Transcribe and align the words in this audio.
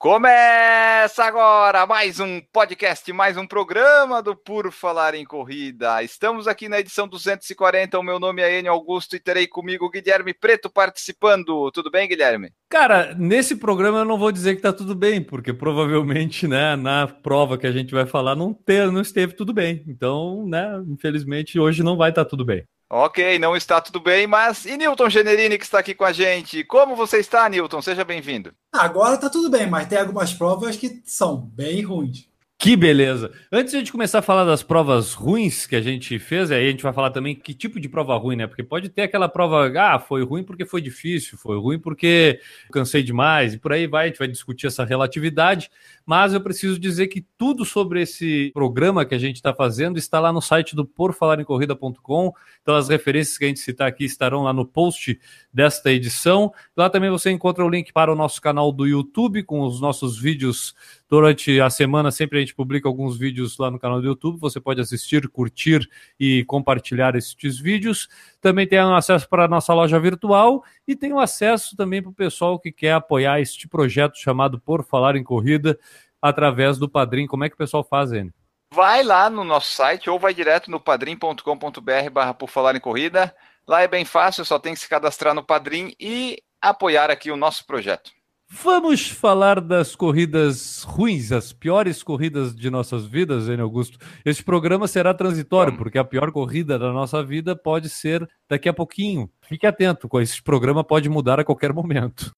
Começa 0.00 1.22
agora 1.24 1.86
mais 1.86 2.18
um 2.20 2.40
podcast, 2.54 3.12
mais 3.12 3.36
um 3.36 3.46
programa 3.46 4.22
do 4.22 4.34
Por 4.34 4.72
Falar 4.72 5.14
em 5.14 5.26
Corrida. 5.26 6.02
Estamos 6.02 6.48
aqui 6.48 6.70
na 6.70 6.80
edição 6.80 7.06
240. 7.06 7.98
O 7.98 8.02
meu 8.02 8.18
nome 8.18 8.40
é 8.40 8.58
Enio 8.58 8.72
Augusto 8.72 9.14
e 9.14 9.20
terei 9.20 9.46
comigo 9.46 9.84
o 9.84 9.90
Guilherme 9.90 10.32
Preto 10.32 10.70
participando. 10.70 11.70
Tudo 11.70 11.90
bem, 11.90 12.08
Guilherme? 12.08 12.50
Cara, 12.70 13.14
nesse 13.14 13.56
programa 13.56 13.98
eu 13.98 14.04
não 14.06 14.16
vou 14.16 14.32
dizer 14.32 14.56
que 14.56 14.62
tá 14.62 14.72
tudo 14.72 14.94
bem, 14.94 15.22
porque 15.22 15.52
provavelmente, 15.52 16.48
né, 16.48 16.76
na 16.76 17.06
prova 17.06 17.58
que 17.58 17.66
a 17.66 17.72
gente 17.72 17.92
vai 17.92 18.06
falar 18.06 18.34
não, 18.34 18.54
ter, 18.54 18.90
não 18.90 19.02
esteve 19.02 19.34
tudo 19.34 19.52
bem. 19.52 19.84
Então, 19.86 20.46
né, 20.48 20.82
infelizmente 20.88 21.60
hoje 21.60 21.82
não 21.82 21.98
vai 21.98 22.08
estar 22.08 22.24
tá 22.24 22.30
tudo 22.30 22.42
bem. 22.42 22.64
Ok, 22.92 23.38
não 23.38 23.54
está 23.54 23.80
tudo 23.80 24.00
bem, 24.00 24.26
mas 24.26 24.66
e 24.66 24.76
Newton 24.76 25.08
Generini 25.08 25.56
que 25.56 25.62
está 25.62 25.78
aqui 25.78 25.94
com 25.94 26.04
a 26.04 26.10
gente? 26.10 26.64
Como 26.64 26.96
você 26.96 27.18
está, 27.18 27.48
Newton? 27.48 27.80
Seja 27.80 28.04
bem-vindo. 28.04 28.52
Agora 28.72 29.14
está 29.14 29.30
tudo 29.30 29.48
bem, 29.48 29.70
mas 29.70 29.86
tem 29.86 29.96
algumas 29.96 30.34
provas 30.34 30.76
que 30.76 31.00
são 31.04 31.36
bem 31.36 31.82
ruins. 31.82 32.28
Que 32.60 32.76
beleza! 32.76 33.32
Antes 33.50 33.70
de 33.70 33.78
a 33.78 33.80
gente 33.80 33.90
começar 33.90 34.18
a 34.18 34.22
falar 34.22 34.44
das 34.44 34.62
provas 34.62 35.14
ruins 35.14 35.66
que 35.66 35.74
a 35.74 35.80
gente 35.80 36.18
fez, 36.18 36.50
aí 36.50 36.68
a 36.68 36.70
gente 36.70 36.82
vai 36.82 36.92
falar 36.92 37.10
também 37.10 37.34
que 37.34 37.54
tipo 37.54 37.80
de 37.80 37.88
prova 37.88 38.14
ruim, 38.18 38.36
né? 38.36 38.46
Porque 38.46 38.62
pode 38.62 38.90
ter 38.90 39.00
aquela 39.00 39.30
prova, 39.30 39.72
ah, 39.78 39.98
foi 39.98 40.22
ruim 40.22 40.44
porque 40.44 40.66
foi 40.66 40.82
difícil, 40.82 41.38
foi 41.38 41.58
ruim 41.58 41.78
porque 41.78 42.38
cansei 42.70 43.02
demais, 43.02 43.54
e 43.54 43.58
por 43.58 43.72
aí 43.72 43.86
vai, 43.86 44.04
a 44.04 44.08
gente 44.08 44.18
vai 44.18 44.28
discutir 44.28 44.66
essa 44.66 44.84
relatividade. 44.84 45.70
Mas 46.04 46.34
eu 46.34 46.40
preciso 46.42 46.78
dizer 46.78 47.06
que 47.06 47.24
tudo 47.38 47.64
sobre 47.64 48.02
esse 48.02 48.50
programa 48.52 49.06
que 49.06 49.14
a 49.14 49.18
gente 49.18 49.36
está 49.36 49.54
fazendo 49.54 49.96
está 49.96 50.20
lá 50.20 50.30
no 50.30 50.42
site 50.42 50.76
do 50.76 50.84
porfalarencorrida.com. 50.84 52.34
Então 52.62 52.74
as 52.76 52.88
referências 52.88 53.38
que 53.38 53.44
a 53.44 53.48
gente 53.48 53.60
citar 53.60 53.88
aqui 53.88 54.04
estarão 54.04 54.42
lá 54.42 54.52
no 54.52 54.66
post 54.66 55.18
desta 55.52 55.90
edição. 55.92 56.52
Lá 56.76 56.88
também 56.88 57.10
você 57.10 57.30
encontra 57.30 57.64
o 57.64 57.68
link 57.68 57.92
para 57.92 58.12
o 58.12 58.16
nosso 58.16 58.40
canal 58.40 58.70
do 58.72 58.86
YouTube 58.86 59.42
com 59.42 59.60
os 59.62 59.80
nossos 59.80 60.18
vídeos 60.18 60.74
Durante 61.10 61.60
a 61.60 61.68
semana, 61.68 62.12
sempre 62.12 62.38
a 62.38 62.40
gente 62.40 62.54
publica 62.54 62.88
alguns 62.88 63.18
vídeos 63.18 63.58
lá 63.58 63.68
no 63.68 63.80
canal 63.80 64.00
do 64.00 64.06
YouTube. 64.06 64.38
Você 64.38 64.60
pode 64.60 64.80
assistir, 64.80 65.28
curtir 65.28 65.80
e 66.20 66.44
compartilhar 66.44 67.16
estes 67.16 67.58
vídeos. 67.58 68.08
Também 68.40 68.64
tem 68.64 68.78
acesso 68.78 69.28
para 69.28 69.46
a 69.46 69.48
nossa 69.48 69.74
loja 69.74 69.98
virtual 69.98 70.62
e 70.86 70.94
tem 70.94 71.10
acesso 71.18 71.74
também 71.76 72.00
para 72.00 72.12
o 72.12 72.14
pessoal 72.14 72.60
que 72.60 72.70
quer 72.70 72.92
apoiar 72.92 73.40
este 73.40 73.66
projeto 73.66 74.18
chamado 74.18 74.60
Por 74.60 74.84
Falar 74.84 75.16
em 75.16 75.24
Corrida 75.24 75.76
através 76.22 76.78
do 76.78 76.88
Padrim. 76.88 77.26
Como 77.26 77.42
é 77.42 77.48
que 77.48 77.56
o 77.56 77.58
pessoal 77.58 77.82
faz, 77.82 78.12
Enio? 78.12 78.39
Vai 78.72 79.02
lá 79.02 79.28
no 79.28 79.42
nosso 79.42 79.74
site 79.74 80.08
ou 80.08 80.18
vai 80.18 80.32
direto 80.32 80.70
no 80.70 80.78
padrim.com.br 80.78 82.10
barra 82.12 82.32
por 82.32 82.48
falar 82.48 82.76
em 82.76 82.80
corrida. 82.80 83.34
Lá 83.66 83.82
é 83.82 83.88
bem 83.88 84.04
fácil, 84.04 84.44
só 84.44 84.58
tem 84.58 84.74
que 84.74 84.80
se 84.80 84.88
cadastrar 84.88 85.34
no 85.34 85.44
Padrim 85.44 85.92
e 85.98 86.40
apoiar 86.60 87.10
aqui 87.10 87.30
o 87.30 87.36
nosso 87.36 87.66
projeto. 87.66 88.10
Vamos 88.48 89.08
falar 89.08 89.60
das 89.60 89.94
corridas 89.94 90.82
ruins, 90.82 91.30
as 91.30 91.52
piores 91.52 92.02
corridas 92.02 92.54
de 92.54 92.68
nossas 92.68 93.06
vidas, 93.06 93.46
Enio 93.46 93.62
Augusto. 93.62 93.96
Este 94.24 94.42
programa 94.42 94.88
será 94.88 95.14
transitório, 95.14 95.76
porque 95.76 95.98
a 95.98 96.04
pior 96.04 96.32
corrida 96.32 96.76
da 96.76 96.92
nossa 96.92 97.22
vida 97.22 97.54
pode 97.54 97.88
ser 97.88 98.28
daqui 98.48 98.68
a 98.68 98.74
pouquinho. 98.74 99.30
Fique 99.42 99.68
atento, 99.68 100.08
esse 100.20 100.42
programa 100.42 100.82
pode 100.82 101.08
mudar 101.08 101.38
a 101.38 101.44
qualquer 101.44 101.72
momento. 101.72 102.34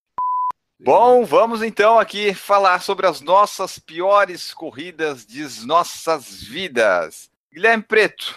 Bom, 0.84 1.24
vamos 1.24 1.62
então 1.62 1.96
aqui 1.96 2.34
falar 2.34 2.82
sobre 2.82 3.06
as 3.06 3.20
nossas 3.20 3.78
piores 3.78 4.52
corridas 4.52 5.24
de 5.24 5.44
nossas 5.64 6.42
vidas. 6.42 7.30
Guilherme 7.54 7.84
Preto, 7.84 8.36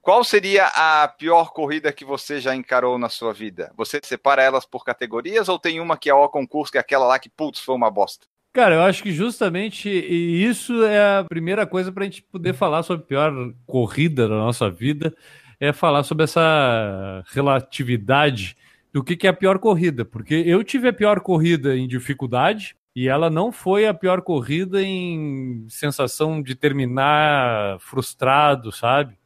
qual 0.00 0.22
seria 0.22 0.66
a 0.66 1.08
pior 1.08 1.50
corrida 1.52 1.92
que 1.92 2.04
você 2.04 2.40
já 2.40 2.54
encarou 2.54 2.96
na 2.96 3.08
sua 3.08 3.32
vida? 3.32 3.72
Você 3.76 3.98
separa 4.04 4.40
elas 4.40 4.64
por 4.64 4.84
categorias 4.84 5.48
ou 5.48 5.58
tem 5.58 5.80
uma 5.80 5.96
que 5.96 6.08
é 6.08 6.14
o 6.14 6.28
concurso, 6.28 6.70
que 6.70 6.78
é 6.78 6.80
aquela 6.80 7.08
lá 7.08 7.18
que, 7.18 7.28
putz, 7.28 7.58
foi 7.58 7.74
uma 7.74 7.90
bosta? 7.90 8.24
Cara, 8.52 8.76
eu 8.76 8.82
acho 8.82 9.02
que 9.02 9.10
justamente 9.10 9.88
isso 9.90 10.84
é 10.84 11.18
a 11.18 11.24
primeira 11.24 11.66
coisa 11.66 11.90
para 11.90 12.04
a 12.04 12.06
gente 12.06 12.22
poder 12.22 12.54
falar 12.54 12.84
sobre 12.84 13.02
a 13.02 13.08
pior 13.08 13.32
corrida 13.66 14.28
da 14.28 14.36
nossa 14.36 14.70
vida, 14.70 15.12
é 15.58 15.72
falar 15.72 16.04
sobre 16.04 16.22
essa 16.22 17.24
relatividade 17.32 18.56
do 18.92 19.02
que, 19.02 19.16
que 19.16 19.26
é 19.26 19.30
a 19.30 19.34
pior 19.34 19.58
corrida. 19.58 20.04
Porque 20.04 20.34
eu 20.34 20.62
tive 20.64 20.88
a 20.88 20.92
pior 20.92 21.20
corrida 21.20 21.76
em 21.76 21.86
dificuldade, 21.86 22.76
e 22.94 23.08
ela 23.08 23.30
não 23.30 23.52
foi 23.52 23.86
a 23.86 23.94
pior 23.94 24.20
corrida 24.20 24.82
em 24.82 25.64
sensação 25.68 26.42
de 26.42 26.54
terminar 26.54 27.78
frustrado, 27.80 28.72
sabe? 28.72 29.16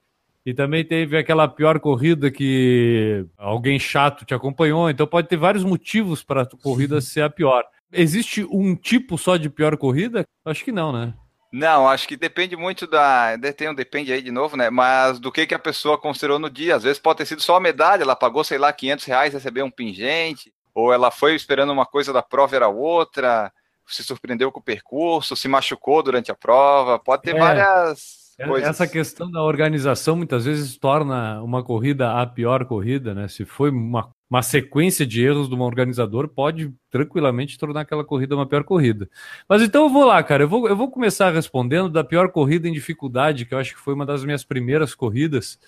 E 0.45 0.53
também 0.53 0.85
teve 0.85 1.17
aquela 1.17 1.49
pior 1.49 1.81
corrida 1.81 2.31
que 2.31 3.25
alguém 3.39 3.79
chato 3.79 4.27
te 4.27 4.35
acompanhou. 4.35 4.91
Então 4.91 5.07
pode 5.07 5.29
ter 5.29 5.39
vários 5.39 5.65
motivos 5.65 6.23
para 6.23 6.43
a 6.43 6.47
corrida 6.47 7.01
ser 7.01 7.23
a 7.23 7.31
pior. 7.31 7.65
Existe 7.91 8.45
um 8.51 8.77
tipo 8.77 9.17
só 9.17 9.39
de 9.39 9.49
pior 9.49 9.77
corrida? 9.79 10.27
Acho 10.45 10.63
que 10.63 10.73
não, 10.73 10.93
né? 10.93 11.15
Não, 11.57 11.89
acho 11.89 12.09
que 12.09 12.17
depende 12.17 12.57
muito 12.57 12.85
da. 12.85 13.39
Tem 13.57 13.71
um 13.71 13.75
depende 13.75 14.13
aí 14.13 14.21
de 14.21 14.33
novo, 14.33 14.57
né? 14.57 14.71
Mas 14.71 15.21
do 15.21 15.31
que, 15.31 15.47
que 15.47 15.55
a 15.55 15.59
pessoa 15.59 15.97
considerou 15.97 16.37
no 16.37 16.51
dia. 16.51 16.75
Às 16.75 16.83
vezes 16.83 16.99
pode 16.99 17.19
ter 17.19 17.27
sido 17.27 17.41
só 17.41 17.55
a 17.55 17.61
medalha, 17.61 18.03
ela 18.03 18.17
pagou, 18.17 18.43
sei 18.43 18.59
lá, 18.59 18.73
500 18.73 19.05
reais, 19.05 19.33
recebeu 19.35 19.65
um 19.65 19.71
pingente, 19.71 20.53
ou 20.75 20.93
ela 20.93 21.13
foi 21.13 21.37
esperando 21.37 21.73
uma 21.73 21.87
coisa 21.87 22.13
da 22.13 22.21
prova, 22.21 22.57
era 22.57 22.67
outra, 22.67 23.53
se 23.87 24.03
surpreendeu 24.03 24.51
com 24.51 24.59
o 24.59 24.65
percurso, 24.65 25.37
se 25.37 25.47
machucou 25.47 26.03
durante 26.03 26.29
a 26.29 26.35
prova. 26.35 26.99
Pode 26.99 27.23
ter 27.23 27.37
é. 27.37 27.39
várias 27.39 28.35
é, 28.37 28.49
coisas. 28.49 28.71
Essa 28.71 28.89
questão 28.89 29.31
da 29.31 29.41
organização 29.41 30.17
muitas 30.17 30.47
vezes 30.47 30.77
torna 30.77 31.41
uma 31.41 31.63
corrida 31.63 32.21
a 32.21 32.27
pior 32.27 32.65
corrida, 32.65 33.15
né? 33.15 33.29
Se 33.29 33.45
foi 33.45 33.71
uma, 33.71 34.11
uma 34.29 34.43
sequência 34.43 35.07
de 35.07 35.23
erros 35.23 35.49
de 35.49 35.55
um 35.55 35.61
organizador, 35.61 36.29
pode 36.29 36.73
tranquilamente 36.91 37.59
tornar 37.59 37.83
aquela 37.83 38.05
corrida 38.05 38.35
uma 38.35 38.47
pior 38.47 38.65
corrida. 38.65 39.09
Mas 39.49 39.63
então 39.63 39.85
eu 39.85 39.91
vou 39.91 40.05
lá, 40.05 40.23
cara. 40.23 40.45
Eu 40.45 40.49
vou, 40.49 40.69
eu 40.69 40.77
vou 40.77 40.91
começar 40.91 41.31
respondendo 41.33 41.89
da 41.89 42.03
pior 42.03 42.31
corrida 42.31 42.69
em 42.69 42.73
dificuldade, 42.73 43.45
que 43.45 43.55
eu 43.55 43.59
acho 43.59 43.75
que 43.75 43.81
foi 43.81 43.95
uma 43.95 44.07
das 44.07 44.25
minhas 44.25 44.45
primeiras 44.45 44.95
corridas. 44.95 45.59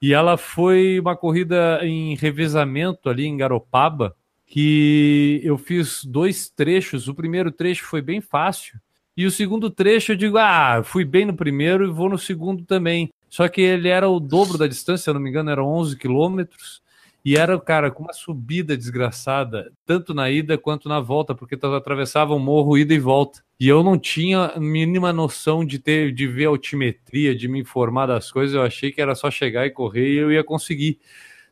E 0.00 0.12
ela 0.12 0.36
foi 0.36 0.98
uma 0.98 1.16
corrida 1.16 1.80
em 1.82 2.14
revezamento 2.14 3.08
ali 3.08 3.26
em 3.26 3.36
Garopaba, 3.36 4.16
que 4.46 5.40
eu 5.44 5.58
fiz 5.58 6.04
dois 6.04 6.48
trechos. 6.48 7.08
O 7.08 7.14
primeiro 7.14 7.52
trecho 7.52 7.84
foi 7.84 8.00
bem 8.00 8.20
fácil 8.20 8.80
e 9.18 9.26
o 9.26 9.32
segundo 9.32 9.68
trecho 9.68 10.12
eu 10.12 10.16
digo, 10.16 10.38
ah, 10.38 10.80
fui 10.84 11.04
bem 11.04 11.24
no 11.24 11.34
primeiro 11.34 11.84
e 11.84 11.90
vou 11.90 12.08
no 12.08 12.16
segundo 12.16 12.64
também. 12.64 13.12
Só 13.28 13.48
que 13.48 13.60
ele 13.60 13.88
era 13.88 14.08
o 14.08 14.20
dobro 14.20 14.56
da 14.56 14.68
distância, 14.68 15.02
se 15.02 15.10
eu 15.10 15.14
não 15.14 15.20
me 15.20 15.28
engano, 15.28 15.50
eram 15.50 15.66
11 15.66 15.96
quilômetros. 15.96 16.80
E 17.24 17.36
era, 17.36 17.58
cara, 17.58 17.90
com 17.90 18.04
uma 18.04 18.12
subida 18.12 18.76
desgraçada, 18.76 19.72
tanto 19.84 20.14
na 20.14 20.30
ida 20.30 20.56
quanto 20.56 20.88
na 20.88 21.00
volta, 21.00 21.34
porque 21.34 21.56
tu 21.56 21.66
atravessava 21.66 22.34
o 22.34 22.38
morro 22.38 22.78
ida 22.78 22.94
e 22.94 22.98
volta. 22.98 23.42
E 23.60 23.68
eu 23.68 23.82
não 23.82 23.98
tinha 23.98 24.52
a 24.54 24.60
mínima 24.60 25.12
noção 25.12 25.64
de 25.64 25.78
ter, 25.78 26.12
de 26.12 26.26
ver 26.26 26.46
altimetria, 26.46 27.34
de 27.34 27.48
me 27.48 27.60
informar 27.60 28.06
das 28.06 28.30
coisas. 28.30 28.54
Eu 28.54 28.62
achei 28.62 28.92
que 28.92 29.00
era 29.00 29.14
só 29.14 29.30
chegar 29.30 29.66
e 29.66 29.70
correr 29.70 30.12
e 30.12 30.16
eu 30.16 30.32
ia 30.32 30.44
conseguir. 30.44 30.98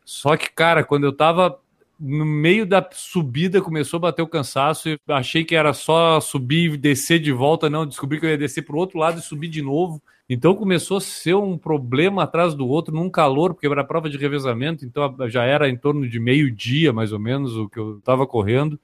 Só 0.05 0.37
que, 0.37 0.49
cara, 0.49 0.83
quando 0.85 1.03
eu 1.03 1.11
tava 1.11 1.59
no 1.99 2.25
meio 2.25 2.65
da 2.65 2.87
subida 2.91 3.61
começou 3.61 3.97
a 3.97 4.01
bater 4.01 4.21
o 4.21 4.27
cansaço 4.27 4.89
e 4.89 4.99
achei 5.07 5.43
que 5.43 5.55
era 5.55 5.73
só 5.73 6.19
subir 6.19 6.73
e 6.73 6.77
descer 6.77 7.19
de 7.19 7.31
volta, 7.31 7.69
não, 7.69 7.85
descobri 7.85 8.19
que 8.19 8.25
eu 8.25 8.29
ia 8.29 8.37
descer 8.37 8.61
para 8.61 8.75
o 8.75 8.79
outro 8.79 8.99
lado 8.99 9.19
e 9.19 9.21
subir 9.21 9.47
de 9.47 9.61
novo. 9.61 10.01
Então 10.29 10.53
começou 10.55 10.97
a 10.97 11.01
ser 11.01 11.35
um 11.35 11.57
problema 11.57 12.23
atrás 12.23 12.53
do 12.53 12.67
outro, 12.67 12.93
num 12.93 13.09
calor, 13.09 13.53
porque 13.53 13.65
era 13.67 13.83
prova 13.83 14.09
de 14.09 14.17
revezamento, 14.17 14.85
então 14.85 15.15
já 15.29 15.43
era 15.45 15.69
em 15.69 15.77
torno 15.77 16.07
de 16.07 16.19
meio-dia, 16.19 16.91
mais 16.91 17.13
ou 17.13 17.19
menos, 17.19 17.55
o 17.55 17.69
que 17.69 17.79
eu 17.79 17.97
estava 17.99 18.27
correndo. 18.27 18.77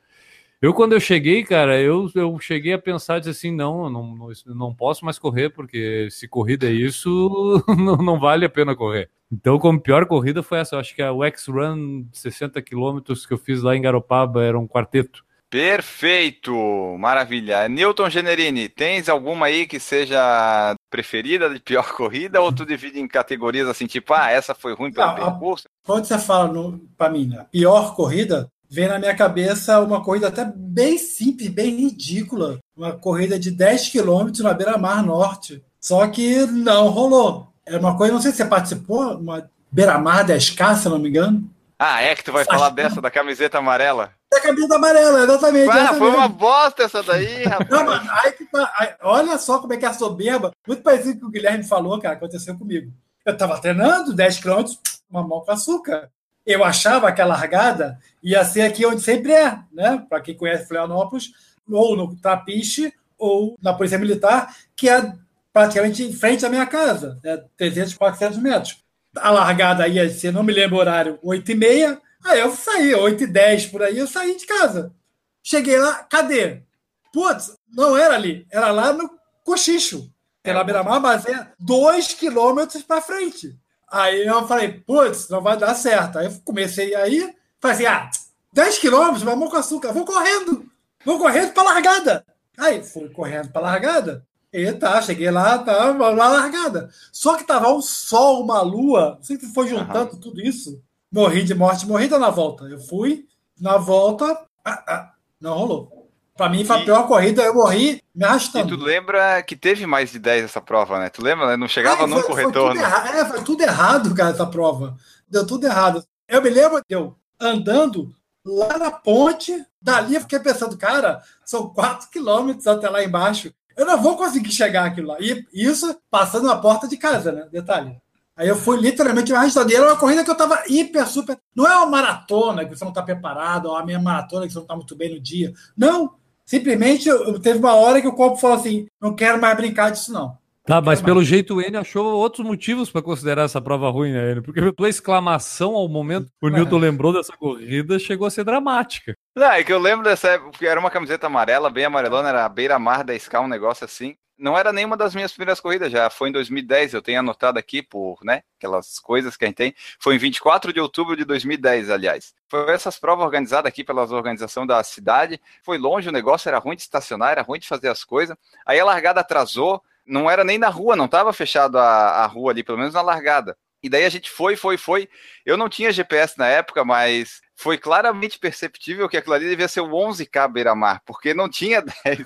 Eu, 0.61 0.73
quando 0.73 0.93
eu 0.93 0.99
cheguei, 1.01 1.43
cara, 1.43 1.81
eu, 1.81 2.09
eu 2.15 2.39
cheguei 2.39 2.71
a 2.71 2.79
pensar 2.79 3.19
assim, 3.19 3.51
não, 3.51 3.89
não, 3.89 4.29
não 4.45 4.73
posso 4.73 5.03
mais 5.03 5.19
correr, 5.19 5.49
porque 5.49 6.07
se 6.09 6.25
corrida 6.25 6.67
é 6.67 6.71
isso, 6.71 7.61
não, 7.77 7.97
não 7.97 8.17
vale 8.17 8.45
a 8.45 8.49
pena 8.49 8.73
correr. 8.73 9.09
Então, 9.29 9.59
como 9.59 9.81
pior 9.81 10.05
corrida 10.05 10.41
foi 10.41 10.59
essa, 10.59 10.75
eu 10.75 10.79
acho 10.79 10.95
que 10.95 11.01
a 11.01 11.11
X-Run 11.11 12.05
60 12.13 12.61
quilômetros 12.61 13.25
que 13.25 13.33
eu 13.33 13.37
fiz 13.37 13.61
lá 13.61 13.75
em 13.75 13.81
Garopaba 13.81 14.41
era 14.41 14.57
um 14.57 14.65
quarteto. 14.65 15.25
Perfeito, 15.53 16.51
maravilha. 16.97 17.69
Newton 17.69 18.09
Generini, 18.09 18.67
tens 18.67 19.07
alguma 19.07 19.45
aí 19.45 19.67
que 19.67 19.79
seja 19.79 20.73
preferida 20.89 21.47
de 21.47 21.59
pior 21.59 21.85
corrida 21.93 22.41
ou 22.41 22.51
tu 22.51 22.65
divide 22.65 22.99
em 22.99 23.07
categorias 23.07 23.67
assim, 23.67 23.85
tipo, 23.85 24.15
ah, 24.15 24.31
essa 24.31 24.55
foi 24.55 24.73
ruim 24.73 24.91
pelo 24.91 25.13
percurso? 25.13 25.65
Quando 25.85 26.05
você 26.05 26.17
fala 26.17 26.51
para 26.97 27.11
mim, 27.11 27.27
né, 27.27 27.45
pior 27.51 27.95
corrida, 27.95 28.47
vem 28.67 28.87
na 28.87 28.97
minha 28.97 29.15
cabeça 29.15 29.79
uma 29.79 30.03
corrida 30.03 30.29
até 30.29 30.43
bem 30.43 30.97
simples, 30.97 31.49
bem 31.49 31.75
ridícula. 31.75 32.57
Uma 32.75 32.93
corrida 32.93 33.37
de 33.37 33.51
10 33.51 33.89
quilômetros 33.89 34.43
na 34.43 34.55
beira-mar 34.55 35.05
norte. 35.05 35.63
Só 35.79 36.07
que 36.07 36.47
não 36.47 36.89
rolou. 36.89 37.47
É 37.63 37.77
uma 37.77 37.95
coisa, 37.95 38.11
não 38.11 38.19
sei 38.19 38.31
se 38.31 38.37
você 38.37 38.45
participou, 38.45 39.17
uma 39.17 39.47
beira-mar 39.71 40.25
10K, 40.25 40.77
se 40.77 40.89
não 40.89 40.97
me 40.97 41.09
engano. 41.09 41.47
Ah, 41.77 42.01
é 42.01 42.15
que 42.15 42.23
tu 42.23 42.31
vai 42.31 42.43
falar 42.43 42.69
dessa, 42.69 42.99
da 42.99 43.11
camiseta 43.11 43.59
amarela? 43.59 44.11
Da 44.33 44.41
camiseta 44.41 44.75
amarela, 44.75 45.23
exatamente. 45.23 45.69
Ah, 45.69 45.79
essa 45.79 45.93
foi 45.93 45.99
mesmo. 46.01 46.17
uma 46.17 46.27
bosta 46.27 46.83
essa 46.83 47.03
daí, 47.03 47.43
rapaz. 47.45 47.69
Não, 47.69 47.85
mas 47.85 48.09
aí 48.09 48.31
que 48.33 48.45
tá- 48.45 48.73
aí- 48.77 48.93
olha 49.01 49.37
só 49.37 49.59
como 49.59 49.73
é 49.73 49.77
que 49.77 49.85
é 49.85 49.87
a 49.89 49.93
soberba. 49.93 50.51
Muito 50.67 50.81
parecido 50.81 51.19
com 51.21 51.27
o 51.27 51.31
que 51.31 51.37
o 51.37 51.41
Guilherme 51.41 51.63
falou, 51.63 51.99
cara, 51.99 52.15
aconteceu 52.15 52.57
comigo. 52.57 52.91
Eu 53.25 53.37
tava 53.37 53.59
treinando 53.59 54.13
10 54.13 54.39
quilômetros, 54.39 54.79
mamão 55.09 55.41
com 55.41 55.51
açúcar. 55.51 56.09
Eu 56.45 56.63
achava 56.63 57.11
que 57.11 57.21
a 57.21 57.25
largada 57.25 57.97
ia 58.21 58.43
ser 58.43 58.61
aqui 58.63 58.85
onde 58.85 59.01
sempre 59.01 59.31
é, 59.31 59.57
né? 59.71 60.03
Para 60.09 60.19
quem 60.19 60.35
conhece 60.35 60.67
Florianópolis, 60.67 61.31
ou 61.71 61.95
no 61.95 62.15
Trapiche, 62.17 62.91
ou 63.17 63.57
na 63.61 63.73
Polícia 63.73 63.97
Militar, 63.97 64.53
que 64.75 64.89
é 64.89 65.13
praticamente 65.53 66.03
em 66.03 66.11
frente 66.11 66.45
à 66.45 66.49
minha 66.49 66.65
casa, 66.65 67.17
né? 67.23 67.41
300, 67.55 67.93
400 67.93 68.37
metros. 68.39 68.77
A 69.15 69.29
largada 69.29 69.87
ia 69.87 70.09
ser, 70.09 70.33
não 70.33 70.43
me 70.43 70.51
lembro 70.51 70.75
o 70.75 70.79
horário, 70.79 71.17
8 71.23 71.51
e 71.51 71.55
meia. 71.55 72.01
Aí 72.23 72.39
eu 72.39 72.55
saí, 72.55 72.93
8 72.93 73.23
e 73.23 73.27
10 73.27 73.67
por 73.67 73.83
aí, 73.83 73.97
eu 73.97 74.07
saí 74.07 74.37
de 74.37 74.45
casa. 74.45 74.93
Cheguei 75.41 75.77
lá, 75.77 75.95
cadê? 76.03 76.63
Putz, 77.11 77.57
não 77.69 77.97
era 77.97 78.15
ali, 78.15 78.47
era 78.49 78.71
lá 78.71 78.93
no 78.93 79.09
Cochicho, 79.43 80.09
que 80.43 80.49
é 80.49 80.53
na 80.53 80.63
beira-mar, 80.63 80.99
mas 80.99 81.25
é 81.25 81.51
dois 81.59 82.13
quilômetros 82.13 82.81
para 82.83 83.01
frente. 83.01 83.57
Aí 83.91 84.25
eu 84.25 84.47
falei, 84.47 84.71
putz, 84.71 85.29
não 85.29 85.41
vai 85.41 85.57
dar 85.57 85.75
certo. 85.75 86.17
Aí 86.17 86.25
eu 86.25 86.41
comecei 86.43 86.95
aí, 86.95 87.35
falei 87.59 87.75
assim, 87.75 87.85
ah, 87.85 88.09
10 88.53 88.77
quilômetros, 88.79 89.23
mamão 89.23 89.49
com 89.49 89.57
açúcar, 89.57 89.91
vou 89.91 90.05
correndo, 90.05 90.65
vou 91.03 91.19
correndo 91.19 91.53
para 91.53 91.63
largada. 91.63 92.25
Aí 92.57 92.83
fui 92.83 93.09
correndo 93.09 93.51
para 93.51 93.61
largada, 93.61 94.25
e 94.53 94.71
tá, 94.73 95.01
cheguei 95.01 95.31
lá, 95.31 95.57
tá, 95.57 95.91
lá 95.91 96.13
na 96.13 96.27
largada. 96.29 96.91
Só 97.11 97.35
que 97.35 97.43
tava 97.43 97.73
um 97.73 97.81
sol, 97.81 98.43
uma 98.43 98.61
lua, 98.61 99.15
não 99.15 99.23
sei 99.23 99.39
se 99.39 99.51
foi 99.51 99.67
juntando 99.67 100.15
tudo 100.17 100.39
isso. 100.39 100.79
Morri 101.13 101.43
de 101.43 101.53
morte 101.53 101.85
morrida 101.85 102.17
na 102.17 102.29
volta. 102.31 102.65
Eu 102.65 102.79
fui, 102.79 103.25
na 103.61 103.77
volta, 103.77 104.25
ah, 104.65 104.83
ah, 104.87 105.11
não 105.39 105.53
rolou. 105.53 106.09
Pra 106.35 106.49
mim 106.49 106.65
foi 106.65 106.77
a 106.77 106.79
E- 106.79 106.85
pior 106.85 107.07
corrida, 107.07 107.43
eu 107.43 107.53
morri 107.53 108.01
me 108.15 108.23
E 108.23 108.25
arrastando. 108.25 108.75
tu 108.75 108.83
lembra 108.83 109.43
que 109.43 109.55
teve 109.55 109.85
mais 109.85 110.11
de 110.11 110.17
10 110.17 110.45
essa 110.45 110.59
prova, 110.59 110.97
né? 110.97 111.09
Tu 111.09 111.23
lembra, 111.23 111.45
né? 111.47 111.55
Não 111.55 111.67
chegava 111.67 112.01
Ai, 112.01 112.07
nunca 112.09 112.23
foi- 112.23 112.45
o 112.45 112.51
foi. 112.51 112.51
Tudo 112.51 112.79
erra- 112.79 113.17
é, 113.19 113.25
foi 113.25 113.43
tudo 113.43 113.61
errado, 113.61 114.15
cara, 114.15 114.31
essa 114.31 114.45
prova. 114.47 114.97
Deu 115.29 115.45
tudo 115.45 115.65
errado. 115.67 116.03
Eu 116.27 116.41
me 116.41 116.49
lembro 116.49 116.77
de 116.79 116.95
eu 116.95 117.15
andando 117.39 118.15
lá 118.43 118.79
na 118.79 118.89
ponte, 118.89 119.63
dali 119.79 120.15
eu 120.15 120.21
fiquei 120.21 120.39
pensando, 120.39 120.75
cara, 120.77 121.21
são 121.45 121.69
quatro 121.69 122.09
quilômetros 122.09 122.65
até 122.65 122.89
lá 122.89 123.03
embaixo. 123.03 123.53
Eu 123.77 123.85
não 123.85 124.01
vou 124.01 124.17
conseguir 124.17 124.51
chegar 124.51 124.85
aquilo 124.85 125.09
lá. 125.09 125.17
E 125.19 125.45
isso 125.53 125.95
passando 126.09 126.47
na 126.47 126.55
porta 126.57 126.87
de 126.87 126.97
casa, 126.97 127.31
né? 127.31 127.47
Detalhe. 127.51 128.01
Aí 128.35 128.47
eu 128.47 128.55
fui 128.55 128.79
literalmente 128.79 129.31
uma 129.31 129.39
arrastadeira, 129.41 129.83
uma 129.83 129.97
corrida 129.97 130.23
que 130.23 130.31
eu 130.31 130.35
tava 130.35 130.63
hiper, 130.67 131.07
super. 131.07 131.37
Não 131.55 131.67
é 131.67 131.75
uma 131.77 131.85
maratona 131.85 132.65
que 132.65 132.75
você 132.75 132.83
não 132.83 132.93
tá 132.93 133.03
preparado, 133.03 133.67
ou 133.67 133.75
a 133.75 133.85
minha 133.85 133.99
maratona 133.99 134.47
que 134.47 134.53
você 134.53 134.59
não 134.59 134.65
tá 134.65 134.75
muito 134.75 134.95
bem 134.95 135.13
no 135.13 135.19
dia. 135.19 135.53
Não. 135.77 136.15
Simplesmente 136.45 137.07
eu, 137.07 137.39
teve 137.39 137.59
uma 137.59 137.73
hora 137.75 138.01
que 138.01 138.07
o 138.07 138.15
corpo 138.15 138.37
falou 138.37 138.57
assim: 138.57 138.87
não 138.99 139.15
quero 139.15 139.39
mais 139.39 139.55
brincar 139.55 139.91
disso, 139.91 140.11
não. 140.11 140.37
Tá, 140.65 140.79
mas 140.79 141.01
pelo 141.01 141.21
jeito 141.23 141.55
o 141.55 141.61
Enio 141.61 141.81
achou 141.81 142.05
outros 142.15 142.45
motivos 142.45 142.89
para 142.89 143.01
considerar 143.01 143.43
essa 143.43 143.61
prova 143.61 143.89
ruim, 143.89 144.13
né? 144.13 144.39
Porque 144.41 144.61
a 144.61 144.71
tua 144.71 144.87
exclamação 144.87 145.75
ao 145.75 145.89
momento 145.89 146.27
que 146.39 146.47
o 146.47 146.49
Newton 146.49 146.77
lembrou 146.79 147.11
dessa 147.11 147.35
corrida 147.35 147.99
chegou 147.99 148.25
a 148.25 148.31
ser 148.31 148.45
dramática. 148.45 149.13
Não, 149.35 149.51
é 149.51 149.63
que 149.63 149.73
eu 149.73 149.79
lembro 149.79 150.05
dessa 150.05 150.29
época, 150.29 150.51
porque 150.51 150.65
era 150.65 150.79
uma 150.79 150.89
camiseta 150.89 151.27
amarela, 151.27 151.69
bem 151.69 151.83
amarelona, 151.83 152.29
era 152.29 152.45
a 152.45 152.49
beira-mar 152.49 153.03
da 153.03 153.13
Sky, 153.13 153.37
um 153.37 153.47
negócio 153.47 153.83
assim. 153.83 154.15
Não 154.43 154.57
era 154.57 154.73
nenhuma 154.73 154.97
das 154.97 155.15
minhas 155.15 155.31
primeiras 155.31 155.61
corridas, 155.61 155.89
já 155.89 156.09
foi 156.09 156.27
em 156.27 156.31
2010, 156.33 156.93
eu 156.93 157.01
tenho 157.01 157.21
anotado 157.21 157.57
aqui 157.57 157.81
por, 157.81 158.19
né, 158.25 158.43
aquelas 158.57 158.99
coisas 158.99 159.37
que 159.37 159.45
a 159.45 159.47
gente 159.47 159.55
tem. 159.55 159.73
Foi 159.97 160.15
em 160.15 160.17
24 160.17 160.73
de 160.73 160.81
outubro 160.81 161.15
de 161.15 161.23
2010, 161.23 161.89
aliás. 161.89 162.33
Foi 162.49 162.69
essas 162.73 162.99
provas 162.99 163.23
organizadas 163.23 163.69
aqui 163.69 163.85
pela 163.85 164.01
organização 164.01 164.67
da 164.67 164.83
cidade. 164.83 165.39
Foi 165.63 165.77
longe 165.77 166.09
o 166.09 166.11
negócio, 166.11 166.49
era 166.49 166.57
ruim 166.57 166.75
de 166.75 166.81
estacionar, 166.81 167.31
era 167.31 167.41
ruim 167.41 167.57
de 167.57 167.69
fazer 167.69 167.87
as 167.87 168.03
coisas. 168.03 168.35
Aí 168.65 168.77
a 168.77 168.83
largada 168.83 169.21
atrasou, 169.21 169.81
não 170.05 170.29
era 170.29 170.43
nem 170.43 170.57
na 170.57 170.67
rua, 170.67 170.97
não 170.97 171.05
estava 171.05 171.31
fechado 171.31 171.79
a, 171.79 172.09
a 172.09 172.25
rua 172.25 172.51
ali, 172.51 172.65
pelo 172.65 172.79
menos 172.79 172.93
na 172.93 173.01
largada. 173.01 173.57
E 173.83 173.89
daí 173.89 174.05
a 174.05 174.09
gente 174.09 174.31
foi, 174.31 174.55
foi, 174.55 174.77
foi. 174.77 175.09
Eu 175.45 175.57
não 175.57 175.67
tinha 175.67 175.91
GPS 175.91 176.37
na 176.37 176.47
época, 176.47 176.85
mas 176.85 177.41
foi 177.53 177.77
claramente 177.77 178.39
perceptível 178.39 179.09
que 179.09 179.17
aquilo 179.17 179.35
ali 179.35 179.49
devia 179.49 179.67
ser 179.67 179.81
o 179.81 179.89
11K 179.89 180.49
Beira-Mar, 180.49 181.01
porque 181.05 181.33
não 181.33 181.49
tinha 181.49 181.81
10. 182.05 182.25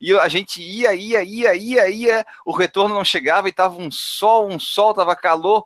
E 0.00 0.18
a 0.18 0.28
gente 0.28 0.62
ia, 0.62 0.94
ia, 0.94 1.22
ia, 1.22 1.54
ia, 1.54 1.90
ia, 1.90 2.26
o 2.46 2.52
retorno 2.52 2.94
não 2.94 3.04
chegava 3.04 3.48
e 3.50 3.52
tava 3.52 3.76
um 3.76 3.90
sol, 3.90 4.48
um 4.48 4.58
sol, 4.58 4.94
tava 4.94 5.14
calor. 5.14 5.62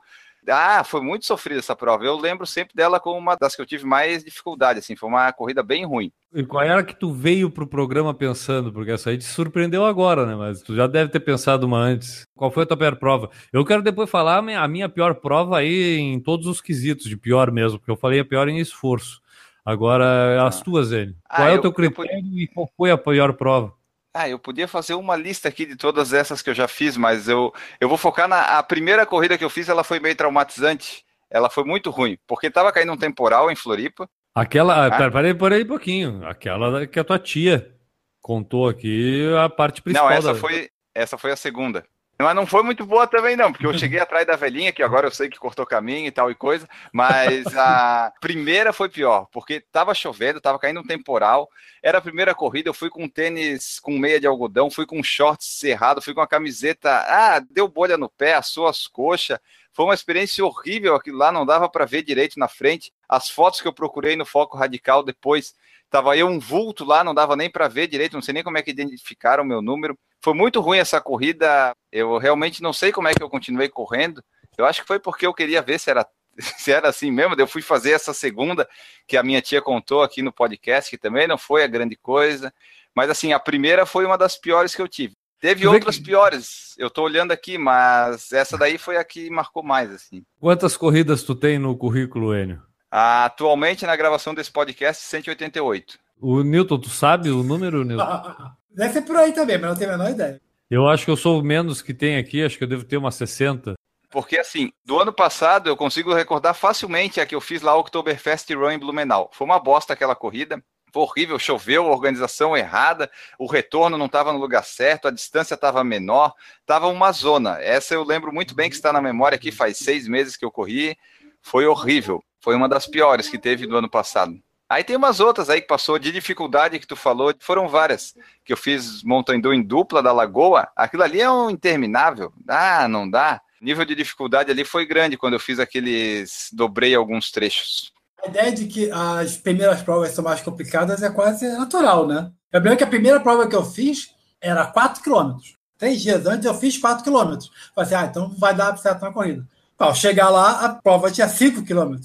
Ah, 0.49 0.83
foi 0.83 1.01
muito 1.01 1.25
sofrida 1.25 1.61
essa 1.61 1.77
prova. 1.77 2.05
Eu 2.05 2.17
lembro 2.17 2.45
sempre 2.45 2.75
dela 2.75 2.99
como 2.99 3.17
uma 3.17 3.37
das 3.37 3.55
que 3.55 3.63
eu 3.63 3.67
tive 3.67 3.87
mais 3.87 4.25
dificuldade, 4.25 4.81
assim, 4.81 4.97
foi 4.97 5.09
uma 5.09 5.33
corrida 5.33 5.63
bem 5.63 5.87
ruim. 5.87 6.13
E 6.35 6.45
qual 6.45 6.65
era 6.65 6.83
que 6.83 6.95
tu 6.95 7.13
veio 7.13 7.51
pro 7.51 7.67
programa 7.67 8.15
pensando? 8.15 8.73
Porque 8.73 8.91
essa 8.91 9.11
aí 9.11 9.19
te 9.19 9.25
surpreendeu 9.25 9.85
agora, 9.85 10.25
né? 10.25 10.35
Mas 10.35 10.63
tu 10.63 10.75
já 10.75 10.87
deve 10.87 11.11
ter 11.11 11.21
pensado 11.21 11.67
uma 11.67 11.79
antes. 11.79 12.27
Qual 12.35 12.51
foi 12.51 12.63
a 12.63 12.67
tua 12.67 12.77
pior 12.77 12.97
prova? 12.97 13.31
Eu 13.53 13.65
quero 13.67 13.83
depois 13.83 14.09
falar 14.09 14.39
a 14.39 14.43
minha- 14.43 14.61
a 14.63 14.67
minha 14.69 14.89
pior 14.89 15.15
prova 15.17 15.59
aí 15.59 15.99
em 15.99 16.19
todos 16.19 16.47
os 16.47 16.61
quesitos, 16.61 17.05
de 17.07 17.17
pior 17.19 17.51
mesmo, 17.51 17.79
porque 17.79 17.91
eu 17.91 17.97
falei 17.97 18.21
a 18.21 18.25
pior 18.25 18.49
em 18.49 18.59
esforço. 18.59 19.21
Agora, 19.65 20.45
as 20.47 20.63
tuas, 20.63 20.91
Enio. 20.91 21.15
Qual 21.29 21.47
Ah, 21.47 21.51
é 21.51 21.53
o 21.53 21.57
eu- 21.57 21.61
teu 21.61 21.71
eu 21.71 21.75
critério 21.75 22.39
e 22.39 22.49
qual 22.49 22.69
foi 22.77 22.91
a 22.91 22.97
pior 22.99 23.35
prova? 23.35 23.75
Ah, 24.15 24.29
eu 24.29 24.39
podia 24.39 24.67
fazer 24.67 24.95
uma 24.95 25.17
lista 25.17 25.49
aqui 25.49 25.65
de 25.67 25.77
todas 25.77 26.13
essas 26.13 26.41
que 26.43 26.51
eu 26.51 26.55
já 26.55 26.67
fiz, 26.69 26.97
mas 26.97 27.29
eu, 27.29 27.53
eu 27.81 27.89
vou 27.89 27.97
focar 27.99 28.27
na 28.29 28.59
a 28.59 28.63
primeira 28.63 29.07
corrida 29.07 29.39
que 29.39 29.45
eu 29.45 29.51
fiz, 29.51 29.69
ela 29.69 29.85
foi 29.85 30.01
meio 30.01 30.17
traumatizante. 30.17 31.05
Ela 31.31 31.49
foi 31.49 31.65
muito 31.65 31.89
ruim, 31.91 32.19
porque 32.27 32.51
tava 32.51 32.73
caindo 32.73 32.93
um 32.93 32.97
temporal 32.97 33.51
em 33.51 33.57
Floripa. 33.57 34.09
Aquela. 34.35 34.87
Ah. 34.87 34.91
Pera, 34.97 35.11
peraí, 35.11 35.35
peraí 35.35 35.63
um 35.63 35.69
pouquinho. 35.69 36.27
Aquela 36.27 36.87
que 36.87 36.99
a 36.99 37.05
tua 37.05 37.19
tia 37.19 37.75
contou 38.21 38.69
aqui 38.69 39.27
a 39.43 39.49
parte 39.49 39.83
principal. 39.83 40.09
Não, 40.09 40.15
essa 40.17 40.33
da- 40.33 40.39
foi, 40.39 40.71
essa 40.95 41.19
foi 41.19 41.33
a 41.33 41.37
segunda. 41.37 41.85
Mas 42.21 42.37
não 42.37 42.47
foi 42.47 42.63
muito 42.63 42.87
boa 42.87 43.05
também, 43.05 43.35
não, 43.37 43.51
porque 43.51 43.67
eu 43.67 43.77
cheguei 43.77 43.99
atrás 44.01 44.25
da 44.25 44.37
velhinha, 44.37 44.71
que 44.71 44.83
agora 44.83 45.09
eu 45.09 45.11
sei 45.11 45.29
que 45.29 45.39
cortou 45.41 45.67
caminho 45.67 46.07
e 46.07 46.11
tal 46.13 46.31
e 46.31 46.37
coisa, 46.37 46.69
mas 46.93 47.45
a 47.57 48.13
primeira 48.21 48.73
foi 48.73 48.89
pior, 48.89 49.27
porque 49.33 49.61
tava 49.73 49.93
chovendo, 49.93 50.41
tava 50.41 50.57
caindo 50.57 50.79
um 50.79 50.85
temporal, 50.87 51.49
era 51.83 51.99
a 51.99 52.03
primeira 52.03 52.33
corrida, 52.33 52.69
eu 52.69 52.75
fui 52.75 52.89
com 52.91 53.09
tênis 53.09 53.81
com 53.81 53.99
meia 53.99 54.21
de 54.21 54.27
algodão, 54.29 54.71
fui 54.71 54.87
com 54.87 55.03
shorts 55.03 55.49
cerrado, 55.59 56.01
fui 56.01 56.15
com 56.15 56.21
a 56.21 56.29
camiseta, 56.29 56.91
ah, 57.09 57.43
deu 57.51 57.67
bolha 57.67 57.97
no 57.97 58.09
pé, 58.09 58.35
assou 58.35 58.69
as 58.69 58.87
coxas, 58.87 59.41
foi 59.73 59.87
uma 59.87 59.95
experiência 59.95 60.45
horrível 60.45 60.95
aquilo 60.95 61.19
lá, 61.19 61.33
não 61.33 61.45
dava 61.45 61.69
para 61.69 61.87
ver 61.87 62.03
direito 62.05 62.39
na 62.39 62.47
frente, 62.47 62.93
as 63.17 63.29
fotos 63.29 63.61
que 63.61 63.69
eu 63.69 63.73
procurei 63.73 64.17
no 64.17 64.25
Foco 64.25 64.57
Radical 64.57 65.03
depois, 65.03 65.55
tava 65.91 66.17
eu 66.17 66.27
um 66.27 66.39
vulto 66.39 66.85
lá, 66.85 67.05
não 67.05 67.15
dava 67.15 67.37
nem 67.37 67.51
para 67.51 67.69
ver 67.69 67.87
direito, 67.87 68.15
não 68.15 68.23
sei 68.23 68.33
nem 68.35 68.43
como 68.43 68.57
é 68.57 68.63
que 68.63 68.71
identificaram 68.71 69.43
o 69.45 69.47
meu 69.47 69.61
número, 69.61 69.99
foi 70.23 70.33
muito 70.33 70.61
ruim 70.61 70.79
essa 70.79 71.01
corrida. 71.01 71.75
Eu 71.91 72.17
realmente 72.17 72.63
não 72.63 72.73
sei 72.73 72.93
como 72.93 73.09
é 73.09 73.13
que 73.15 73.23
eu 73.23 73.29
continuei 73.29 73.69
correndo. 73.69 74.23
Eu 74.57 74.65
acho 74.65 74.81
que 74.81 74.87
foi 74.87 74.99
porque 74.99 75.27
eu 75.27 75.35
queria 75.35 75.61
ver 75.61 75.79
se 75.79 75.91
era, 75.91 76.07
se 76.39 76.71
era 76.73 76.89
assim 76.89 77.11
mesmo. 77.11 77.35
Eu 77.37 77.47
fui 77.47 77.61
fazer 77.61 77.91
essa 77.91 78.15
segunda 78.15 78.69
que 79.07 79.17
a 79.17 79.23
minha 79.23 79.43
tia 79.43 79.61
contou 79.61 80.03
aqui 80.03 80.23
no 80.23 80.33
podcast, 80.33 80.89
que 80.91 80.97
também 80.97 81.27
não 81.27 81.37
foi 81.37 81.65
a 81.65 81.67
grande 81.67 81.97
coisa. 81.97 82.55
Mas 82.95 83.11
assim, 83.11 83.33
a 83.33 83.41
primeira 83.41 83.85
foi 83.85 84.07
uma 84.07 84.17
das 84.17 84.37
piores 84.39 84.75
que 84.75 84.81
eu 84.81 84.89
tive. 84.89 85.15
Teve 85.41 85.63
vê 85.63 85.67
outras 85.67 85.97
que- 85.99 86.05
piores. 86.05 86.75
Eu 86.79 86.89
tô 86.89 87.03
olhando 87.03 87.33
aqui, 87.33 87.59
mas 87.59 88.31
essa 88.33 88.57
daí 88.57 88.79
foi 88.79 88.97
a 88.97 89.05
que 89.05 89.29
marcou 89.29 89.63
mais 89.63 89.91
assim. 89.91 90.25
Quantas 90.41 90.77
corridas 90.77 91.25
tu 91.25 91.35
tem 91.35 91.59
no 91.59 91.77
currículo, 91.77 92.33
Enio? 92.35 92.63
Atualmente 92.95 93.87
na 93.87 93.97
gravação 93.97 94.35
desse 94.35 94.53
podcast 94.53 95.03
188. 95.05 95.99
O 96.21 96.43
Newton, 96.43 96.79
tu 96.79 96.91
sabe 96.91 97.31
o 97.31 97.43
número, 97.43 97.85
Newton? 97.85 98.05
Deve 98.71 98.93
ser 98.93 99.03
por 99.03 99.17
aí 99.17 99.33
também, 99.33 99.57
mas 99.57 99.71
não 99.71 99.77
tenho 99.77 99.95
a 99.95 99.97
menor 99.97 100.11
ideia. 100.11 100.39
Eu 100.71 100.87
acho 100.87 101.07
que 101.07 101.11
eu 101.11 101.17
sou 101.17 101.41
o 101.41 101.43
menos 101.43 101.81
que 101.81 101.95
tem 101.95 102.19
aqui, 102.19 102.45
acho 102.45 102.59
que 102.59 102.65
eu 102.65 102.69
devo 102.69 102.85
ter 102.85 102.99
umas 102.99 103.15
60. 103.15 103.75
Porque, 104.11 104.39
assim, 104.39 104.71
do 104.85 105.01
ano 105.01 105.13
passado 105.13 105.71
eu 105.71 105.77
consigo 105.77 106.13
recordar 106.13 106.53
facilmente 106.53 107.19
a 107.19 107.25
que 107.25 107.35
eu 107.35 107.41
fiz 107.41 107.63
lá 107.63 107.75
o 107.75 107.81
Oktoberfest 107.81 108.51
Run 108.55 108.73
em 108.73 108.79
Blumenau. 108.79 109.31
Foi 109.33 109.47
uma 109.47 109.59
bosta 109.59 109.95
aquela 109.95 110.15
corrida. 110.15 110.63
Foi 110.93 111.03
horrível, 111.03 111.39
choveu, 111.39 111.87
organização 111.87 112.55
errada, 112.55 113.11
o 113.39 113.47
retorno 113.47 113.97
não 113.97 114.05
estava 114.05 114.31
no 114.35 114.39
lugar 114.39 114.63
certo, 114.63 115.09
a 115.09 115.11
distância 115.11 115.55
estava 115.55 115.83
menor, 115.83 116.35
estava 116.61 116.89
uma 116.89 117.11
zona. 117.13 117.59
Essa 117.63 117.95
eu 117.95 118.05
lembro 118.05 118.31
muito 118.31 118.55
bem 118.55 118.69
que 118.69 118.77
está 118.77 118.93
na 118.93 119.01
memória 119.01 119.37
aqui, 119.37 119.51
faz 119.51 119.79
seis 119.79 120.07
meses 120.07 120.37
que 120.37 120.45
eu 120.45 120.51
corri. 120.51 120.95
Foi 121.41 121.67
horrível. 121.67 122.23
Foi 122.43 122.57
uma 122.57 122.69
das 122.69 122.87
piores 122.87 123.29
que 123.29 123.39
teve 123.39 123.67
do 123.67 123.77
ano 123.77 123.89
passado. 123.89 124.39
Aí 124.69 124.83
tem 124.83 124.97
umas 124.97 125.21
outras 125.21 125.49
aí 125.49 125.61
que 125.61 125.67
passou 125.67 125.99
de 125.99 126.11
dificuldade 126.11 126.79
que 126.79 126.87
tu 126.87 126.97
falou, 126.97 127.33
foram 127.39 127.69
várias. 127.69 128.15
Que 128.45 128.53
eu 128.53 128.57
fiz 128.57 129.03
Mountain 129.05 129.41
Dew 129.41 129.55
em 129.55 129.63
dupla 129.63 130.03
da 130.03 130.13
Lagoa, 130.13 130.69
aquilo 130.75 131.03
ali 131.03 131.21
é 131.21 131.31
um 131.31 131.51
interminável. 131.51 132.33
Ah, 132.49 132.89
não 132.89 133.09
dá. 133.09 133.41
O 133.61 133.65
nível 133.65 133.85
de 133.85 133.95
dificuldade 133.95 134.51
ali 134.51 134.65
foi 134.65 134.85
grande 134.85 135.17
quando 135.17 135.35
eu 135.35 135.41
fiz 135.41 135.61
aqueles. 135.61 136.49
dobrei 136.53 136.95
alguns 136.95 137.31
trechos. 137.31 137.93
A 138.25 138.29
ideia 138.29 138.51
de 138.51 138.67
que 138.67 138.91
as 138.91 139.37
primeiras 139.37 139.83
provas 139.83 140.13
são 140.13 140.25
mais 140.25 140.41
complicadas 140.41 141.03
é 141.03 141.11
quase 141.11 141.47
natural, 141.49 142.07
né? 142.07 142.31
Eu 142.51 142.61
lembro 142.61 142.79
que 142.79 142.85
a 142.85 142.89
primeira 142.89 143.21
prova 143.21 143.47
que 143.47 143.55
eu 143.55 143.65
fiz 143.65 144.15
era 144.41 144.67
4 144.67 145.03
km. 145.03 145.37
Três 145.77 146.01
dias 146.01 146.27
antes 146.27 146.47
eu 146.47 146.55
fiz 146.55 146.79
4 146.79 147.05
km. 147.05 147.39
Falei 147.75 147.87
assim, 147.87 147.95
ah, 147.95 148.07
então 148.07 148.35
vai 148.39 148.55
dar 148.55 148.77
certo 148.79 149.03
na 149.03 149.13
corrida. 149.13 149.47
Ao 149.79 149.95
chegar 149.95 150.31
lá, 150.31 150.65
a 150.65 150.69
prova 150.71 151.11
tinha 151.11 151.29
5 151.29 151.65
km. 151.65 151.97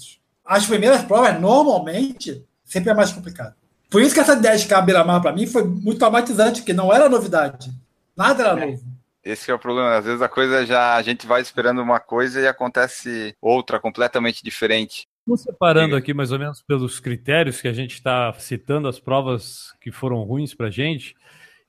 As 0.48 0.66
primeiras 0.66 1.02
provas, 1.02 1.38
normalmente, 1.40 2.42
sempre 2.64 2.90
é 2.90 2.94
mais 2.94 3.12
complicado. 3.12 3.54
Por 3.90 4.02
isso 4.02 4.14
que 4.14 4.20
essa 4.20 4.34
ideia 4.34 4.56
de 4.56 4.62
ficar 4.64 4.80
beira-mar, 4.82 5.20
para 5.20 5.32
mim, 5.32 5.46
foi 5.46 5.64
muito 5.64 5.98
traumatizante, 5.98 6.60
porque 6.60 6.72
não 6.72 6.92
era 6.92 7.08
novidade. 7.08 7.70
Nada 8.16 8.42
era 8.44 8.60
É. 8.62 8.66
novo. 8.66 8.82
Esse 9.24 9.50
é 9.50 9.54
o 9.54 9.58
problema. 9.58 9.96
Às 9.96 10.04
vezes 10.06 10.22
a 10.22 10.28
coisa 10.28 10.64
já. 10.64 10.94
A 10.96 11.02
gente 11.02 11.26
vai 11.26 11.42
esperando 11.42 11.82
uma 11.82 12.00
coisa 12.00 12.40
e 12.40 12.46
acontece 12.46 13.34
outra 13.42 13.78
completamente 13.78 14.42
diferente. 14.42 15.06
Vamos 15.26 15.42
separando 15.42 15.94
aqui 15.96 16.14
mais 16.14 16.32
ou 16.32 16.38
menos 16.38 16.62
pelos 16.62 16.98
critérios 16.98 17.60
que 17.60 17.68
a 17.68 17.72
gente 17.72 17.94
está 17.94 18.32
citando 18.38 18.88
as 18.88 18.98
provas 18.98 19.74
que 19.82 19.92
foram 19.92 20.22
ruins 20.22 20.54
para 20.54 20.70
gente. 20.70 21.14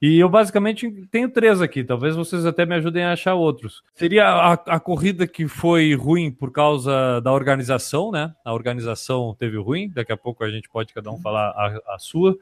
E 0.01 0.17
eu 0.17 0.29
basicamente 0.29 0.89
tenho 1.11 1.29
três 1.29 1.61
aqui, 1.61 1.83
talvez 1.83 2.15
vocês 2.15 2.45
até 2.45 2.65
me 2.65 2.75
ajudem 2.75 3.03
a 3.03 3.11
achar 3.11 3.35
outros. 3.35 3.83
Seria 3.93 4.27
a, 4.27 4.53
a 4.53 4.79
corrida 4.79 5.27
que 5.27 5.45
foi 5.45 5.93
ruim 5.93 6.31
por 6.31 6.51
causa 6.51 7.19
da 7.19 7.33
organização, 7.33 8.09
né? 8.09 8.33
A 8.45 8.53
organização 8.53 9.35
teve 9.37 9.57
ruim, 9.57 9.89
daqui 9.89 10.13
a 10.13 10.17
pouco 10.17 10.43
a 10.43 10.49
gente 10.49 10.69
pode 10.69 10.93
cada 10.93 11.11
um 11.11 11.19
falar 11.19 11.49
a, 11.49 11.95
a 11.95 11.99
sua. 11.99 12.37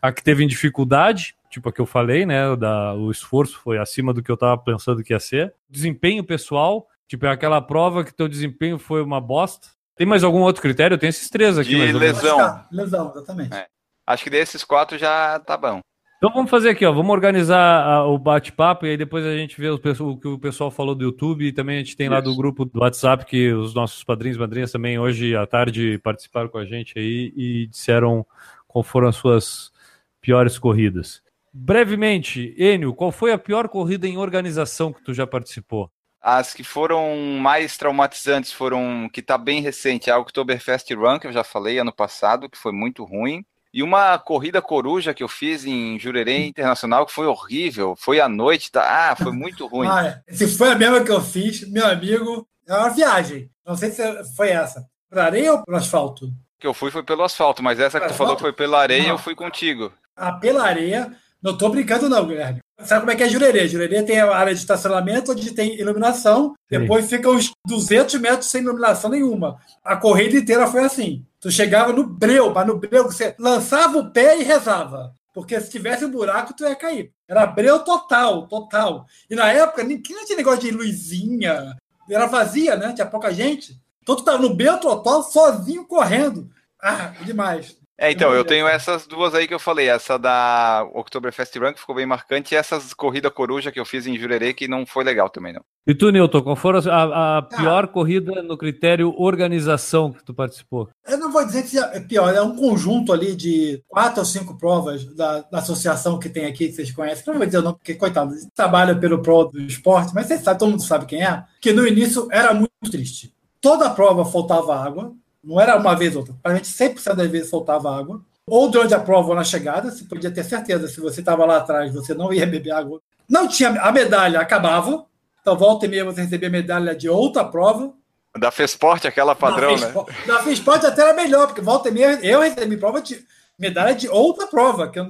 A 0.00 0.12
que 0.12 0.22
teve 0.22 0.44
em 0.44 0.46
dificuldade, 0.46 1.34
tipo 1.50 1.68
a 1.68 1.72
que 1.72 1.80
eu 1.80 1.86
falei, 1.86 2.24
né? 2.24 2.54
Da, 2.54 2.94
o 2.94 3.10
esforço 3.10 3.58
foi 3.58 3.76
acima 3.76 4.14
do 4.14 4.22
que 4.22 4.30
eu 4.30 4.34
estava 4.34 4.56
pensando 4.56 5.02
que 5.02 5.12
ia 5.12 5.20
ser. 5.20 5.52
Desempenho 5.68 6.22
pessoal, 6.22 6.86
tipo 7.08 7.26
é 7.26 7.30
aquela 7.30 7.60
prova 7.60 8.04
que 8.04 8.14
teu 8.14 8.28
desempenho 8.28 8.78
foi 8.78 9.02
uma 9.02 9.20
bosta. 9.20 9.66
Tem 9.96 10.06
mais 10.06 10.22
algum 10.22 10.40
outro 10.40 10.62
critério? 10.62 10.94
Eu 10.94 10.98
tenho 10.98 11.10
esses 11.10 11.28
três 11.28 11.58
aqui. 11.58 11.70
De 11.70 11.76
mais 11.76 11.94
ou 11.94 12.00
menos. 12.00 12.22
lesão. 12.22 12.38
Lesão. 12.38 12.64
Lesão, 12.70 13.12
exatamente. 13.14 13.54
É. 13.54 13.66
Acho 14.06 14.24
que 14.24 14.30
desses 14.30 14.64
quatro 14.64 14.96
já 14.96 15.38
tá 15.40 15.56
bom. 15.56 15.80
Então 16.22 16.34
vamos 16.34 16.50
fazer 16.50 16.68
aqui, 16.68 16.84
ó. 16.84 16.92
Vamos 16.92 17.10
organizar 17.12 17.82
a- 17.82 18.04
o 18.06 18.18
bate-papo 18.18 18.84
e 18.84 18.90
aí 18.90 18.96
depois 18.98 19.24
a 19.24 19.34
gente 19.34 19.58
vê 19.58 19.70
o, 19.70 19.76
o 19.76 20.16
que 20.18 20.28
o 20.28 20.38
pessoal 20.38 20.70
falou 20.70 20.94
do 20.94 21.02
YouTube 21.02 21.46
e 21.46 21.50
também 21.50 21.76
a 21.76 21.78
gente 21.78 21.96
tem 21.96 22.10
lá 22.10 22.20
do 22.20 22.36
grupo 22.36 22.66
do 22.66 22.80
WhatsApp 22.80 23.24
que 23.24 23.50
os 23.54 23.72
nossos 23.72 24.04
padrinhos 24.04 24.36
e 24.36 24.40
madrinhas 24.40 24.70
também 24.70 24.98
hoje 24.98 25.34
à 25.34 25.46
tarde 25.46 25.98
participaram 26.04 26.50
com 26.50 26.58
a 26.58 26.66
gente 26.66 26.98
aí 26.98 27.32
e 27.34 27.66
disseram 27.68 28.26
qual 28.68 28.82
foram 28.84 29.08
as 29.08 29.16
suas 29.16 29.72
piores 30.20 30.58
corridas. 30.58 31.22
Brevemente, 31.54 32.54
Enio, 32.58 32.92
qual 32.92 33.10
foi 33.10 33.32
a 33.32 33.38
pior 33.38 33.66
corrida 33.66 34.06
em 34.06 34.18
organização 34.18 34.92
que 34.92 35.02
tu 35.02 35.14
já 35.14 35.26
participou? 35.26 35.90
As 36.20 36.52
que 36.52 36.62
foram 36.62 37.16
mais 37.40 37.78
traumatizantes 37.78 38.52
foram 38.52 39.08
que 39.10 39.22
tá 39.22 39.38
bem 39.38 39.62
recente, 39.62 40.10
a 40.10 40.18
Oktoberfest 40.18 40.92
Run, 40.92 41.18
que 41.18 41.26
eu 41.26 41.32
já 41.32 41.42
falei 41.42 41.78
ano 41.78 41.94
passado, 41.94 42.50
que 42.50 42.58
foi 42.58 42.72
muito 42.72 43.04
ruim. 43.04 43.42
E 43.72 43.82
uma 43.82 44.18
corrida 44.18 44.60
coruja 44.60 45.14
que 45.14 45.22
eu 45.22 45.28
fiz 45.28 45.64
em 45.64 45.98
Jurerê 45.98 46.46
Internacional, 46.46 47.06
que 47.06 47.12
foi 47.12 47.26
horrível. 47.26 47.94
Foi 47.96 48.20
à 48.20 48.28
noite, 48.28 48.70
tá? 48.72 49.10
Ah, 49.12 49.16
foi 49.16 49.30
muito 49.32 49.66
ruim. 49.68 49.88
Ah, 49.88 50.22
é. 50.26 50.32
Se 50.34 50.48
foi 50.48 50.70
a 50.72 50.74
mesma 50.74 51.04
que 51.04 51.10
eu 51.12 51.20
fiz, 51.20 51.68
meu 51.70 51.86
amigo, 51.86 52.46
é 52.66 52.74
uma 52.74 52.88
viagem. 52.90 53.48
Não 53.64 53.76
sei 53.76 53.90
se 53.90 54.02
foi 54.36 54.48
essa. 54.50 54.84
Pra 55.08 55.24
areia 55.26 55.52
ou 55.52 55.64
pro 55.64 55.76
asfalto? 55.76 56.32
que 56.58 56.66
eu 56.66 56.74
fui 56.74 56.90
foi 56.90 57.02
pelo 57.02 57.22
asfalto, 57.22 57.62
mas 57.62 57.80
essa 57.80 57.98
que 57.98 58.04
tu 58.06 58.10
Asfalto? 58.10 58.18
falou 58.18 58.36
que 58.36 58.42
foi 58.42 58.52
pela 58.52 58.80
areia, 58.80 59.04
Não. 59.04 59.10
eu 59.10 59.18
fui 59.18 59.34
contigo. 59.34 59.90
Ah, 60.14 60.32
pela 60.32 60.64
areia. 60.66 61.10
Não 61.42 61.56
tô 61.56 61.68
brincando, 61.68 62.08
não, 62.08 62.26
Guilherme. 62.26 62.60
Sabe 62.84 63.00
como 63.00 63.10
é 63.10 63.16
que 63.16 63.22
é 63.22 63.28
Jurerê? 63.28 63.68
Jurerê 63.68 64.02
tem 64.02 64.20
a 64.20 64.34
área 64.34 64.54
de 64.54 64.60
estacionamento 64.60 65.32
onde 65.32 65.52
tem 65.52 65.78
iluminação, 65.78 66.54
Sim. 66.70 66.80
depois 66.80 67.08
fica 67.08 67.28
uns 67.28 67.52
200 67.66 68.14
metros 68.20 68.50
sem 68.50 68.62
iluminação 68.62 69.10
nenhuma. 69.10 69.58
A 69.84 69.96
corrida 69.96 70.36
inteira 70.36 70.66
foi 70.66 70.84
assim. 70.84 71.24
Tu 71.40 71.50
chegava 71.50 71.92
no 71.92 72.04
breu, 72.04 72.52
mas 72.52 72.66
no 72.66 72.78
breu 72.78 73.04
você 73.04 73.34
lançava 73.38 73.98
o 73.98 74.10
pé 74.10 74.38
e 74.38 74.42
rezava. 74.42 75.12
Porque 75.32 75.60
se 75.60 75.70
tivesse 75.70 76.04
um 76.04 76.10
buraco, 76.10 76.54
tu 76.54 76.64
ia 76.64 76.74
cair. 76.74 77.12
Era 77.28 77.46
breu 77.46 77.78
total, 77.80 78.46
total. 78.48 79.06
E 79.28 79.34
na 79.34 79.50
época, 79.52 79.84
ninguém 79.84 80.16
não 80.16 80.24
tinha 80.24 80.36
negócio 80.36 80.60
de 80.60 80.70
luzinha. 80.70 81.76
Era 82.10 82.26
vazia, 82.26 82.76
né? 82.76 82.92
Tinha 82.92 83.06
pouca 83.06 83.32
gente. 83.32 83.80
Então 84.02 84.16
tu 84.16 84.24
tava 84.24 84.38
no 84.38 84.54
breu 84.54 84.78
total, 84.78 85.22
sozinho, 85.22 85.86
correndo. 85.86 86.50
Ah, 86.82 87.12
demais. 87.24 87.76
É, 88.02 88.10
então, 88.10 88.32
eu 88.32 88.46
tenho 88.46 88.66
essas 88.66 89.06
duas 89.06 89.34
aí 89.34 89.46
que 89.46 89.52
eu 89.52 89.58
falei, 89.58 89.90
essa 89.90 90.18
da 90.18 90.88
Oktoberfest 90.94 91.54
Run, 91.58 91.74
que 91.74 91.80
ficou 91.80 91.94
bem 91.94 92.06
marcante, 92.06 92.54
e 92.54 92.56
essas 92.56 92.94
corrida 92.94 93.30
coruja 93.30 93.70
que 93.70 93.78
eu 93.78 93.84
fiz 93.84 94.06
em 94.06 94.16
Jurerê, 94.16 94.54
que 94.54 94.66
não 94.66 94.86
foi 94.86 95.04
legal 95.04 95.28
também, 95.28 95.52
não. 95.52 95.60
E 95.86 95.94
tu, 95.94 96.10
Newton, 96.10 96.40
qual 96.40 96.56
foi 96.56 96.72
a, 96.88 97.36
a 97.36 97.42
pior 97.42 97.88
corrida 97.88 98.42
no 98.42 98.56
critério 98.56 99.14
organização 99.18 100.12
que 100.12 100.24
tu 100.24 100.32
participou? 100.32 100.88
Eu 101.06 101.18
não 101.18 101.30
vou 101.30 101.44
dizer 101.44 101.64
que 101.64 101.78
é 101.78 102.00
pior, 102.00 102.34
é 102.34 102.40
um 102.40 102.56
conjunto 102.56 103.12
ali 103.12 103.36
de 103.36 103.82
quatro 103.86 104.20
ou 104.20 104.24
cinco 104.24 104.56
provas 104.56 105.04
da, 105.14 105.42
da 105.42 105.58
associação 105.58 106.18
que 106.18 106.30
tem 106.30 106.46
aqui, 106.46 106.68
que 106.68 106.72
vocês 106.72 106.90
conhecem. 106.90 107.22
Não 107.26 107.34
vou 107.34 107.44
dizer 107.44 107.58
o 107.58 107.62
nome, 107.62 107.76
porque, 107.76 107.94
coitado, 107.96 108.32
eles 108.32 108.48
trabalham 108.54 108.98
pelo 108.98 109.20
pro 109.20 109.44
do 109.44 109.60
esporte, 109.60 110.14
mas 110.14 110.24
vocês 110.24 110.40
sabem, 110.40 110.58
todo 110.58 110.70
mundo 110.70 110.82
sabe 110.82 111.04
quem 111.04 111.22
é, 111.22 111.44
que 111.60 111.70
no 111.70 111.86
início 111.86 112.28
era 112.32 112.54
muito 112.54 112.70
triste. 112.90 113.30
Toda 113.60 113.90
prova 113.90 114.24
faltava 114.24 114.74
água, 114.74 115.12
não 115.42 115.60
era 115.60 115.76
uma 115.76 115.94
vez 115.94 116.14
ou 116.14 116.20
outra, 116.20 116.34
praticamente 116.42 117.00
100% 117.00 117.14
das 117.14 117.30
vezes 117.30 117.50
faltava 117.50 117.96
água. 117.96 118.20
Ou 118.46 118.68
durante 118.68 118.94
a 118.94 118.98
prova 119.00 119.28
ou 119.28 119.34
na 119.34 119.44
chegada, 119.44 119.90
você 119.90 120.04
podia 120.04 120.30
ter 120.30 120.44
certeza, 120.44 120.88
se 120.88 121.00
você 121.00 121.20
estava 121.20 121.44
lá 121.46 121.58
atrás, 121.58 121.92
você 121.94 122.12
não 122.14 122.32
ia 122.32 122.46
beber 122.46 122.72
água. 122.72 123.00
Não 123.28 123.46
tinha, 123.46 123.70
a 123.80 123.92
medalha 123.92 124.40
acabava, 124.40 125.04
então 125.40 125.56
volta 125.56 125.86
e 125.86 125.88
meia 125.88 126.04
você 126.04 126.22
recebia 126.22 126.50
medalha 126.50 126.94
de 126.94 127.08
outra 127.08 127.44
prova, 127.44 127.92
Da 128.36 128.50
Fesporte, 128.50 129.06
aquela 129.08 129.34
padrão, 129.34 129.70
né? 129.72 129.78
Fespo- 129.78 130.06
Na 130.26 130.38
Fesport 130.42 130.84
até 130.84 131.02
era 131.02 131.14
melhor, 131.14 131.46
porque 131.46 131.60
volta 131.60 131.88
e 131.88 131.92
meia 131.92 132.18
eu 132.22 132.40
recebi 132.40 132.76
prova 132.76 133.00
de 133.00 133.24
medalha 133.58 133.94
de 133.94 134.08
outra 134.08 134.46
prova, 134.46 134.88
que 134.88 134.98
eu, 134.98 135.06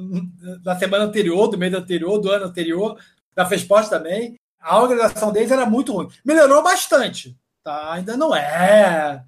da 0.63 0.77
semana 0.79 1.05
anterior, 1.05 1.47
do 1.49 1.57
mês 1.59 1.73
anterior, 1.75 2.19
do 2.19 2.31
ano 2.31 2.47
anterior, 2.47 2.99
da 3.35 3.45
Fesport 3.47 3.89
também. 3.89 4.37
A 4.61 4.79
organização 4.81 5.33
deles 5.33 5.51
era 5.51 5.65
muito 5.65 5.93
ruim. 5.93 6.09
Melhorou 6.25 6.63
bastante, 6.63 7.37
tá? 7.65 7.93
Ainda 7.93 8.17
não 8.17 8.35
é 8.35 9.23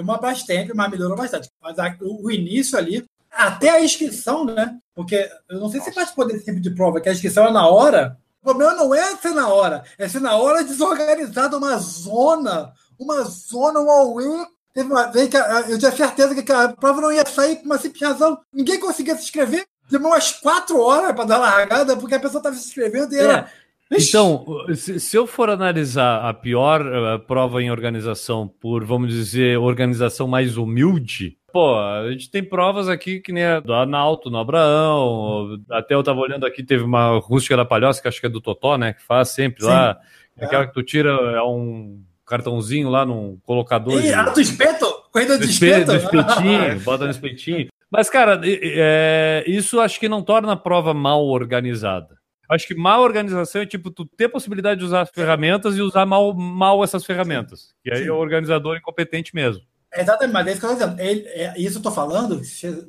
uma 0.00 0.18
bastante, 0.18 0.72
mas 0.74 0.90
melhorou 0.90 1.16
bastante. 1.16 1.48
Mas 1.60 1.78
a- 1.78 1.96
o, 2.00 2.30
início 2.30 2.76
ali, 2.78 3.04
até 3.30 3.70
a 3.70 3.84
inscrição, 3.84 4.44
né? 4.44 4.78
Porque 4.94 5.28
eu 5.48 5.58
não 5.60 5.70
sei 5.70 5.80
se 5.80 5.92
participou 5.92 6.26
desse 6.26 6.44
tipo 6.44 6.60
de 6.60 6.70
prova, 6.70 7.00
que 7.00 7.08
a 7.08 7.12
inscrição 7.12 7.46
é 7.46 7.52
na 7.52 7.66
hora. 7.68 8.16
O 8.42 8.44
problema 8.44 8.74
não 8.74 8.94
é 8.94 9.16
ser 9.16 9.30
na 9.32 9.48
hora, 9.48 9.84
é 9.98 10.08
ser 10.08 10.20
na 10.20 10.34
hora 10.36 10.64
desorganizado, 10.64 11.56
uma 11.58 11.76
zona, 11.78 12.72
uma 12.98 13.22
zona, 13.22 13.80
um 13.80 13.90
all-in. 13.90 14.46
Teve 14.72 14.90
uma 14.90 15.06
vez 15.06 15.28
que 15.28 15.36
eu 15.36 15.78
tinha 15.78 15.90
certeza 15.92 16.34
que 16.42 16.52
a 16.52 16.68
prova 16.68 17.00
não 17.00 17.12
ia 17.12 17.26
sair 17.26 17.56
por 17.56 17.66
uma 17.66 17.78
simples 17.78 18.00
razão. 18.02 18.38
Ninguém 18.52 18.78
conseguia 18.78 19.16
se 19.16 19.24
inscrever. 19.24 19.66
Demorou 19.90 20.12
umas 20.14 20.30
quatro 20.30 20.80
horas 20.80 21.12
para 21.12 21.24
dar 21.24 21.38
largada, 21.38 21.96
porque 21.96 22.14
a 22.14 22.20
pessoa 22.20 22.38
estava 22.38 22.54
se 22.54 22.68
inscrevendo 22.68 23.12
e 23.12 23.18
era. 23.18 23.32
Ixi, 23.40 23.52
Então, 23.92 24.46
se, 24.74 25.16
eu 25.16 25.26
for 25.26 25.50
analisar 25.50 26.24
a 26.28 26.32
pior 26.32 26.80
eh, 26.86 27.18
prova 27.18 27.60
em 27.60 27.70
organização 27.70 28.46
por, 28.46 28.84
vamos 28.84 29.12
dizer, 29.12 29.58
organização 29.58 30.28
mais 30.28 30.56
humilde, 30.56 31.36
pô, 31.52 31.76
a 31.76 32.08
gente 32.12 32.30
tem 32.30 32.42
provas 32.42 32.88
aqui 32.88 33.18
que 33.18 33.32
nem 33.32 33.44
a 33.44 33.58
do 33.58 33.74
Analto, 33.74 34.30
no 34.30 34.38
Abraão, 34.38 35.58
até 35.70 35.94
eu 35.94 36.02
tava 36.04 36.20
olhando 36.20 36.46
aqui, 36.46 36.62
teve 36.62 36.84
uma 36.84 37.18
rústica 37.18 37.56
da 37.56 37.64
Palhoça, 37.64 38.00
que 38.00 38.06
acho 38.06 38.20
que 38.20 38.26
é 38.26 38.30
do 38.30 38.40
Totó, 38.40 38.78
né, 38.78 38.92
que 38.92 39.02
faz 39.02 39.30
sempre 39.30 39.62
Sim. 39.62 39.68
lá, 39.70 39.98
É. 40.38 40.44
aquela 40.44 40.66
que 40.68 40.72
tu 40.72 40.82
tira, 40.84 41.10
é 41.10 41.42
um 41.42 42.00
cartãozinho 42.24 42.88
lá 42.88 43.04
num 43.04 43.38
colocador 43.44 43.98
E 43.98 44.02
de... 44.02 44.14
a 44.14 44.22
do 44.28 44.40
espeto? 44.40 44.86
Corrida 45.12 45.36
do 45.36 45.44
do 45.44 45.50
espe- 45.50 45.66
espeto? 45.66 45.86
do 45.90 45.96
espetinho, 45.96 46.78
bota 46.86 47.04
no 47.06 47.10
espetinho. 47.10 47.66
Mas, 47.90 48.08
cara, 48.08 48.40
é, 48.44 49.42
isso 49.48 49.80
acho 49.80 49.98
que 49.98 50.08
não 50.08 50.22
torna 50.22 50.52
a 50.52 50.56
prova 50.56 50.94
mal 50.94 51.26
organizada. 51.26 52.19
Acho 52.50 52.66
que 52.66 52.74
mal 52.74 53.00
organização 53.02 53.62
é 53.62 53.66
tipo 53.66 53.90
tu 53.90 54.04
ter 54.04 54.28
possibilidade 54.28 54.80
de 54.80 54.86
usar 54.86 55.02
as 55.02 55.10
ferramentas 55.10 55.76
e 55.76 55.80
usar 55.82 56.04
mal, 56.04 56.34
mal 56.34 56.82
essas 56.82 57.04
ferramentas. 57.04 57.68
E 57.84 57.92
aí 57.92 58.02
Sim. 58.02 58.08
é 58.08 58.12
o 58.12 58.16
organizador 58.16 58.76
incompetente 58.76 59.34
mesmo. 59.34 59.62
Exatamente, 59.96 60.32
mas 60.32 60.46
é 60.46 60.50
isso 60.50 60.60
que 60.60 60.66
eu 60.66 60.72
estou 60.72 60.88
dizendo. 60.88 61.00
Ele- 61.08 61.28
é, 61.28 61.54
isso 61.56 61.76
eu 61.76 61.78
estou 61.78 61.92
falando, 61.92 62.40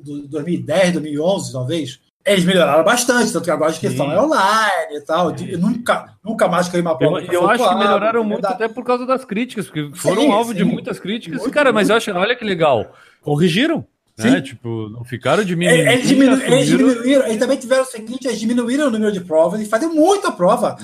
do 0.02 0.28
2010, 0.28 0.92
2011, 0.94 1.52
talvez. 1.52 2.00
Eles 2.24 2.44
melhoraram 2.44 2.84
bastante, 2.84 3.32
tanto 3.32 3.44
que 3.44 3.50
agora 3.50 3.70
a 3.70 3.72
inscrição 3.72 4.06
Sim. 4.06 4.12
é 4.14 4.20
online 4.20 4.96
e 4.96 5.00
tal. 5.00 5.32
De- 5.32 5.56
nunca, 5.56 6.16
nunca 6.24 6.46
mais 6.46 6.68
caiu 6.68 6.82
uma 6.82 6.92
Eu, 6.92 6.96
prova. 6.98 7.20
eu 7.20 7.50
acho 7.50 7.68
que 7.68 7.74
melhoraram 7.74 8.20
é 8.20 8.24
muito 8.24 8.44
até 8.46 8.68
por 8.68 8.84
causa 8.84 9.04
das 9.04 9.24
críticas, 9.24 9.66
porque 9.66 9.90
foram 9.96 10.22
Sim, 10.22 10.30
alvo 10.32 10.54
de 10.54 10.62
sim. 10.62 10.68
muitas 10.70 11.00
críticas. 11.00 11.40
Muito, 11.40 11.52
cara, 11.52 11.72
mas 11.72 11.88
muito. 11.88 12.06
eu 12.06 12.12
acho, 12.14 12.20
olha 12.20 12.36
que 12.36 12.44
legal. 12.44 12.92
Corrigiram. 13.20 13.84
Né? 14.18 14.40
Tipo, 14.42 14.88
não 14.90 15.04
ficaram 15.04 15.42
de 15.42 15.56
mimimi. 15.56 15.78
Eles, 15.80 16.10
eles 16.10 16.66
diminuíram, 16.66 17.26
eles 17.26 17.38
também 17.38 17.56
tiveram 17.58 17.82
o 17.82 17.86
seguinte: 17.86 18.26
eles 18.26 18.38
diminuíram 18.38 18.88
o 18.88 18.90
número 18.90 19.10
de 19.12 19.20
provas 19.20 19.60
e 19.60 19.66
fazem 19.66 19.88
muita 19.88 20.30
prova. 20.30 20.76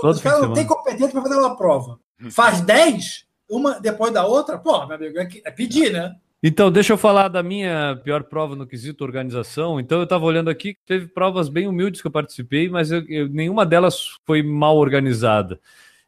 todo 0.00 0.10
os 0.12 0.20
caras 0.22 0.40
não 0.40 0.52
têm 0.54 0.64
semana. 0.64 0.74
competência 0.76 1.08
para 1.12 1.22
fazer 1.22 1.34
uma 1.34 1.56
prova. 1.56 1.98
Faz 2.30 2.60
10, 2.60 3.24
uma 3.50 3.78
depois 3.80 4.12
da 4.12 4.24
outra, 4.26 4.56
pô, 4.58 4.86
meu 4.86 4.96
amigo, 4.96 5.18
é, 5.18 5.28
é 5.44 5.50
pedir, 5.50 5.92
né? 5.92 6.14
Então, 6.42 6.70
deixa 6.70 6.92
eu 6.92 6.98
falar 6.98 7.28
da 7.28 7.42
minha 7.42 7.98
pior 8.04 8.22
prova 8.22 8.54
no 8.54 8.66
quesito 8.66 9.02
organização. 9.02 9.80
Então, 9.80 9.98
eu 9.98 10.04
estava 10.04 10.24
olhando 10.24 10.48
aqui, 10.48 10.76
teve 10.86 11.08
provas 11.08 11.48
bem 11.48 11.66
humildes 11.66 12.00
que 12.00 12.06
eu 12.06 12.10
participei, 12.10 12.68
mas 12.68 12.92
eu- 12.92 13.04
eu- 13.08 13.28
nenhuma 13.28 13.66
delas 13.66 14.10
foi 14.24 14.42
mal 14.42 14.76
organizada. 14.76 15.58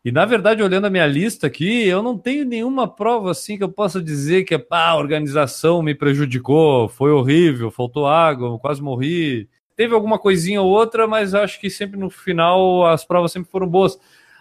E, 0.09 0.11
na 0.11 0.25
verdade, 0.25 0.63
olhando 0.63 0.87
a 0.87 0.91
minha 0.91 1.07
lista 1.07 1.49
aqui, 1.49 1.87
eu 1.87 2.03
não 2.03 2.17
tenho 2.17 2.43
nenhuma 2.43 2.89
prova 2.89 3.31
assim 3.31 3.59
que 3.59 3.63
eu 3.63 3.69
possa 3.69 4.03
dizer 4.03 4.45
que 4.45 4.55
ah, 4.55 4.89
a 4.89 4.97
organização 4.97 5.83
me 5.83 5.95
prejudicou, 5.95 6.89
foi 6.89 7.11
horrível, 7.11 7.71
faltou 7.71 8.07
água, 8.07 8.59
quase 8.59 8.81
morri. 8.81 9.51
Teve 9.77 9.93
alguma 9.93 10.19
coisinha 10.19 10.63
ou 10.63 10.71
outra, 10.71 11.07
mas 11.07 11.35
acho 11.35 11.61
que 11.61 11.69
sempre 11.69 12.01
no 12.01 12.09
final 12.09 12.87
as 12.87 13.05
provas 13.05 13.33
sempre 13.33 13.51
foram 13.51 13.69
boas. 13.69 13.99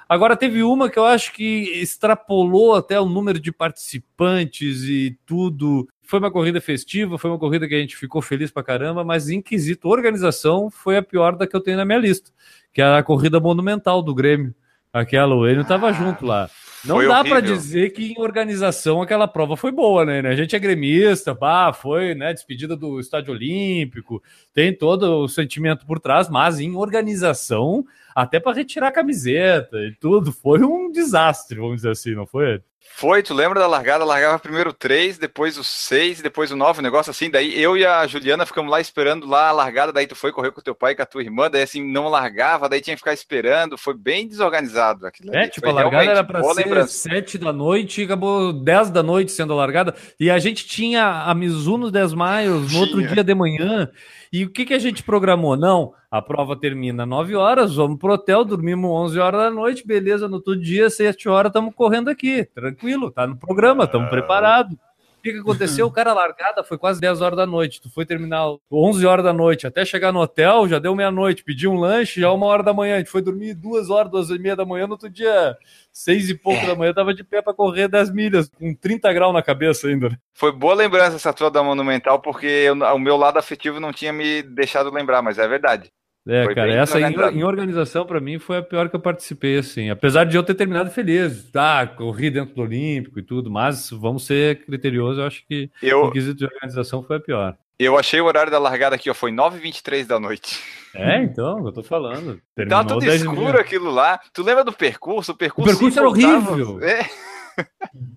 Agora 0.07 0.37
teve 0.37 0.63
uma 0.63 0.89
que 0.89 0.97
eu 0.97 1.03
acho 1.03 1.33
que 1.33 1.63
extrapolou 1.81 2.73
até 2.73 2.97
o 2.97 3.05
número 3.05 3.37
de 3.37 3.51
participantes 3.51 4.83
e 4.83 5.19
tudo. 5.25 5.85
Foi 6.01 6.19
uma 6.19 6.31
corrida 6.31 6.61
festiva, 6.61 7.17
foi 7.17 7.29
uma 7.29 7.37
corrida 7.37 7.67
que 7.67 7.75
a 7.75 7.79
gente 7.79 7.97
ficou 7.97 8.21
feliz 8.21 8.51
pra 8.51 8.63
caramba, 8.63 9.03
mas 9.03 9.27
em 9.27 9.41
quesito 9.41 9.89
organização 9.89 10.69
foi 10.71 10.95
a 10.95 11.03
pior 11.03 11.35
da 11.35 11.45
que 11.45 11.57
eu 11.57 11.61
tenho 11.61 11.75
na 11.75 11.83
minha 11.83 11.99
lista, 11.99 12.31
que 12.71 12.81
é 12.81 12.85
a 12.85 13.03
corrida 13.03 13.37
monumental 13.37 14.01
do 14.01 14.15
Grêmio. 14.15 14.55
Aquela, 14.99 15.35
o 15.35 15.47
Enio 15.47 15.65
tava 15.65 15.91
junto 15.93 16.25
lá. 16.25 16.49
Não 16.85 17.05
dá 17.05 17.23
para 17.23 17.41
dizer 17.41 17.89
que 17.89 18.13
em 18.13 18.21
organização 18.21 19.01
aquela 19.01 19.27
prova 19.27 19.57
foi 19.57 19.71
boa, 19.71 20.05
né? 20.05 20.19
A 20.21 20.35
gente 20.35 20.55
é 20.55 20.59
gremista, 20.59 21.35
pá, 21.35 21.73
foi, 21.73 22.15
né, 22.15 22.33
despedida 22.33 22.75
do 22.75 22.99
Estádio 22.99 23.33
Olímpico, 23.33 24.23
tem 24.53 24.73
todo 24.73 25.23
o 25.23 25.27
sentimento 25.27 25.85
por 25.85 25.99
trás, 25.99 26.29
mas 26.29 26.59
em 26.59 26.75
organização, 26.75 27.83
até 28.15 28.39
para 28.39 28.55
retirar 28.55 28.87
a 28.87 28.91
camiseta 28.91 29.77
e 29.79 29.93
tudo, 29.99 30.31
foi 30.31 30.63
um 30.63 30.91
desastre, 30.91 31.59
vamos 31.59 31.77
dizer 31.77 31.91
assim, 31.91 32.15
não 32.15 32.25
foi? 32.25 32.61
Foi, 32.95 33.21
tu 33.21 33.33
lembra 33.33 33.59
da 33.59 33.67
largada? 33.67 34.03
Largava 34.03 34.39
primeiro 34.39 34.71
o 34.71 34.73
3, 34.73 35.19
depois 35.19 35.57
o 35.57 35.63
6, 35.63 36.21
depois 36.21 36.51
o 36.51 36.55
9, 36.55 36.79
um 36.79 36.83
negócio 36.83 37.11
assim. 37.11 37.29
Daí 37.29 37.61
eu 37.61 37.77
e 37.77 37.85
a 37.85 38.07
Juliana 38.07 38.45
ficamos 38.45 38.71
lá 38.71 38.81
esperando 38.81 39.27
lá 39.27 39.49
a 39.49 39.51
largada. 39.51 39.93
Daí 39.93 40.07
tu 40.07 40.15
foi 40.15 40.31
correr 40.31 40.51
com 40.51 40.61
teu 40.61 40.73
pai 40.73 40.93
e 40.93 40.95
com 40.95 41.03
a 41.03 41.05
tua 41.05 41.21
irmã. 41.21 41.49
Daí 41.49 41.61
assim, 41.61 41.83
não 41.83 42.07
largava, 42.07 42.67
daí 42.67 42.81
tinha 42.81 42.95
que 42.95 43.01
ficar 43.01 43.13
esperando. 43.13 43.77
Foi 43.77 43.93
bem 43.93 44.27
desorganizado 44.27 45.05
aquilo. 45.05 45.35
É, 45.35 45.41
ali. 45.41 45.49
tipo, 45.51 45.67
Foi 45.67 45.69
a 45.69 45.83
largada 45.83 46.11
era 46.11 46.23
para 46.23 46.39
boa 46.39 46.55
ser 46.55 46.63
lembrança. 46.63 47.09
7 47.09 47.37
da 47.37 47.53
noite 47.53 48.01
e 48.01 48.05
acabou 48.05 48.51
10 48.51 48.89
da 48.89 49.03
noite 49.03 49.31
sendo 49.31 49.53
a 49.53 49.57
largada. 49.57 49.93
E 50.19 50.31
a 50.31 50.39
gente 50.39 50.65
tinha 50.65 51.23
a 51.23 51.35
Mizuno 51.35 51.91
10 51.91 52.13
Miles 52.13 52.73
no 52.73 52.79
outro 52.79 53.05
dia 53.07 53.23
de 53.23 53.35
manhã. 53.35 53.91
E 54.31 54.43
o 54.43 54.49
que, 54.49 54.65
que 54.65 54.73
a 54.73 54.79
gente 54.79 55.03
programou? 55.03 55.55
Não, 55.55 55.93
a 56.09 56.21
prova 56.21 56.55
termina 56.55 57.05
9 57.05 57.35
horas, 57.35 57.75
vamos 57.75 57.97
pro 57.97 58.13
hotel, 58.13 58.45
dormimos 58.45 58.89
11 58.89 59.19
horas 59.19 59.41
da 59.41 59.51
noite, 59.51 59.85
beleza, 59.85 60.27
no 60.27 60.35
outro 60.35 60.59
dia, 60.59 60.89
7 60.89 61.27
horas, 61.29 61.49
estamos 61.49 61.73
correndo 61.75 62.09
aqui, 62.09 62.45
tranquilo, 62.45 62.76
tá 63.11 63.27
no 63.27 63.35
programa, 63.37 63.83
estamos 63.85 64.09
preparados. 64.09 64.73
O 65.19 65.21
que, 65.27 65.33
que 65.33 65.39
aconteceu? 65.39 65.87
O 65.87 65.91
cara 65.91 66.13
largada 66.13 66.63
foi 66.63 66.77
quase 66.77 67.01
10 67.01 67.21
horas 67.21 67.35
da 67.35 67.45
noite. 67.45 67.81
Tu 67.81 67.89
foi 67.89 68.05
terminar 68.05 68.45
11 68.71 69.05
horas 69.05 69.25
da 69.25 69.33
noite, 69.33 69.65
até 69.67 69.83
chegar 69.83 70.11
no 70.13 70.21
hotel, 70.21 70.67
já 70.69 70.79
deu 70.79 70.95
meia-noite. 70.95 71.43
Pedi 71.43 71.67
um 71.67 71.75
lanche, 71.75 72.21
já 72.21 72.31
uma 72.31 72.45
hora 72.45 72.63
da 72.63 72.71
manhã. 72.73 72.95
A 72.95 72.97
gente 72.99 73.09
foi 73.09 73.21
dormir 73.21 73.53
duas 73.55 73.89
horas, 73.89 74.09
duas 74.11 74.29
e 74.29 74.37
meia 74.39 74.55
da 74.55 74.63
manhã. 74.63 74.85
No 74.85 74.93
outro 74.93 75.09
dia, 75.09 75.57
seis 75.91 76.29
e 76.29 76.35
pouco 76.35 76.65
da 76.65 76.75
manhã, 76.75 76.93
tava 76.93 77.13
de 77.13 77.23
pé 77.23 77.41
para 77.41 77.53
correr 77.53 77.87
10 77.89 78.11
milhas, 78.13 78.47
com 78.57 78.73
30 78.73 79.11
graus 79.11 79.33
na 79.33 79.41
cabeça 79.41 79.87
ainda. 79.87 80.09
né? 80.09 80.17
Foi 80.33 80.51
boa 80.51 80.75
lembrança 80.75 81.15
essa 81.17 81.33
tua 81.33 81.49
da 81.51 81.63
Monumental, 81.63 82.19
porque 82.21 82.45
eu- 82.45 82.75
o 82.75 82.99
meu 82.99 83.17
lado 83.17 83.37
afetivo 83.39 83.79
não 83.81 83.91
tinha 83.91 84.13
me 84.13 84.43
deixado 84.43 84.91
lembrar, 84.93 85.21
mas 85.21 85.37
é 85.39 85.47
verdade. 85.47 85.91
É, 86.27 86.43
Foi 86.45 86.55
cara, 86.55 86.73
essa 86.73 86.99
em, 86.99 87.13
em 87.39 87.43
organização 87.43 88.05
pra 88.05 88.19
mim 88.19 88.37
foi 88.39 88.57
a 88.57 88.61
pior 88.61 88.89
que 88.89 88.95
eu 88.95 88.99
participei, 88.99 89.57
assim. 89.57 89.89
Apesar 89.89 90.23
de 90.25 90.35
eu 90.35 90.43
ter 90.43 90.53
terminado 90.55 90.89
feliz, 90.91 91.49
tá, 91.51 91.87
corri 91.87 92.29
dentro 92.29 92.53
do 92.55 92.61
Olímpico 92.61 93.17
e 93.19 93.23
tudo, 93.23 93.49
mas 93.49 93.89
vamos 93.91 94.25
ser 94.25 94.65
criteriosos, 94.65 95.19
eu 95.19 95.25
acho 95.25 95.45
que 95.47 95.69
o 95.81 95.85
Eu, 95.85 96.11
quesito 96.11 96.35
de 96.37 96.45
organização 96.45 97.01
foi 97.03 97.17
a 97.17 97.19
pior. 97.19 97.55
eu 97.79 97.97
achei 97.97 98.19
o 98.19 98.25
horário 98.25 98.51
da 98.51 98.59
largada 98.59 98.95
aqui, 98.95 99.09
ó, 99.09 99.13
foi 99.13 99.31
9h23 99.31 100.05
da 100.05 100.19
noite. 100.19 100.59
É, 100.93 101.21
então, 101.21 101.65
eu 101.65 101.71
tô 101.71 101.83
falando. 101.83 102.41
Tava 102.67 102.87
tudo 102.87 103.01
10 103.01 103.21
escuro 103.21 103.59
aquilo 103.59 103.91
lá. 103.91 104.19
Tu 104.33 104.41
lembra 104.41 104.63
do 104.63 104.73
percurso? 104.73 105.31
O 105.31 105.35
percurso, 105.35 105.69
O 105.69 105.73
percurso 105.73 105.99
era 105.99 106.09
voltava- 106.09 106.51
horrível. 106.51 106.83
É, 106.83 107.05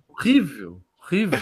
Horrível, 0.09 0.81
horrível. 1.02 1.38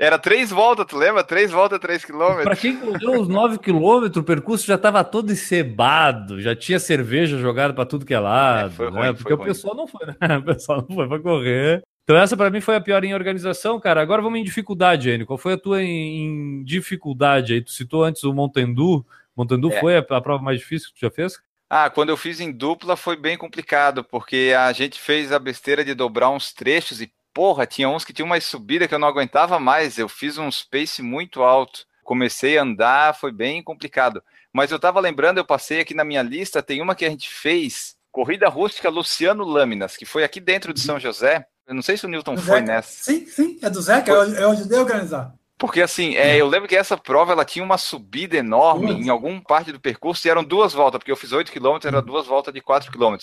Era 0.00 0.18
três 0.18 0.50
voltas, 0.50 0.86
tu 0.86 0.96
lembra? 0.96 1.22
Três 1.22 1.50
voltas, 1.50 1.78
três 1.78 2.04
quilômetros. 2.04 2.44
Pra 2.44 2.56
quem 2.56 2.76
correu 2.76 3.20
os 3.20 3.28
9 3.28 3.58
quilômetros, 3.58 4.16
o 4.22 4.24
percurso 4.24 4.66
já 4.66 4.78
tava 4.78 5.04
todo 5.04 5.30
encebado, 5.30 6.40
já 6.40 6.56
tinha 6.56 6.78
cerveja 6.78 7.38
jogada 7.38 7.74
pra 7.74 7.84
tudo 7.84 8.06
que 8.06 8.14
é 8.14 8.18
lado, 8.18 8.68
É, 8.68 8.70
foi 8.70 8.90
né? 8.90 9.00
ruim, 9.00 9.14
Porque 9.14 9.22
foi 9.28 9.32
o 9.34 9.36
ruim. 9.38 9.46
pessoal 9.46 9.74
não 9.76 9.86
foi, 9.86 10.06
né? 10.06 10.16
O 10.38 10.42
pessoal 10.42 10.84
não 10.88 10.96
foi 10.96 11.08
pra 11.08 11.18
correr. 11.20 11.82
Então 12.04 12.16
essa 12.16 12.36
pra 12.36 12.50
mim 12.50 12.60
foi 12.60 12.74
a 12.76 12.80
pior 12.80 13.04
em 13.04 13.14
organização, 13.14 13.78
cara. 13.78 14.00
Agora 14.02 14.20
vamos 14.22 14.40
em 14.40 14.42
dificuldade, 14.44 15.10
Enio. 15.10 15.26
Qual 15.26 15.38
foi 15.38 15.52
a 15.52 15.58
tua 15.58 15.82
em, 15.82 16.24
em 16.60 16.64
dificuldade 16.64 17.52
aí? 17.54 17.60
Tu 17.62 17.70
citou 17.70 18.02
antes 18.02 18.24
o 18.24 18.32
Montendu. 18.32 19.06
Montendu 19.36 19.70
É. 19.72 19.78
foi 19.80 19.96
a, 19.96 20.00
a 20.00 20.20
prova 20.20 20.42
mais 20.42 20.58
difícil 20.58 20.88
que 20.88 20.94
tu 20.94 21.00
já 21.02 21.10
fez? 21.10 21.38
Ah, 21.68 21.88
quando 21.88 22.08
eu 22.08 22.16
fiz 22.16 22.40
em 22.40 22.50
dupla 22.50 22.96
foi 22.96 23.16
bem 23.16 23.38
complicado, 23.38 24.02
porque 24.02 24.52
a 24.58 24.72
gente 24.72 24.98
fez 24.98 25.30
a 25.30 25.38
besteira 25.38 25.84
de 25.84 25.94
dobrar 25.94 26.30
uns 26.30 26.52
trechos 26.52 27.00
e, 27.00 27.12
porra, 27.32 27.66
tinha 27.66 27.88
uns 27.88 28.04
que 28.04 28.12
tinham 28.12 28.26
uma 28.26 28.40
subida 28.40 28.86
que 28.86 28.94
eu 28.94 28.98
não 28.98 29.08
aguentava 29.08 29.58
mais. 29.58 29.98
Eu 29.98 30.08
fiz 30.08 30.38
um 30.38 30.48
pace 30.70 31.02
muito 31.02 31.42
alto. 31.42 31.86
Comecei 32.02 32.58
a 32.58 32.62
andar, 32.62 33.14
foi 33.14 33.32
bem 33.32 33.62
complicado. 33.62 34.22
Mas 34.52 34.70
eu 34.70 34.78
tava 34.78 35.00
lembrando, 35.00 35.38
eu 35.38 35.44
passei 35.44 35.80
aqui 35.80 35.94
na 35.94 36.04
minha 36.04 36.22
lista, 36.22 36.62
tem 36.62 36.82
uma 36.82 36.94
que 36.94 37.04
a 37.04 37.10
gente 37.10 37.28
fez, 37.28 37.94
Corrida 38.10 38.48
Rústica 38.48 38.88
Luciano 38.88 39.44
Lâminas, 39.44 39.96
que 39.96 40.04
foi 40.04 40.24
aqui 40.24 40.40
dentro 40.40 40.72
de 40.72 40.80
São 40.80 40.98
José. 40.98 41.46
Eu 41.66 41.74
não 41.74 41.82
sei 41.82 41.96
se 41.96 42.04
o 42.04 42.08
Newton 42.08 42.34
Do 42.34 42.42
foi 42.42 42.58
Zeca. 42.58 42.66
nessa. 42.66 43.04
Sim, 43.04 43.26
sim, 43.26 43.58
é 43.62 43.70
do 43.70 43.80
Zeca, 43.80 44.10
eu, 44.10 44.34
eu 44.34 44.50
ajudei 44.50 44.78
a 44.78 44.80
organizar. 44.80 45.34
Porque 45.56 45.82
assim, 45.82 46.16
é, 46.16 46.36
eu 46.36 46.48
lembro 46.48 46.66
que 46.66 46.74
essa 46.74 46.96
prova 46.96 47.32
ela 47.32 47.44
tinha 47.44 47.62
uma 47.62 47.76
subida 47.76 48.36
enorme 48.38 48.94
Duas. 48.94 49.06
em 49.06 49.10
alguma 49.10 49.40
parte 49.42 49.70
do 49.70 49.78
percurso 49.78 50.26
e 50.26 50.30
eram 50.30 50.42
duas 50.42 50.72
voltas, 50.72 50.98
porque 50.98 51.12
eu 51.12 51.16
fiz 51.16 51.32
8 51.32 51.52
km, 51.52 51.78
era 51.84 52.00
duas 52.00 52.26
voltas 52.26 52.52
de 52.52 52.62
4 52.62 52.90
km. 52.90 53.16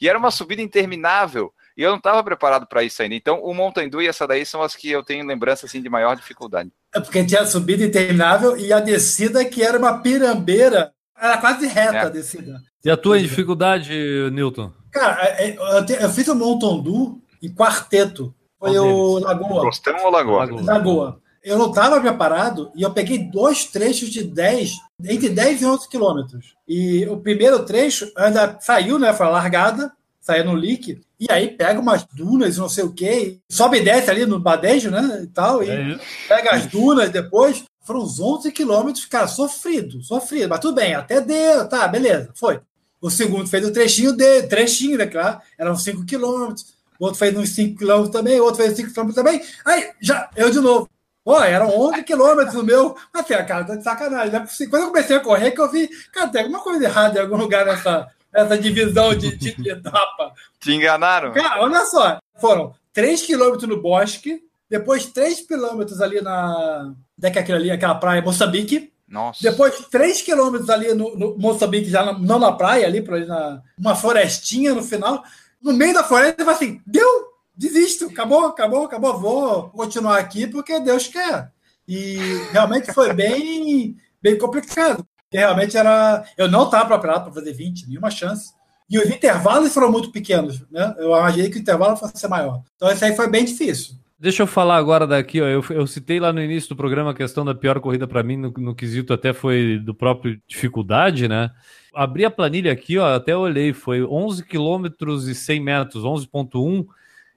E 0.00 0.08
era 0.08 0.18
uma 0.18 0.32
subida 0.32 0.60
interminável. 0.60 1.54
E 1.76 1.82
eu 1.82 1.90
não 1.90 1.98
estava 1.98 2.24
preparado 2.24 2.66
para 2.66 2.82
isso 2.82 3.02
ainda. 3.02 3.14
Então, 3.14 3.40
o 3.42 3.52
Montandu 3.52 4.00
e 4.00 4.08
essa 4.08 4.26
daí 4.26 4.46
são 4.46 4.62
as 4.62 4.74
que 4.74 4.90
eu 4.90 5.02
tenho 5.02 5.26
lembrança 5.26 5.66
assim, 5.66 5.82
de 5.82 5.90
maior 5.90 6.16
dificuldade. 6.16 6.70
É 6.94 7.00
porque 7.00 7.24
tinha 7.24 7.42
a 7.42 7.46
subida 7.46 7.84
interminável 7.84 8.56
e 8.56 8.72
a 8.72 8.80
descida 8.80 9.44
que 9.44 9.62
era 9.62 9.78
uma 9.78 9.98
pirambeira. 9.98 10.92
Era 11.18 11.38
quase 11.38 11.66
reta 11.66 11.96
É. 11.96 12.00
a 12.06 12.08
descida. 12.08 12.60
E 12.84 12.90
a 12.90 12.96
tua 12.96 13.18
em 13.18 13.22
dificuldade, 13.22 13.92
Newton? 14.32 14.72
Cara, 14.90 15.22
é, 15.22 15.50
é, 15.50 16.04
eu, 16.04 16.10
fiz 16.10 16.26
o 16.28 16.34
Montondu 16.34 17.20
em 17.42 17.52
quarteto. 17.54 18.34
Foi 18.58 18.72
Qual 18.72 18.86
o 18.86 19.14
deles? 19.20 19.24
Lagoa. 19.24 19.62
Gostão 19.64 19.96
ou 20.04 20.10
Lagoa? 20.10 20.38
Lagoa. 20.38 20.62
Lagoa. 20.62 21.20
Eu 21.44 21.58
não 21.58 21.68
estava 21.68 22.00
preparado 22.00 22.72
e 22.74 22.82
eu 22.82 22.90
peguei 22.92 23.18
dois 23.18 23.66
trechos 23.66 24.08
de 24.08 24.24
10, 24.24 24.72
entre 25.04 25.28
10 25.28 25.62
e 25.62 25.66
11 25.66 25.88
quilômetros. 25.88 26.54
E 26.66 27.06
o 27.06 27.18
primeiro 27.18 27.64
trecho 27.64 28.10
ainda 28.16 28.58
saiu, 28.60 28.98
né? 28.98 29.12
Foi 29.12 29.26
a 29.26 29.30
largada, 29.30 29.92
saiu 30.20 30.44
no 30.44 30.54
leak. 30.54 31.00
E 31.18 31.26
aí 31.30 31.48
pega 31.48 31.80
umas 31.80 32.04
dunas, 32.04 32.58
não 32.58 32.68
sei 32.68 32.84
o 32.84 32.92
quê, 32.92 33.38
sobe 33.48 33.78
e 33.78 33.84
desce 33.84 34.10
ali 34.10 34.26
no 34.26 34.38
badejo, 34.38 34.90
né? 34.90 35.20
E 35.22 35.26
tal. 35.28 35.62
E 35.62 35.70
É 35.70 35.98
pega 36.28 36.50
as 36.50 36.66
dunas 36.66 37.10
depois. 37.10 37.64
Foram 37.82 38.00
uns 38.02 38.18
11 38.18 38.50
quilômetros, 38.50 39.04
cara, 39.04 39.28
sofrido, 39.28 40.02
sofrido. 40.02 40.48
Mas 40.48 40.60
tudo 40.60 40.74
bem, 40.74 40.94
até 40.94 41.20
deu, 41.20 41.68
tá, 41.68 41.86
beleza, 41.86 42.30
foi. 42.34 42.60
O 43.00 43.08
segundo 43.08 43.48
fez 43.48 43.64
o 43.64 43.72
trechinho 43.72 44.12
dele, 44.12 44.48
trechinho, 44.48 44.98
né, 44.98 45.06
claro, 45.06 45.40
eram 45.56 45.76
5 45.76 46.04
quilômetros. 46.04 46.74
O 46.98 47.04
outro 47.04 47.18
fez 47.18 47.36
uns 47.36 47.50
5 47.50 47.78
quilômetros 47.78 48.10
também, 48.10 48.40
o 48.40 48.44
outro 48.44 48.62
fez 48.62 48.76
5 48.76 48.90
quilômetros 48.90 49.14
também. 49.14 49.40
Aí, 49.64 49.90
já, 50.00 50.28
eu 50.34 50.50
de 50.50 50.60
novo. 50.60 50.88
Pô, 51.24 51.40
eram 51.42 51.76
11 51.76 52.04
quilômetros 52.04 52.54
no 52.54 52.62
meu. 52.62 52.96
Assim, 53.12 53.34
cara, 53.34 53.64
tá 53.64 53.74
de 53.74 53.82
sacanagem. 53.82 54.32
Né? 54.32 54.46
Quando 54.70 54.82
eu 54.82 54.88
comecei 54.88 55.16
a 55.16 55.20
correr, 55.20 55.50
que 55.50 55.60
eu 55.60 55.70
vi, 55.70 55.88
cara, 56.12 56.28
tem 56.28 56.42
alguma 56.42 56.60
coisa 56.60 56.84
errada 56.84 57.18
em 57.18 57.22
algum 57.22 57.36
lugar 57.36 57.66
nessa, 57.66 58.06
nessa 58.36 58.58
divisão 58.58 59.14
de, 59.14 59.34
de, 59.36 59.54
de 59.54 59.70
etapa. 59.70 60.32
Te 60.60 60.72
enganaram? 60.72 61.32
Cara, 61.32 61.62
olha 61.62 61.84
só. 61.86 62.18
Foram 62.40 62.74
3 62.92 63.22
quilômetros 63.22 63.68
no 63.68 63.80
bosque, 63.80 64.42
depois 64.68 65.06
3 65.06 65.46
quilômetros 65.46 66.00
ali 66.00 66.20
na. 66.20 66.94
Daquela 67.16 67.58
ali, 67.58 67.70
aquela 67.70 67.94
praia 67.94 68.20
Moçambique. 68.20 68.92
Nossa. 69.08 69.38
Depois 69.42 69.74
3 69.90 70.20
quilômetros 70.22 70.68
ali 70.68 70.92
no, 70.92 71.16
no 71.16 71.38
Moçambique, 71.38 71.88
já 71.88 72.04
na- 72.04 72.18
não 72.18 72.38
na 72.38 72.52
praia, 72.52 72.86
ali, 72.86 73.04
ali 73.08 73.24
na, 73.26 73.62
uma 73.78 73.94
florestinha 73.94 74.74
no 74.74 74.82
final. 74.82 75.22
No 75.62 75.72
meio 75.72 75.94
da 75.94 76.04
floresta, 76.04 76.42
eu 76.42 76.44
falei 76.46 76.56
assim: 76.70 76.80
deu, 76.86 77.08
desisto, 77.56 78.06
acabou, 78.06 78.46
acabou, 78.46 78.84
acabou, 78.84 79.18
vou 79.18 79.70
continuar 79.70 80.18
aqui 80.18 80.46
porque 80.46 80.78
Deus 80.80 81.06
quer. 81.08 81.50
E 81.88 82.16
realmente 82.50 82.92
foi 82.92 83.12
bem, 83.14 83.96
bem 84.20 84.36
complicado. 84.36 85.06
Porque 85.26 85.38
realmente 85.38 85.76
era. 85.76 86.24
Eu 86.38 86.48
não 86.48 86.64
estava 86.64 86.86
preparado 86.86 87.24
para 87.24 87.32
fazer 87.32 87.52
20, 87.52 87.88
nenhuma 87.88 88.10
chance. 88.10 88.54
E 88.88 88.98
os 88.98 89.10
intervalos 89.10 89.74
foram 89.74 89.90
muito 89.90 90.12
pequenos, 90.12 90.64
né? 90.70 90.94
Eu 90.98 91.08
imaginei 91.08 91.50
que 91.50 91.58
o 91.58 91.60
intervalo 91.60 91.96
fosse 91.96 92.18
ser 92.18 92.28
maior. 92.28 92.62
Então, 92.76 92.90
isso 92.90 93.04
aí 93.04 93.16
foi 93.16 93.28
bem 93.28 93.44
difícil. 93.44 93.96
Deixa 94.18 94.42
eu 94.42 94.46
falar 94.46 94.76
agora 94.76 95.06
daqui, 95.06 95.42
ó. 95.42 95.46
Eu, 95.46 95.62
eu 95.70 95.86
citei 95.86 96.18
lá 96.18 96.32
no 96.32 96.40
início 96.40 96.70
do 96.70 96.76
programa 96.76 97.10
a 97.10 97.14
questão 97.14 97.44
da 97.44 97.54
pior 97.54 97.80
corrida 97.80 98.06
para 98.06 98.22
mim, 98.22 98.36
no, 98.36 98.50
no 98.56 98.74
quesito 98.74 99.12
até 99.12 99.32
foi 99.32 99.78
do 99.78 99.94
próprio 99.94 100.40
dificuldade, 100.46 101.28
né? 101.28 101.50
Abri 101.94 102.24
a 102.24 102.30
planilha 102.30 102.72
aqui, 102.72 102.96
ó, 102.96 103.14
até 103.14 103.36
olhei, 103.36 103.72
foi 103.72 104.02
11 104.02 104.44
quilômetros 104.44 105.28
e 105.28 105.34
100 105.34 105.60
metros, 105.60 106.04
11.1, 106.04 106.86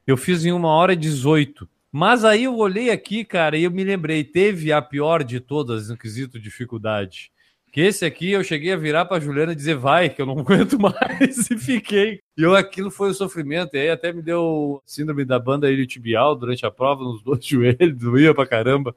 eu 0.06 0.16
fiz 0.16 0.46
em 0.46 0.52
uma 0.52 0.70
hora 0.70 0.94
e 0.94 0.96
18. 0.96 1.68
Mas 1.92 2.24
aí 2.24 2.44
eu 2.44 2.56
olhei 2.56 2.92
aqui, 2.92 3.26
cara, 3.26 3.58
e 3.58 3.64
eu 3.64 3.72
me 3.72 3.84
lembrei, 3.84 4.24
teve 4.24 4.72
a 4.72 4.82
pior 4.82 5.24
de 5.24 5.40
todas 5.40 5.90
no 5.90 5.98
quesito 5.98 6.40
dificuldade. 6.40 7.32
Que 7.72 7.82
esse 7.82 8.04
aqui 8.06 8.32
eu 8.32 8.44
cheguei 8.44 8.72
a 8.74 8.78
virar 8.78 9.06
para 9.06 9.20
Juliana 9.20 9.52
e 9.52 9.56
dizer 9.56 9.76
vai, 9.76 10.10
que 10.10 10.22
eu 10.22 10.26
não 10.26 10.38
aguento 10.40 10.80
mais, 10.80 11.50
e 11.52 11.58
fiquei. 11.58 12.20
E 12.38 12.42
eu, 12.42 12.56
aquilo 12.56 12.90
foi 12.90 13.10
o 13.10 13.14
sofrimento, 13.14 13.76
e 13.76 13.80
aí 13.80 13.90
até 13.90 14.12
me 14.12 14.22
deu 14.22 14.82
síndrome 14.86 15.24
da 15.26 15.40
banda 15.40 15.72
iliotibial 15.72 16.36
durante 16.36 16.66
a 16.66 16.72
prova, 16.72 17.04
nos 17.04 17.22
dois 17.24 17.46
joelhos, 17.46 17.98
doía 17.98 18.34
pra 18.34 18.48
caramba. 18.48 18.96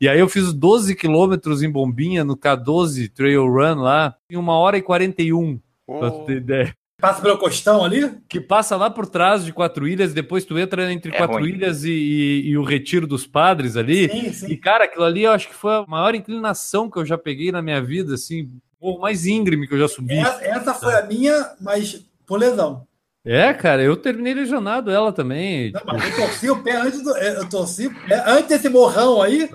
E 0.00 0.08
aí 0.08 0.20
eu 0.20 0.28
fiz 0.28 0.52
12 0.52 0.94
quilômetros 0.94 1.62
em 1.62 1.70
Bombinha, 1.70 2.24
no 2.24 2.36
K12 2.36 3.10
Trail 3.12 3.44
Run 3.44 3.82
lá, 3.82 4.14
em 4.30 4.36
uma 4.36 4.56
hora 4.56 4.78
e 4.78 4.82
41, 4.82 5.58
pra 5.86 6.08
Oh, 6.08 6.10
tu 6.10 6.26
ter 6.26 6.36
ideia. 6.36 6.74
Passa 7.00 7.22
pelo 7.22 7.38
costão 7.38 7.84
ali? 7.84 8.10
Que 8.28 8.40
passa 8.40 8.76
lá 8.76 8.90
por 8.90 9.06
trás 9.06 9.44
de 9.44 9.52
Quatro 9.52 9.86
Ilhas, 9.86 10.12
depois 10.12 10.44
tu 10.44 10.58
entra 10.58 10.92
entre 10.92 11.12
É 11.14 11.16
Quatro 11.16 11.36
ruim. 11.38 11.50
Ilhas 11.50 11.84
e, 11.84 11.90
e- 11.92 12.48
e 12.48 12.58
o 12.58 12.64
Retiro 12.64 13.06
dos 13.06 13.24
Padres 13.24 13.76
ali. 13.76 14.08
Sim, 14.10 14.32
sim. 14.32 14.46
E, 14.52 14.56
cara, 14.56 14.84
aquilo 14.84 15.04
ali 15.04 15.22
eu 15.22 15.30
acho 15.30 15.46
que 15.48 15.54
foi 15.54 15.72
a 15.76 15.84
maior 15.86 16.14
inclinação 16.16 16.90
que 16.90 16.98
eu 16.98 17.06
já 17.06 17.16
peguei 17.16 17.52
na 17.52 17.62
minha 17.62 17.80
vida, 17.80 18.14
assim, 18.14 18.50
o 18.80 18.98
mais 18.98 19.26
íngreme 19.26 19.68
que 19.68 19.74
eu 19.74 19.78
já 19.78 19.86
subi. 19.86 20.14
Essa, 20.18 20.44
essa 20.44 20.74
foi 20.74 20.92
a 20.94 21.06
minha, 21.06 21.52
mas 21.60 22.04
por 22.26 22.36
lesão. 22.38 22.84
É, 23.24 23.52
cara, 23.52 23.82
eu 23.82 23.96
terminei 23.96 24.32
lesionado 24.32 24.90
ela 24.90 25.12
também. 25.12 25.72
Não, 25.72 25.82
mas 25.84 26.02
eu 26.04 26.16
torci 26.16 26.50
o 26.50 26.62
pé 26.62 26.76
antes 26.76 27.02
do. 27.02 27.16
Eu 27.16 27.48
torci 27.48 27.86
o 27.88 27.94
pé, 28.06 28.22
antes 28.26 28.48
desse 28.48 28.68
morrão 28.68 29.20
aí, 29.20 29.50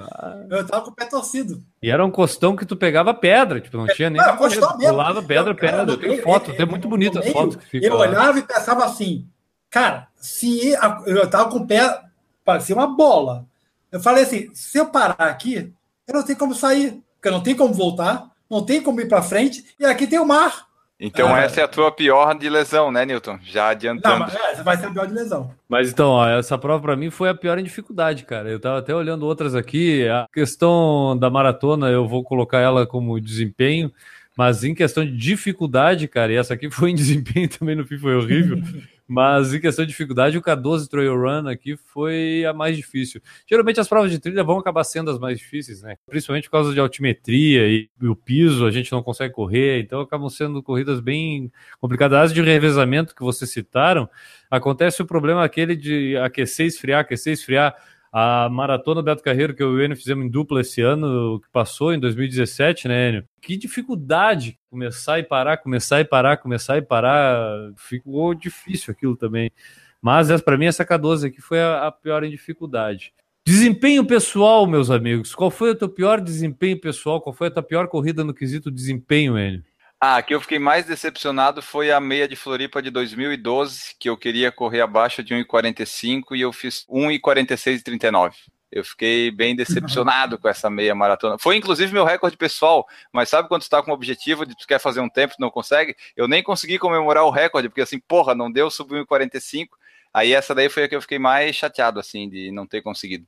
eu 0.49 0.67
tava 0.67 0.83
com 0.83 0.91
o 0.91 0.93
pé 0.93 1.05
torcido. 1.05 1.63
E 1.81 1.89
era 1.89 2.05
um 2.05 2.11
costão 2.11 2.55
que 2.55 2.65
tu 2.65 2.75
pegava 2.75 3.13
pedra, 3.13 3.59
tipo, 3.61 3.77
não 3.77 3.87
tinha 3.87 4.09
nem. 4.09 4.21
Não, 4.21 4.37
costão 4.37 4.77
mesmo. 4.77 4.93
Pulava 4.93 5.23
pedra, 5.23 5.51
Eu, 5.51 5.55
pedra. 5.55 5.97
meio, 5.97 6.21
foto, 6.21 6.51
é, 6.51 6.55
tem 6.55 6.65
é, 6.65 6.69
muito 6.69 6.87
bonita 6.87 7.19
as 7.19 7.29
fotos 7.29 7.55
que 7.55 7.65
ficam 7.65 7.89
Eu 7.89 7.95
lá. 7.97 8.07
olhava 8.07 8.37
e 8.37 8.43
pensava 8.43 8.85
assim, 8.85 9.27
cara, 9.69 10.07
se 10.15 10.75
eu 11.05 11.27
tava 11.29 11.49
com 11.49 11.57
o 11.59 11.67
pé, 11.67 12.01
parecia 12.45 12.75
uma 12.75 12.87
bola. 12.87 13.45
Eu 13.91 13.99
falei 13.99 14.23
assim, 14.23 14.49
se 14.53 14.77
eu 14.77 14.87
parar 14.87 15.15
aqui, 15.19 15.73
eu 16.07 16.13
não 16.13 16.23
tenho 16.23 16.37
como 16.37 16.53
sair, 16.53 17.01
porque 17.15 17.31
não 17.31 17.41
tem 17.41 17.55
como 17.55 17.73
voltar, 17.73 18.29
não 18.49 18.63
tem 18.63 18.81
como 18.81 18.99
ir 19.01 19.07
para 19.07 19.23
frente, 19.23 19.65
e 19.79 19.85
aqui 19.85 20.05
tem 20.05 20.19
o 20.19 20.25
mar. 20.25 20.67
Então 20.99 21.33
Ah. 21.35 21.41
essa 21.41 21.59
é 21.59 21.63
a 21.63 21.67
tua 21.67 21.91
pior 21.91 22.37
de 22.37 22.47
lesão, 22.49 22.91
né, 22.91 23.05
Newton? 23.05 23.37
Já 23.43 23.63
Não, 23.63 23.69
adiantando. 23.71 24.19
mas 24.19 24.35
é, 24.35 24.55
você 24.55 24.63
vai 24.63 24.77
ser 24.77 24.87
o 24.87 24.93
pior 24.93 25.07
de 25.07 25.13
lesão. 25.13 25.51
Mas 25.67 25.91
então, 25.91 26.11
ó, 26.11 26.27
essa 26.29 26.57
prova 26.57 26.81
pra 26.81 26.95
mim 26.95 27.09
foi 27.09 27.29
a 27.29 27.35
pior 27.35 27.57
em 27.57 27.63
dificuldade, 27.63 28.23
cara. 28.23 28.49
Eu 28.49 28.59
tava 28.59 28.79
até 28.79 28.93
olhando 28.95 29.25
outras 29.25 29.53
aqui. 29.55 30.07
A 30.07 30.27
questão 30.33 31.17
da 31.17 31.29
maratona, 31.29 31.89
eu 31.89 32.07
vou 32.07 32.23
colocar 32.23 32.59
ela 32.59 32.85
como 32.87 33.19
desempenho, 33.19 33.91
mas 34.37 34.63
em 34.63 34.73
questão 34.73 35.03
de 35.03 35.11
dificuldade, 35.17 36.07
cara, 36.07 36.31
e 36.31 36.35
essa 36.37 36.53
aqui 36.53 36.69
foi 36.71 36.91
em 36.91 36.95
desempenho 36.95 37.49
também 37.49 37.75
no 37.75 37.85
fim 37.85 37.97
foi 37.97 38.15
horrível. 38.15 38.61
mas 39.13 39.53
em 39.53 39.59
questão 39.59 39.85
de 39.85 39.91
dificuldade, 39.91 40.35
o 40.35 40.41
K12 40.41 40.87
Trail 40.87 41.15
Run 41.15 41.47
aqui 41.47 41.77
foi 41.77 42.43
a 42.45 42.51
mais 42.51 42.75
difícil. 42.75 43.21
Geralmente 43.47 43.79
as 43.79 43.87
provas 43.87 44.09
de 44.09 44.17
trilha 44.17 44.43
vão 44.43 44.57
acabar 44.57 44.83
sendo 44.83 45.11
as 45.11 45.19
mais 45.19 45.37
difíceis, 45.37 45.83
né? 45.83 45.97
Principalmente 46.07 46.45
por 46.45 46.53
causa 46.53 46.73
de 46.73 46.79
altimetria 46.79 47.67
e, 47.67 47.87
e 48.01 48.07
o 48.07 48.15
piso, 48.15 48.65
a 48.65 48.71
gente 48.71 48.91
não 48.91 49.03
consegue 49.03 49.31
correr, 49.31 49.81
então 49.81 50.01
acabam 50.01 50.29
sendo 50.29 50.63
corridas 50.63 50.99
bem 50.99 51.51
complicadas. 51.79 52.17
As 52.17 52.33
de 52.33 52.41
revezamento 52.41 53.13
que 53.13 53.21
vocês 53.21 53.51
citaram, 53.51 54.09
acontece 54.49 55.03
o 55.03 55.05
problema 55.05 55.43
aquele 55.43 55.75
de 55.75 56.17
aquecer, 56.17 56.65
esfriar, 56.65 57.01
aquecer, 57.01 57.33
esfriar. 57.33 57.75
A 58.15 58.47
maratona 58.47 59.01
Beto 59.01 59.23
Carreiro 59.23 59.55
que 59.55 59.63
eu 59.63 59.71
e 59.71 59.75
o 59.75 59.83
Enio 59.83 59.97
fizemos 59.97 60.23
em 60.23 60.29
dupla 60.29 60.61
esse 60.61 60.81
ano, 60.81 61.39
que 61.39 61.49
passou 61.51 61.91
em 61.91 61.99
2017, 61.99 62.87
né, 62.87 63.09
Enio? 63.09 63.27
Que 63.41 63.57
dificuldade 63.57 64.59
começar 64.69 65.17
e 65.17 65.23
parar, 65.23 65.57
começar 65.57 65.99
e 65.99 66.05
parar, 66.05 66.37
começar 66.37 66.77
e 66.77 66.81
parar. 66.83 67.71
Ficou 67.75 68.35
difícil 68.35 68.91
aquilo 68.91 69.17
também. 69.17 69.51
Mas 69.99 70.29
para 70.43 70.59
mim 70.59 70.67
essa 70.67 70.85
K12 70.85 71.29
aqui 71.29 71.41
foi 71.41 71.59
a, 71.59 71.87
a 71.87 71.91
pior 71.91 72.23
em 72.23 72.29
dificuldade. 72.29 73.11
Desempenho 73.47 74.05
pessoal, 74.05 74.67
meus 74.67 74.91
amigos. 74.91 75.33
Qual 75.33 75.49
foi 75.49 75.71
o 75.71 75.75
teu 75.75 75.89
pior 75.89 76.21
desempenho 76.21 76.79
pessoal? 76.79 77.19
Qual 77.19 77.33
foi 77.33 77.47
a 77.47 77.51
tua 77.51 77.63
pior 77.63 77.87
corrida 77.87 78.23
no 78.23 78.33
quesito 78.33 78.69
desempenho, 78.69 79.39
Enio? 79.39 79.63
Ah, 80.05 80.21
que 80.21 80.35
eu 80.35 80.41
fiquei 80.41 80.59
mais 80.59 80.85
decepcionado 80.85 81.61
foi 81.61 81.89
a 81.89 81.97
meia 81.97 82.27
de 82.27 82.35
Floripa 82.35 82.81
de 82.81 82.89
2012, 82.89 83.95
que 83.97 84.09
eu 84.09 84.17
queria 84.17 84.51
correr 84.51 84.81
abaixo 84.81 85.23
de 85.23 85.33
1,45 85.33 86.35
e 86.35 86.41
eu 86.41 86.51
fiz 86.51 86.85
1,46,39. 86.89 88.33
Eu 88.69 88.83
fiquei 88.83 89.31
bem 89.31 89.55
decepcionado 89.55 90.37
com 90.37 90.49
essa 90.49 90.69
meia 90.69 90.93
maratona. 90.93 91.37
Foi 91.39 91.55
inclusive 91.55 91.93
meu 91.93 92.03
recorde 92.03 92.35
pessoal, 92.35 92.85
mas 93.13 93.29
sabe 93.29 93.47
quando 93.47 93.61
tu 93.61 93.69
tá 93.69 93.81
com 93.81 93.91
um 93.91 93.93
objetivo 93.93 94.45
de 94.45 94.57
tu 94.57 94.67
quer 94.67 94.77
fazer 94.77 94.99
um 94.99 95.07
tempo 95.07 95.35
e 95.39 95.41
não 95.41 95.49
consegue? 95.49 95.95
Eu 96.17 96.27
nem 96.27 96.43
consegui 96.43 96.77
comemorar 96.77 97.23
o 97.23 97.31
recorde, 97.31 97.69
porque 97.69 97.79
assim, 97.79 97.97
porra, 97.97 98.35
não 98.35 98.51
deu, 98.51 98.69
subiu 98.69 99.05
1,45. 99.05 99.67
Aí 100.13 100.33
essa 100.33 100.53
daí 100.53 100.67
foi 100.67 100.83
a 100.83 100.89
que 100.89 100.97
eu 100.97 101.01
fiquei 101.01 101.17
mais 101.17 101.55
chateado, 101.55 101.97
assim, 101.97 102.27
de 102.27 102.51
não 102.51 102.67
ter 102.67 102.81
conseguido. 102.81 103.25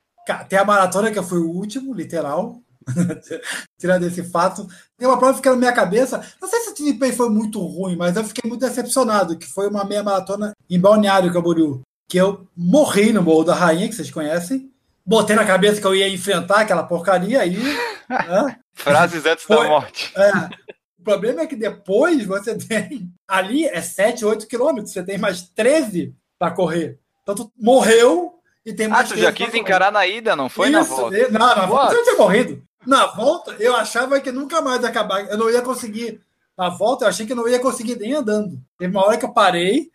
Tem 0.50 0.60
a 0.60 0.66
maratona 0.66 1.10
que 1.10 1.18
eu 1.18 1.24
fui 1.24 1.40
o 1.40 1.50
último, 1.50 1.94
literal. 1.94 2.62
Tirando 3.80 4.04
esse 4.06 4.24
fato. 4.24 4.68
Tem 4.98 5.08
uma 5.08 5.18
prova 5.18 5.42
que 5.42 5.50
na 5.50 5.56
minha 5.56 5.74
cabeça. 5.74 6.22
Não 6.42 6.48
sei 6.48 6.60
se 6.62 6.70
o 6.72 6.74
desempenho 6.74 7.14
foi 7.14 7.30
muito 7.30 7.60
ruim, 7.60 7.96
mas 7.96 8.16
eu 8.16 8.24
fiquei 8.24 8.48
muito 8.50 8.62
decepcionado, 8.62 9.38
que 9.38 9.46
foi 9.48 9.68
uma 9.68 9.84
meia 9.84 10.04
maratona 10.04 10.54
em 10.70 10.80
Balneário 10.80 11.32
Camboriú. 11.34 11.82
Que 12.08 12.18
eu 12.18 12.48
morri 12.56 13.12
no 13.12 13.22
Morro 13.24 13.44
da 13.46 13.56
Rainha, 13.56 13.88
que 13.90 13.96
vocês 13.96 14.12
conhecem. 14.12 14.72
Botei 15.06 15.36
na 15.36 15.46
cabeça 15.46 15.80
que 15.82 15.88
eu 15.88 15.96
ia 15.96 16.08
enfrentar 16.10 16.62
aquela 16.62 16.84
porcaria 16.84 17.42
aí. 17.42 17.58
né? 18.10 18.58
Frases 18.74 19.26
antes 19.26 19.44
Foi. 19.46 19.58
da 19.58 19.64
morte. 19.70 20.14
É. 20.18 20.66
O 21.00 21.04
problema 21.06 21.42
é 21.42 21.46
que 21.46 21.56
depois 21.56 22.26
você 22.26 22.56
tem. 22.58 23.12
Ali 23.28 23.66
é 23.68 23.80
7, 23.80 24.26
8 24.26 24.48
quilômetros, 24.48 24.92
você 24.92 25.04
tem 25.04 25.20
mais 25.20 25.44
13 25.50 26.16
para 26.40 26.50
correr. 26.52 26.98
Então 27.22 27.36
tu 27.36 27.52
morreu 27.60 28.34
e 28.66 28.74
tem 28.74 28.88
Ah, 28.92 29.04
tu 29.04 29.10
13 29.10 29.22
já 29.22 29.32
quis 29.32 29.54
encarar 29.54 29.92
na 29.92 30.08
ida, 30.08 30.36
não 30.36 30.50
foi 30.50 30.72
na 30.72 30.82
Isso, 30.82 30.96
volta? 30.96 31.16
e- 31.16 31.30
Não, 31.30 31.56
na 31.56 31.66
volta 31.68 31.94
eu 31.94 32.04
tinha 32.04 32.16
morrido. 32.18 32.64
Na 32.86 33.08
volta, 33.08 33.56
eu 33.60 33.76
achava 33.76 34.20
que 34.20 34.32
nunca 34.32 34.62
mais 34.62 34.82
ia 34.82 34.90
acabar. 34.90 35.26
Eu 35.30 35.38
não 35.38 35.50
ia 35.50 35.62
conseguir. 35.62 36.22
Na 36.58 36.70
volta, 36.70 37.06
eu 37.06 37.10
achei 37.10 37.26
que 37.26 37.34
eu 37.34 37.38
não 37.38 37.48
ia 37.48 37.60
conseguir 37.60 37.98
nem 37.98 38.14
andando. 38.14 38.60
Teve 38.78 38.96
uma 38.96 39.06
hora 39.06 39.18
que 39.18 39.26
eu 39.26 39.34
parei. 39.34 39.92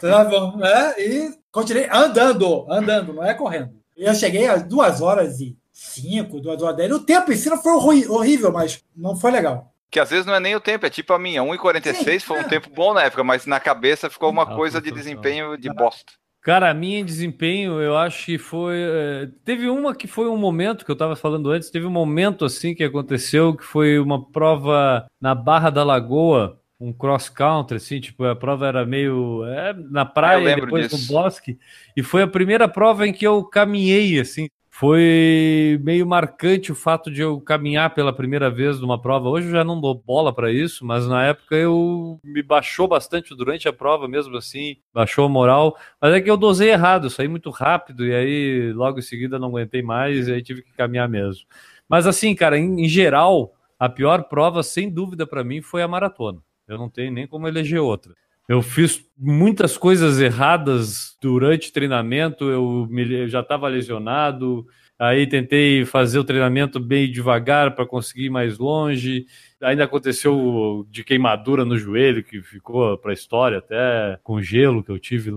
Tá 0.00 0.24
bom, 0.24 0.56
né? 0.56 0.94
E 0.98 1.34
continuei 1.50 1.88
andando, 1.90 2.66
andando, 2.70 3.12
não 3.12 3.24
é 3.24 3.34
correndo. 3.34 3.70
E 3.96 4.04
eu 4.04 4.14
cheguei 4.14 4.48
às 4.48 4.62
duas 4.62 5.00
horas 5.00 5.40
e 5.40 5.56
cinco, 5.72 6.40
duas 6.40 6.60
horas 6.62 6.74
e 6.74 6.76
dez. 6.78 6.92
O 6.92 7.00
tempo 7.00 7.32
em 7.32 7.44
não 7.44 7.62
foi 7.62 7.72
horrível, 8.06 8.52
mas 8.52 8.82
não 8.96 9.16
foi 9.16 9.30
legal. 9.30 9.72
Que 9.90 10.00
às 10.00 10.08
vezes 10.08 10.24
não 10.24 10.34
é 10.34 10.40
nem 10.40 10.56
o 10.56 10.60
tempo, 10.60 10.86
é 10.86 10.90
tipo 10.90 11.12
a 11.12 11.18
minha. 11.18 11.42
1,46 11.42 11.94
Sim, 11.94 12.18
foi 12.20 12.38
um 12.38 12.42
é. 12.42 12.48
tempo 12.48 12.70
bom 12.70 12.94
na 12.94 13.02
época, 13.02 13.22
mas 13.22 13.44
na 13.44 13.60
cabeça 13.60 14.08
ficou 14.08 14.30
uma 14.30 14.44
Ah, 14.44 14.56
coisa 14.56 14.80
de 14.80 14.90
desempenho 14.90 15.58
de 15.58 15.68
bosta. 15.68 16.14
Cara, 16.42 16.70
a 16.70 16.74
minha 16.74 16.98
em 16.98 17.04
desempenho, 17.04 17.80
eu 17.80 17.96
acho 17.96 18.26
que 18.26 18.36
foi. 18.38 18.74
eh, 18.76 19.30
Teve 19.44 19.68
uma 19.70 19.94
que 19.94 20.08
foi 20.08 20.28
um 20.28 20.36
momento 20.36 20.84
que 20.84 20.90
eu 20.90 20.96
tava 20.96 21.14
falando 21.14 21.48
antes, 21.50 21.70
teve 21.70 21.86
um 21.86 21.90
momento 21.90 22.44
assim 22.44 22.74
que 22.74 22.82
aconteceu 22.82 23.56
que 23.56 23.62
foi 23.64 23.98
uma 24.00 24.28
prova 24.30 25.06
na 25.20 25.36
Barra 25.36 25.70
da 25.70 25.84
Lagoa, 25.84 26.60
um 26.80 26.92
cross 26.92 27.28
country, 27.28 27.76
assim, 27.76 28.00
tipo, 28.00 28.24
a 28.24 28.34
prova 28.34 28.66
era 28.66 28.84
meio 28.84 29.44
é, 29.46 29.72
na 29.72 30.04
praia, 30.04 30.42
e 30.42 30.44
lembro 30.44 30.66
depois 30.66 30.88
disso. 30.88 30.96
no 30.98 30.98
bosque, 30.98 31.56
e 31.96 32.02
foi 32.02 32.22
a 32.22 32.26
primeira 32.28 32.68
prova 32.68 33.06
em 33.06 33.12
que 33.12 33.24
eu 33.26 33.44
caminhei, 33.44 34.18
assim. 34.18 34.48
Foi 34.74 35.78
meio 35.82 36.06
marcante 36.06 36.72
o 36.72 36.74
fato 36.74 37.10
de 37.10 37.20
eu 37.20 37.38
caminhar 37.38 37.94
pela 37.94 38.10
primeira 38.10 38.50
vez 38.50 38.80
numa 38.80 39.00
prova. 39.00 39.28
Hoje 39.28 39.46
eu 39.48 39.52
já 39.52 39.62
não 39.62 39.78
dou 39.78 39.94
bola 39.94 40.34
para 40.34 40.50
isso, 40.50 40.84
mas 40.84 41.06
na 41.06 41.26
época 41.26 41.54
eu 41.54 42.18
me 42.24 42.42
baixou 42.42 42.88
bastante 42.88 43.36
durante 43.36 43.68
a 43.68 43.72
prova, 43.72 44.08
mesmo 44.08 44.34
assim, 44.34 44.78
baixou 44.92 45.26
a 45.26 45.28
moral. 45.28 45.76
Mas 46.00 46.14
é 46.14 46.22
que 46.22 46.30
eu 46.30 46.38
dosei 46.38 46.70
errado, 46.70 47.10
saí 47.10 47.28
muito 47.28 47.50
rápido 47.50 48.06
e 48.06 48.14
aí 48.14 48.72
logo 48.72 48.98
em 48.98 49.02
seguida 49.02 49.38
não 49.38 49.48
aguentei 49.48 49.82
mais 49.82 50.26
e 50.26 50.32
aí 50.32 50.42
tive 50.42 50.62
que 50.62 50.72
caminhar 50.72 51.06
mesmo. 51.06 51.44
Mas 51.86 52.06
assim, 52.06 52.34
cara, 52.34 52.58
em, 52.58 52.82
em 52.82 52.88
geral, 52.88 53.54
a 53.78 53.90
pior 53.90 54.24
prova, 54.24 54.62
sem 54.62 54.88
dúvida, 54.88 55.26
para 55.26 55.44
mim 55.44 55.60
foi 55.60 55.82
a 55.82 55.88
maratona. 55.88 56.40
Eu 56.66 56.78
não 56.78 56.88
tenho 56.88 57.12
nem 57.12 57.26
como 57.26 57.46
eleger 57.46 57.80
outra. 57.80 58.14
Eu 58.52 58.60
fiz 58.60 59.02
muitas 59.16 59.78
coisas 59.78 60.20
erradas 60.20 61.16
durante 61.22 61.72
treinamento, 61.72 62.50
eu, 62.50 62.86
me- 62.90 63.10
eu 63.22 63.26
já 63.26 63.40
estava 63.40 63.66
lesionado, 63.66 64.66
aí 64.98 65.26
tentei 65.26 65.86
fazer 65.86 66.18
o 66.18 66.24
treinamento 66.24 66.78
bem 66.78 67.10
devagar 67.10 67.74
para 67.74 67.86
conseguir 67.86 68.26
ir 68.26 68.30
mais 68.30 68.58
longe. 68.58 69.24
Ainda 69.62 69.84
aconteceu 69.84 70.86
de 70.90 71.02
queimadura 71.02 71.64
no 71.64 71.78
joelho, 71.78 72.22
que 72.22 72.42
ficou 72.42 72.98
para 72.98 73.12
a 73.12 73.14
história, 73.14 73.56
até 73.56 74.18
com 74.22 74.42
gelo 74.42 74.84
que 74.84 74.90
eu 74.90 74.98
tive 74.98 75.32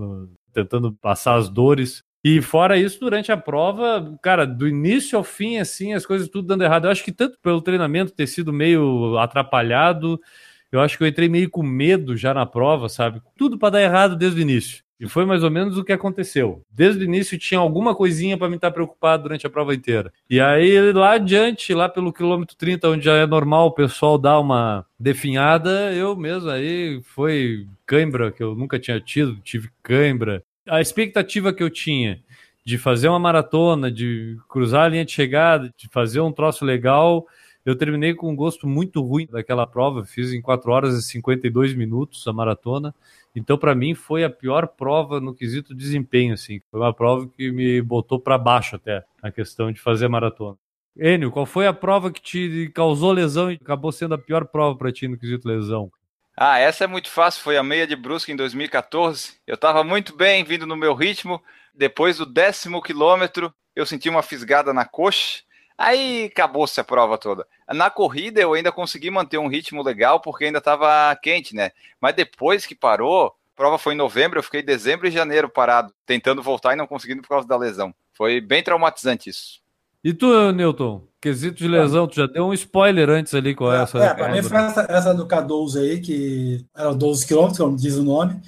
tentando 0.52 0.92
passar 0.92 1.36
as 1.36 1.48
dores. 1.48 2.04
E 2.22 2.42
fora 2.42 2.76
isso, 2.76 3.00
durante 3.00 3.32
a 3.32 3.36
prova, 3.38 4.14
cara, 4.20 4.44
do 4.44 4.68
início 4.68 5.16
ao 5.16 5.24
fim, 5.24 5.56
assim, 5.56 5.94
as 5.94 6.04
coisas 6.04 6.28
tudo 6.28 6.48
dando 6.48 6.64
errado. 6.64 6.84
Eu 6.84 6.90
acho 6.90 7.02
que 7.02 7.12
tanto 7.12 7.38
pelo 7.40 7.62
treinamento 7.62 8.12
ter 8.12 8.26
sido 8.26 8.52
meio 8.52 9.16
atrapalhado, 9.16 10.20
eu 10.70 10.80
acho 10.80 10.96
que 10.98 11.04
eu 11.04 11.08
entrei 11.08 11.28
meio 11.28 11.50
com 11.50 11.62
medo 11.62 12.16
já 12.16 12.34
na 12.34 12.46
prova, 12.46 12.88
sabe? 12.88 13.22
Tudo 13.36 13.58
para 13.58 13.70
dar 13.70 13.82
errado 13.82 14.16
desde 14.16 14.40
o 14.40 14.42
início. 14.42 14.84
E 14.98 15.06
foi 15.06 15.26
mais 15.26 15.44
ou 15.44 15.50
menos 15.50 15.76
o 15.76 15.84
que 15.84 15.92
aconteceu. 15.92 16.62
Desde 16.70 17.02
o 17.02 17.04
início 17.04 17.38
tinha 17.38 17.60
alguma 17.60 17.94
coisinha 17.94 18.38
para 18.38 18.48
me 18.48 18.56
estar 18.56 18.70
preocupado 18.70 19.24
durante 19.24 19.46
a 19.46 19.50
prova 19.50 19.74
inteira. 19.74 20.10
E 20.28 20.40
aí 20.40 20.92
lá 20.92 21.12
adiante, 21.12 21.74
lá 21.74 21.86
pelo 21.86 22.12
quilômetro 22.12 22.56
30, 22.56 22.88
onde 22.88 23.04
já 23.04 23.14
é 23.16 23.26
normal 23.26 23.66
o 23.66 23.72
pessoal 23.72 24.16
dar 24.16 24.40
uma 24.40 24.86
definhada, 24.98 25.92
eu 25.92 26.16
mesmo 26.16 26.48
aí 26.48 27.02
foi 27.02 27.66
cãibra 27.84 28.32
que 28.32 28.42
eu 28.42 28.54
nunca 28.54 28.78
tinha 28.78 28.98
tido, 28.98 29.36
tive 29.42 29.68
cãibra. 29.82 30.42
A 30.66 30.80
expectativa 30.80 31.52
que 31.52 31.62
eu 31.62 31.68
tinha 31.68 32.20
de 32.64 32.78
fazer 32.78 33.08
uma 33.08 33.18
maratona, 33.18 33.92
de 33.92 34.36
cruzar 34.48 34.86
a 34.86 34.88
linha 34.88 35.04
de 35.04 35.12
chegada, 35.12 35.72
de 35.76 35.88
fazer 35.88 36.20
um 36.20 36.32
troço 36.32 36.64
legal, 36.64 37.26
eu 37.66 37.74
terminei 37.74 38.14
com 38.14 38.30
um 38.30 38.36
gosto 38.36 38.66
muito 38.66 39.02
ruim 39.02 39.26
daquela 39.26 39.66
prova, 39.66 40.04
fiz 40.04 40.32
em 40.32 40.40
4 40.40 40.70
horas 40.70 40.94
e 40.96 41.02
52 41.02 41.74
minutos 41.74 42.24
a 42.28 42.32
maratona. 42.32 42.94
Então, 43.34 43.58
para 43.58 43.74
mim, 43.74 43.92
foi 43.92 44.22
a 44.22 44.30
pior 44.30 44.68
prova 44.68 45.20
no 45.20 45.34
quesito 45.34 45.74
desempenho, 45.74 46.34
assim. 46.34 46.60
Foi 46.70 46.78
uma 46.78 46.94
prova 46.94 47.28
que 47.36 47.50
me 47.50 47.82
botou 47.82 48.20
para 48.20 48.38
baixo 48.38 48.76
até 48.76 49.04
a 49.20 49.32
questão 49.32 49.72
de 49.72 49.80
fazer 49.80 50.06
maratona. 50.06 50.56
Enio, 50.96 51.32
qual 51.32 51.44
foi 51.44 51.66
a 51.66 51.72
prova 51.72 52.12
que 52.12 52.22
te 52.22 52.70
causou 52.72 53.10
lesão 53.10 53.50
e 53.50 53.58
acabou 53.60 53.90
sendo 53.90 54.14
a 54.14 54.18
pior 54.18 54.46
prova 54.46 54.78
para 54.78 54.92
ti 54.92 55.08
no 55.08 55.18
quesito 55.18 55.48
lesão? 55.48 55.90
Ah, 56.36 56.60
essa 56.60 56.84
é 56.84 56.86
muito 56.86 57.10
fácil. 57.10 57.42
Foi 57.42 57.56
a 57.56 57.64
meia 57.64 57.86
de 57.86 57.96
Brusque 57.96 58.30
em 58.30 58.36
2014. 58.36 59.40
Eu 59.44 59.56
estava 59.56 59.82
muito 59.82 60.14
bem, 60.16 60.44
vindo 60.44 60.66
no 60.66 60.76
meu 60.76 60.94
ritmo. 60.94 61.42
Depois 61.74 62.18
do 62.18 62.24
décimo 62.24 62.80
quilômetro, 62.80 63.52
eu 63.74 63.84
senti 63.84 64.08
uma 64.08 64.22
fisgada 64.22 64.72
na 64.72 64.84
coxa. 64.84 65.42
Aí 65.78 66.24
acabou-se 66.32 66.80
a 66.80 66.84
prova 66.84 67.18
toda. 67.18 67.46
Na 67.68 67.90
corrida 67.90 68.40
eu 68.40 68.54
ainda 68.54 68.72
consegui 68.72 69.10
manter 69.10 69.38
um 69.38 69.48
ritmo 69.48 69.82
legal 69.82 70.20
porque 70.20 70.46
ainda 70.46 70.58
estava 70.58 71.14
quente, 71.22 71.54
né? 71.54 71.70
Mas 72.00 72.14
depois 72.14 72.64
que 72.64 72.74
parou, 72.74 73.26
a 73.26 73.56
prova 73.56 73.76
foi 73.78 73.92
em 73.94 73.96
novembro, 73.98 74.38
eu 74.38 74.42
fiquei 74.42 74.62
dezembro 74.62 75.06
e 75.06 75.10
janeiro 75.10 75.48
parado, 75.48 75.92
tentando 76.06 76.42
voltar 76.42 76.72
e 76.72 76.76
não 76.76 76.86
conseguindo 76.86 77.20
por 77.22 77.28
causa 77.28 77.46
da 77.46 77.56
lesão. 77.56 77.94
Foi 78.14 78.40
bem 78.40 78.62
traumatizante 78.62 79.28
isso. 79.28 79.60
E 80.02 80.14
tu, 80.14 80.52
Newton? 80.52 81.02
Quesito 81.20 81.58
de 81.58 81.66
lesão, 81.68 82.06
tu 82.06 82.14
já 82.14 82.26
deu 82.26 82.46
um 82.46 82.54
spoiler 82.54 83.10
antes 83.10 83.34
ali 83.34 83.54
com 83.54 83.70
É, 83.70 83.82
essa. 83.82 83.98
é, 83.98 84.14
pra 84.14 84.28
mim 84.30 84.42
foi 84.42 84.56
essa, 84.58 84.86
essa 84.88 85.12
do 85.14 85.26
K12 85.26 85.80
aí, 85.80 86.00
que 86.00 86.64
era 86.74 86.94
12 86.94 87.26
quilômetros, 87.26 87.58
como 87.58 87.76
diz 87.76 87.96
o 87.96 88.04
nome. 88.04 88.40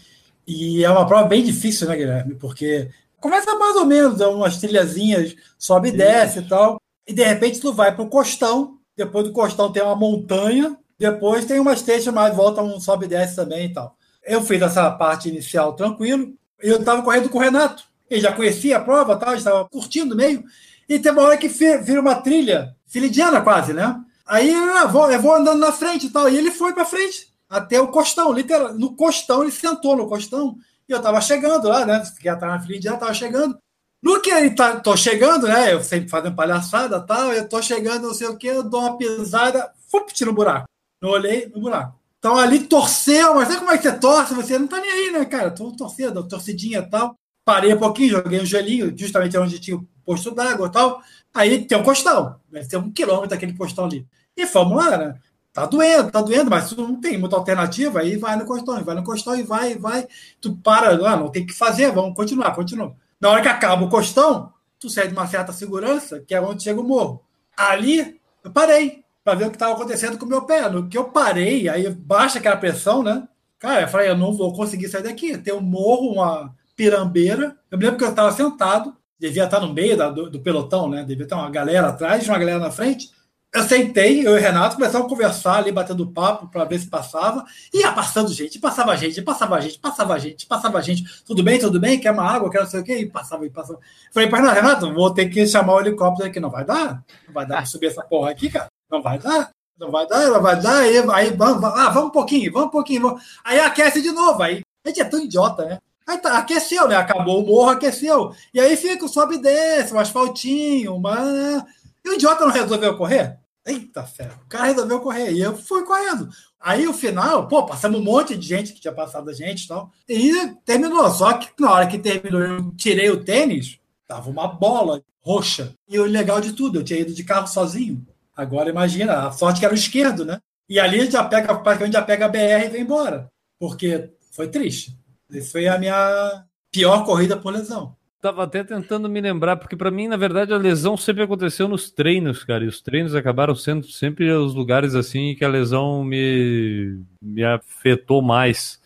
E 0.47 0.85
é 0.85 0.89
uma 0.91 1.07
prova 1.07 1.27
bem 1.27 1.43
difícil, 1.43 1.89
né, 1.89 1.97
Guilherme? 1.97 2.37
Porque 2.37 2.89
começa 3.21 3.55
mais 3.59 3.77
ou 3.77 3.85
menos, 3.85 4.21
é 4.21 4.27
umas 4.29 4.59
trilhazinhas, 4.59 5.35
sobe 5.59 5.89
e 5.89 5.93
desce 5.93 6.39
e 6.39 6.43
tal. 6.49 6.81
E 7.09 7.15
de 7.15 7.25
repente 7.25 7.59
tu 7.59 7.73
vai 7.73 7.97
pro 7.97 8.07
costão, 8.07 8.79
depois 8.95 9.25
do 9.25 9.33
costão 9.33 9.73
tem 9.73 9.83
uma 9.83 9.97
montanha, 9.97 10.77
depois 10.99 11.47
tem 11.47 11.59
umas 11.59 11.81
teixas, 11.81 12.13
mais 12.13 12.37
volta 12.37 12.61
um 12.61 12.79
sobe 12.79 13.07
e 13.07 13.09
desce 13.09 13.35
também 13.35 13.65
e 13.65 13.73
tal. 13.73 13.97
Eu 14.23 14.43
fiz 14.43 14.61
essa 14.61 14.91
parte 14.91 15.31
inicial 15.31 15.73
tranquilo, 15.73 16.35
eu 16.61 16.79
estava 16.79 17.03
correndo 17.03 17.31
com 17.31 17.39
o 17.39 17.41
Renato. 17.41 17.85
Ele 18.11 18.21
já 18.21 18.33
conhecia 18.33 18.77
a 18.77 18.81
prova, 18.81 19.17
tal, 19.17 19.35
estava 19.35 19.67
curtindo 19.67 20.15
meio. 20.15 20.45
E 20.87 20.99
tem 20.99 21.11
uma 21.13 21.23
hora 21.23 21.39
que 21.39 21.49
vira 21.49 22.01
uma 22.01 22.17
trilha 22.17 22.75
filidiana 22.87 23.41
quase, 23.41 23.73
né? 23.73 23.99
Aí 24.27 24.51
eu 24.53 24.89
vou, 24.89 25.11
eu 25.11 25.21
vou 25.21 25.35
andando 25.35 25.61
na 25.61 25.73
frente 25.73 26.07
e 26.07 26.11
tal. 26.11 26.29
E 26.29 26.37
ele 26.37 26.51
foi 26.51 26.75
para 26.75 26.85
frente, 26.85 27.29
até 27.49 27.81
o 27.81 27.89
costão, 27.89 28.33
literal. 28.33 28.75
No 28.75 28.95
costão, 28.95 29.43
ele 29.43 29.53
sentou 29.53 29.97
no 29.97 30.09
costão. 30.09 30.57
E 30.87 30.93
eu 30.93 31.01
tava 31.01 31.21
chegando 31.21 31.69
lá, 31.69 31.87
né? 31.87 32.03
Já 32.23 32.37
tava 32.37 32.53
na 32.53 32.61
filidiana, 32.61 32.99
tava 32.99 33.15
chegando. 33.15 33.59
No 34.03 34.21
que 34.21 34.31
ele 34.31 34.51
tá, 34.51 34.79
tô 34.79 34.97
chegando, 34.97 35.49
né? 35.49 35.73
Eu 35.73 35.83
sempre 35.83 36.09
fazendo 36.09 36.37
palhaçada 36.37 37.01
tal. 37.01 37.33
Eu 37.33 37.49
tô 37.49 37.61
chegando, 37.61 38.07
não 38.07 38.15
sei 38.15 38.29
o 38.29 38.37
que, 38.37 38.47
eu 38.47 38.63
dou 38.63 38.81
uma 38.81 38.97
pisada, 38.97 39.73
fup, 39.91 40.13
no 40.25 40.33
buraco. 40.33 40.67
Não 41.03 41.11
olhei 41.11 41.51
no 41.55 41.61
buraco. 41.61 41.99
Então 42.19 42.37
ali 42.37 42.61
torceu, 42.67 43.35
mas 43.35 43.49
sabe 43.49 43.61
como 43.61 43.71
é 43.71 43.79
que 43.79 43.85
você 43.85 43.99
torce? 43.99 44.35
Você 44.35 44.59
não 44.59 44.67
tá 44.67 44.81
nem 44.81 44.91
aí, 44.91 45.11
né, 45.13 45.25
cara? 45.25 45.51
Tô 45.51 45.71
torcendo, 45.73 46.27
torcidinha 46.27 46.81
e 46.81 46.91
tal. 46.91 47.15
Parei 47.45 47.73
um 47.73 47.79
pouquinho, 47.79 48.11
joguei 48.11 48.41
um 48.41 48.47
gelinho, 48.47 48.93
justamente 48.97 49.39
onde 49.39 49.59
tinha 49.59 49.77
o 49.77 49.87
posto 50.05 50.33
d'água 50.33 50.67
e 50.69 50.71
tal. 50.71 51.01
Aí 51.33 51.65
tem 51.65 51.79
um 51.79 51.83
costão, 51.83 52.41
deve 52.51 52.67
ser 52.67 52.77
um 52.77 52.91
quilômetro 52.91 53.35
aquele 53.35 53.57
costão 53.57 53.85
ali. 53.85 54.07
E 54.37 54.47
fomos 54.47 54.77
lá, 54.77 54.97
né? 54.97 55.19
Tá 55.53 55.67
doendo, 55.67 56.11
tá 56.11 56.21
doendo, 56.21 56.51
mas 56.51 56.71
não 56.77 57.01
tem 57.01 57.19
muita 57.19 57.37
alternativa, 57.37 58.01
aí 58.01 58.17
vai 58.17 58.37
no 58.37 58.45
costão, 58.45 58.83
vai 58.85 58.95
no 58.95 59.03
costão 59.03 59.35
e 59.37 59.43
vai, 59.43 59.77
vai. 59.77 60.07
Tu 60.41 60.55
para, 60.57 60.91
ah, 60.91 61.17
não 61.17 61.31
tem 61.31 61.43
o 61.43 61.47
que 61.47 61.55
fazer, 61.55 61.91
vamos 61.91 62.15
continuar, 62.15 62.55
continua. 62.55 62.95
Na 63.21 63.31
hora 63.31 63.43
que 63.43 63.49
acaba 63.49 63.85
o 63.85 63.89
costão, 63.89 64.53
tu 64.79 64.89
sai 64.89 65.09
de 65.09 65.15
uma 65.15 65.27
certa 65.27 65.53
segurança, 65.53 66.21
que 66.21 66.35
é 66.35 66.41
onde 66.41 66.63
chega 66.63 66.81
o 66.81 66.85
morro. 66.85 67.23
Ali, 67.57 68.21
eu 68.45 68.51
parei 68.53 69.05
para 69.25 69.35
ver 69.39 69.47
o 69.47 69.51
que 69.51 69.57
estava 69.57 69.73
acontecendo 69.75 70.17
com 70.19 70.25
o 70.25 70.29
meu 70.29 70.43
pé. 70.43 70.69
No 70.69 70.89
que 70.89 70.97
eu 70.97 71.05
parei, 71.05 71.69
aí 71.69 71.91
baixa 71.91 72.39
aquela 72.39 72.57
pressão, 72.57 73.03
né? 73.03 73.27
Cara, 73.59 73.83
eu 73.83 73.89
falei, 73.89 74.09
eu 74.09 74.17
não 74.17 74.33
vou 74.33 74.53
conseguir 74.53 74.89
sair 74.89 75.03
daqui. 75.03 75.37
Tem 75.37 75.53
um 75.53 75.61
morro, 75.61 76.13
uma 76.13 76.55
pirambeira. 76.77 77.57
Eu 77.71 77.77
me 77.77 77.85
lembro 77.85 77.99
que 77.99 78.05
eu 78.05 78.11
estava 78.11 78.31
sentado, 78.31 78.97
devia 79.19 79.45
estar 79.45 79.61
no 79.61 79.73
meio 79.73 79.97
da- 79.97 80.11
do, 80.11 80.31
do 80.31 80.41
pelotão, 80.41 80.89
né? 80.89 81.03
Devia 81.03 81.27
ter 81.27 81.35
uma 81.35 81.51
galera 81.51 81.89
atrás, 81.89 82.27
uma 82.29 82.39
galera 82.39 82.61
na 82.61 82.71
frente. 82.71 83.11
Eu 83.55 83.63
sentei, 83.63 84.27
eu 84.27 84.37
e 84.37 84.39
o 84.39 84.41
Renato 84.41 84.77
começamos 84.77 85.07
a 85.07 85.09
conversar 85.09 85.57
ali, 85.57 85.73
batendo 85.73 86.07
papo 86.07 86.49
para 86.49 86.65
ver 86.65 86.79
se 86.79 86.87
passava. 86.87 87.45
E 87.73 87.81
ia 87.81 87.91
passando 87.93 88.31
gente, 88.33 88.59
passava 88.59 88.95
gente, 88.95 89.23
passava 89.23 89.59
gente, 89.61 89.79
passava 89.79 90.19
gente, 90.19 90.47
passava 90.47 90.83
gente. 90.83 91.25
Tudo 91.25 91.43
bem, 91.43 91.59
tudo 91.59 91.81
bem? 91.81 91.99
Quer 91.99 92.13
uma 92.13 92.31
água? 92.31 92.51
Quer 92.51 92.61
não 92.61 92.67
sei 92.67 92.81
o 92.81 92.85
quê? 92.85 92.99
E 92.99 93.07
passava, 93.07 93.47
e 93.47 93.51
passava. 93.51 93.81
Falei 94.13 94.29
para 94.29 94.53
Renato, 94.53 94.93
vou 94.93 95.15
ter 95.15 95.31
que 95.31 95.47
chamar 95.47 95.75
o 95.77 95.81
helicóptero 95.81 96.29
aqui. 96.29 96.39
Não 96.39 96.51
vai 96.51 96.65
dar? 96.65 97.03
Não 97.27 97.33
vai 97.33 97.47
dar 97.47 97.57
para 97.57 97.67
subir 97.67 97.87
essa 97.87 98.03
porra 98.03 98.31
aqui, 98.31 98.51
cara? 98.51 98.67
Não 98.91 99.01
vai 99.01 99.19
dar? 99.19 99.51
Não 99.79 99.91
vai 99.91 100.07
dar, 100.07 100.29
não 100.29 100.43
vai 100.43 100.61
dar. 100.61 100.81
Aí, 100.81 100.99
aí 100.99 101.31
vamos, 101.31 101.65
ah, 101.65 101.89
vamos 101.89 102.11
um 102.11 102.13
pouquinho, 102.13 102.53
vamos 102.53 102.69
um 102.69 102.73
pouquinho. 102.73 103.01
Vamos. 103.01 103.23
Aí 103.43 103.59
aquece 103.61 104.03
de 104.03 104.11
novo. 104.13 104.43
Aí 104.43 104.61
a 104.85 104.89
gente 104.89 105.01
é 105.01 105.05
tão 105.05 105.21
idiota, 105.21 105.65
né? 105.65 105.79
Aí 106.07 106.19
tá, 106.19 106.39
aqueceu, 106.39 106.89
né? 106.89 106.97
Acabou 106.97 107.43
o 107.43 107.47
morro, 107.47 107.71
aqueceu. 107.71 108.33
E 108.53 108.59
aí 108.59 108.77
fica 108.77 109.07
sobe 109.07 109.37
e 109.37 109.43
desce, 109.43 109.95
um 109.95 109.99
asfaltinho, 109.99 110.97
uma... 110.97 111.67
E 112.09 112.11
o 112.11 112.15
idiota 112.15 112.47
não 112.47 112.53
resolveu 112.53 112.97
correr? 112.97 113.39
Eita 113.67 114.03
ferro, 114.03 114.41
o 114.47 114.49
cara 114.49 114.69
resolveu 114.69 114.99
correr. 115.01 115.31
E 115.31 115.41
eu 115.41 115.55
fui 115.55 115.85
correndo. 115.85 116.31
Aí 116.59 116.89
o 116.89 116.95
final, 116.95 117.47
pô, 117.47 117.67
passamos 117.67 118.01
um 118.01 118.03
monte 118.03 118.35
de 118.35 118.49
gente 118.49 118.73
que 118.73 118.81
tinha 118.81 118.95
passado 118.95 119.29
a 119.29 119.33
gente 119.35 119.65
e 119.65 119.69
tal. 119.69 119.93
E 120.09 120.55
terminou. 120.65 121.11
Só 121.11 121.35
que 121.35 121.51
na 121.61 121.71
hora 121.71 121.87
que 121.87 121.99
terminou, 121.99 122.41
eu 122.41 122.73
tirei 122.77 123.11
o 123.11 123.23
tênis, 123.23 123.79
tava 124.07 124.31
uma 124.31 124.49
bola 124.49 125.03
roxa. 125.21 125.75
E 125.87 125.99
o 125.99 126.07
legal 126.07 126.41
de 126.41 126.55
tudo, 126.55 126.79
eu 126.79 126.85
tinha 126.85 127.01
ido 127.01 127.13
de 127.13 127.25
carro 127.25 127.47
sozinho. 127.47 128.07
Agora 128.35 128.71
imagina, 128.71 129.27
a 129.27 129.33
sorte 129.33 129.61
que 129.61 129.67
era 129.67 129.75
o 129.75 129.79
esquerdo, 129.79 130.25
né? 130.25 130.41
E 130.67 130.81
ali 130.81 131.11
já 131.11 131.23
pega, 131.25 131.55
praticamente 131.55 131.95
já 131.95 132.03
pega 132.03 132.25
a 132.25 132.29
BR 132.29 132.65
e 132.65 132.69
vem 132.71 132.83
embora. 132.83 133.31
Porque 133.59 134.11
foi 134.33 134.49
triste. 134.49 134.97
Essa 135.31 135.51
foi 135.51 135.69
a 135.69 135.79
minha 135.79 136.47
pior 136.73 137.05
corrida 137.05 137.37
por 137.37 137.53
lesão. 137.53 137.98
Tava 138.21 138.43
até 138.43 138.65
tentando 138.65 139.09
me 139.09 139.21
lembrar, 139.21 139.57
porque 139.57 139.77
para 139.77 139.93
mim, 139.93 140.09
na 140.09 140.17
verdade, 140.17 140.53
a 140.53 140.57
lesão 140.57 140.97
sempre 140.97 141.23
aconteceu 141.23 141.69
nos 141.69 141.89
treinos, 141.89 142.43
cara. 142.43 142.65
E 142.65 142.67
os 142.67 142.81
treinos 142.81 143.15
acabaram 143.15 143.55
sendo 143.55 143.87
sempre 143.87 144.29
os 144.33 144.55
lugares 144.55 144.97
assim 144.97 145.37
que 145.37 145.45
a 145.45 145.49
lesão 145.49 146.03
me, 146.03 147.01
me 147.23 147.45
afetou 147.45 148.21
mais. 148.21 148.81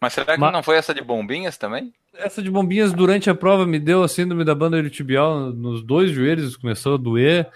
Mas 0.00 0.14
será 0.14 0.32
que 0.34 0.40
Ma- 0.40 0.50
não 0.50 0.62
foi 0.62 0.76
essa 0.76 0.94
de 0.94 1.02
bombinhas 1.02 1.58
também? 1.58 1.92
Essa 2.14 2.42
de 2.42 2.50
bombinhas 2.50 2.92
durante 2.92 3.28
a 3.28 3.34
prova 3.34 3.66
me 3.66 3.78
deu 3.78 4.02
a 4.02 4.08
síndrome 4.08 4.44
da 4.44 4.54
banda 4.54 4.78
iliotibial 4.78 5.50
nos 5.52 5.82
dois 5.82 6.10
joelhos, 6.10 6.56
começou 6.56 6.94
a 6.94 6.98
doer. 6.98 7.48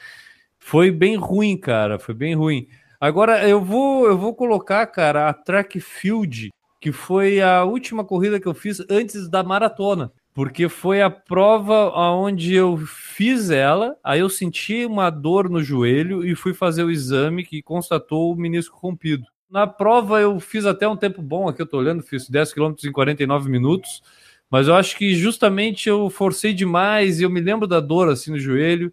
Foi 0.58 0.90
bem 0.90 1.16
ruim, 1.16 1.56
cara, 1.56 1.98
foi 1.98 2.14
bem 2.14 2.34
ruim. 2.34 2.68
Agora 3.00 3.48
eu 3.48 3.62
vou 3.62 4.06
eu 4.06 4.16
vou 4.16 4.34
colocar, 4.34 4.86
cara, 4.86 5.28
a 5.28 5.32
track 5.32 5.80
field, 5.80 6.50
que 6.80 6.92
foi 6.92 7.40
a 7.40 7.64
última 7.64 8.04
corrida 8.04 8.38
que 8.38 8.46
eu 8.46 8.54
fiz 8.54 8.80
antes 8.90 9.28
da 9.28 9.42
maratona, 9.42 10.12
porque 10.34 10.68
foi 10.68 11.00
a 11.00 11.08
prova 11.10 11.90
onde 12.12 12.54
eu 12.54 12.76
fiz 12.76 13.50
ela, 13.50 13.96
aí 14.02 14.20
eu 14.20 14.28
senti 14.28 14.84
uma 14.84 15.08
dor 15.08 15.48
no 15.48 15.62
joelho 15.62 16.26
e 16.26 16.34
fui 16.34 16.52
fazer 16.52 16.82
o 16.84 16.90
exame 16.90 17.44
que 17.44 17.62
constatou 17.62 18.32
o 18.32 18.36
menisco 18.36 18.76
rompido. 18.76 19.24
Na 19.48 19.66
prova 19.66 20.20
eu 20.20 20.40
fiz 20.40 20.66
até 20.66 20.88
um 20.88 20.96
tempo 20.96 21.22
bom, 21.22 21.48
aqui 21.48 21.62
eu 21.62 21.66
tô 21.66 21.78
olhando, 21.78 22.02
fiz 22.02 22.28
10 22.28 22.52
km 22.52 22.84
em 22.84 22.92
49 22.92 23.48
minutos. 23.48 24.02
Mas 24.50 24.68
eu 24.68 24.74
acho 24.74 24.96
que 24.96 25.14
justamente 25.14 25.88
eu 25.88 26.10
forcei 26.10 26.52
demais 26.52 27.20
e 27.20 27.24
eu 27.24 27.30
me 27.30 27.40
lembro 27.40 27.66
da 27.66 27.80
dor 27.80 28.08
assim 28.08 28.30
no 28.32 28.38
joelho. 28.38 28.92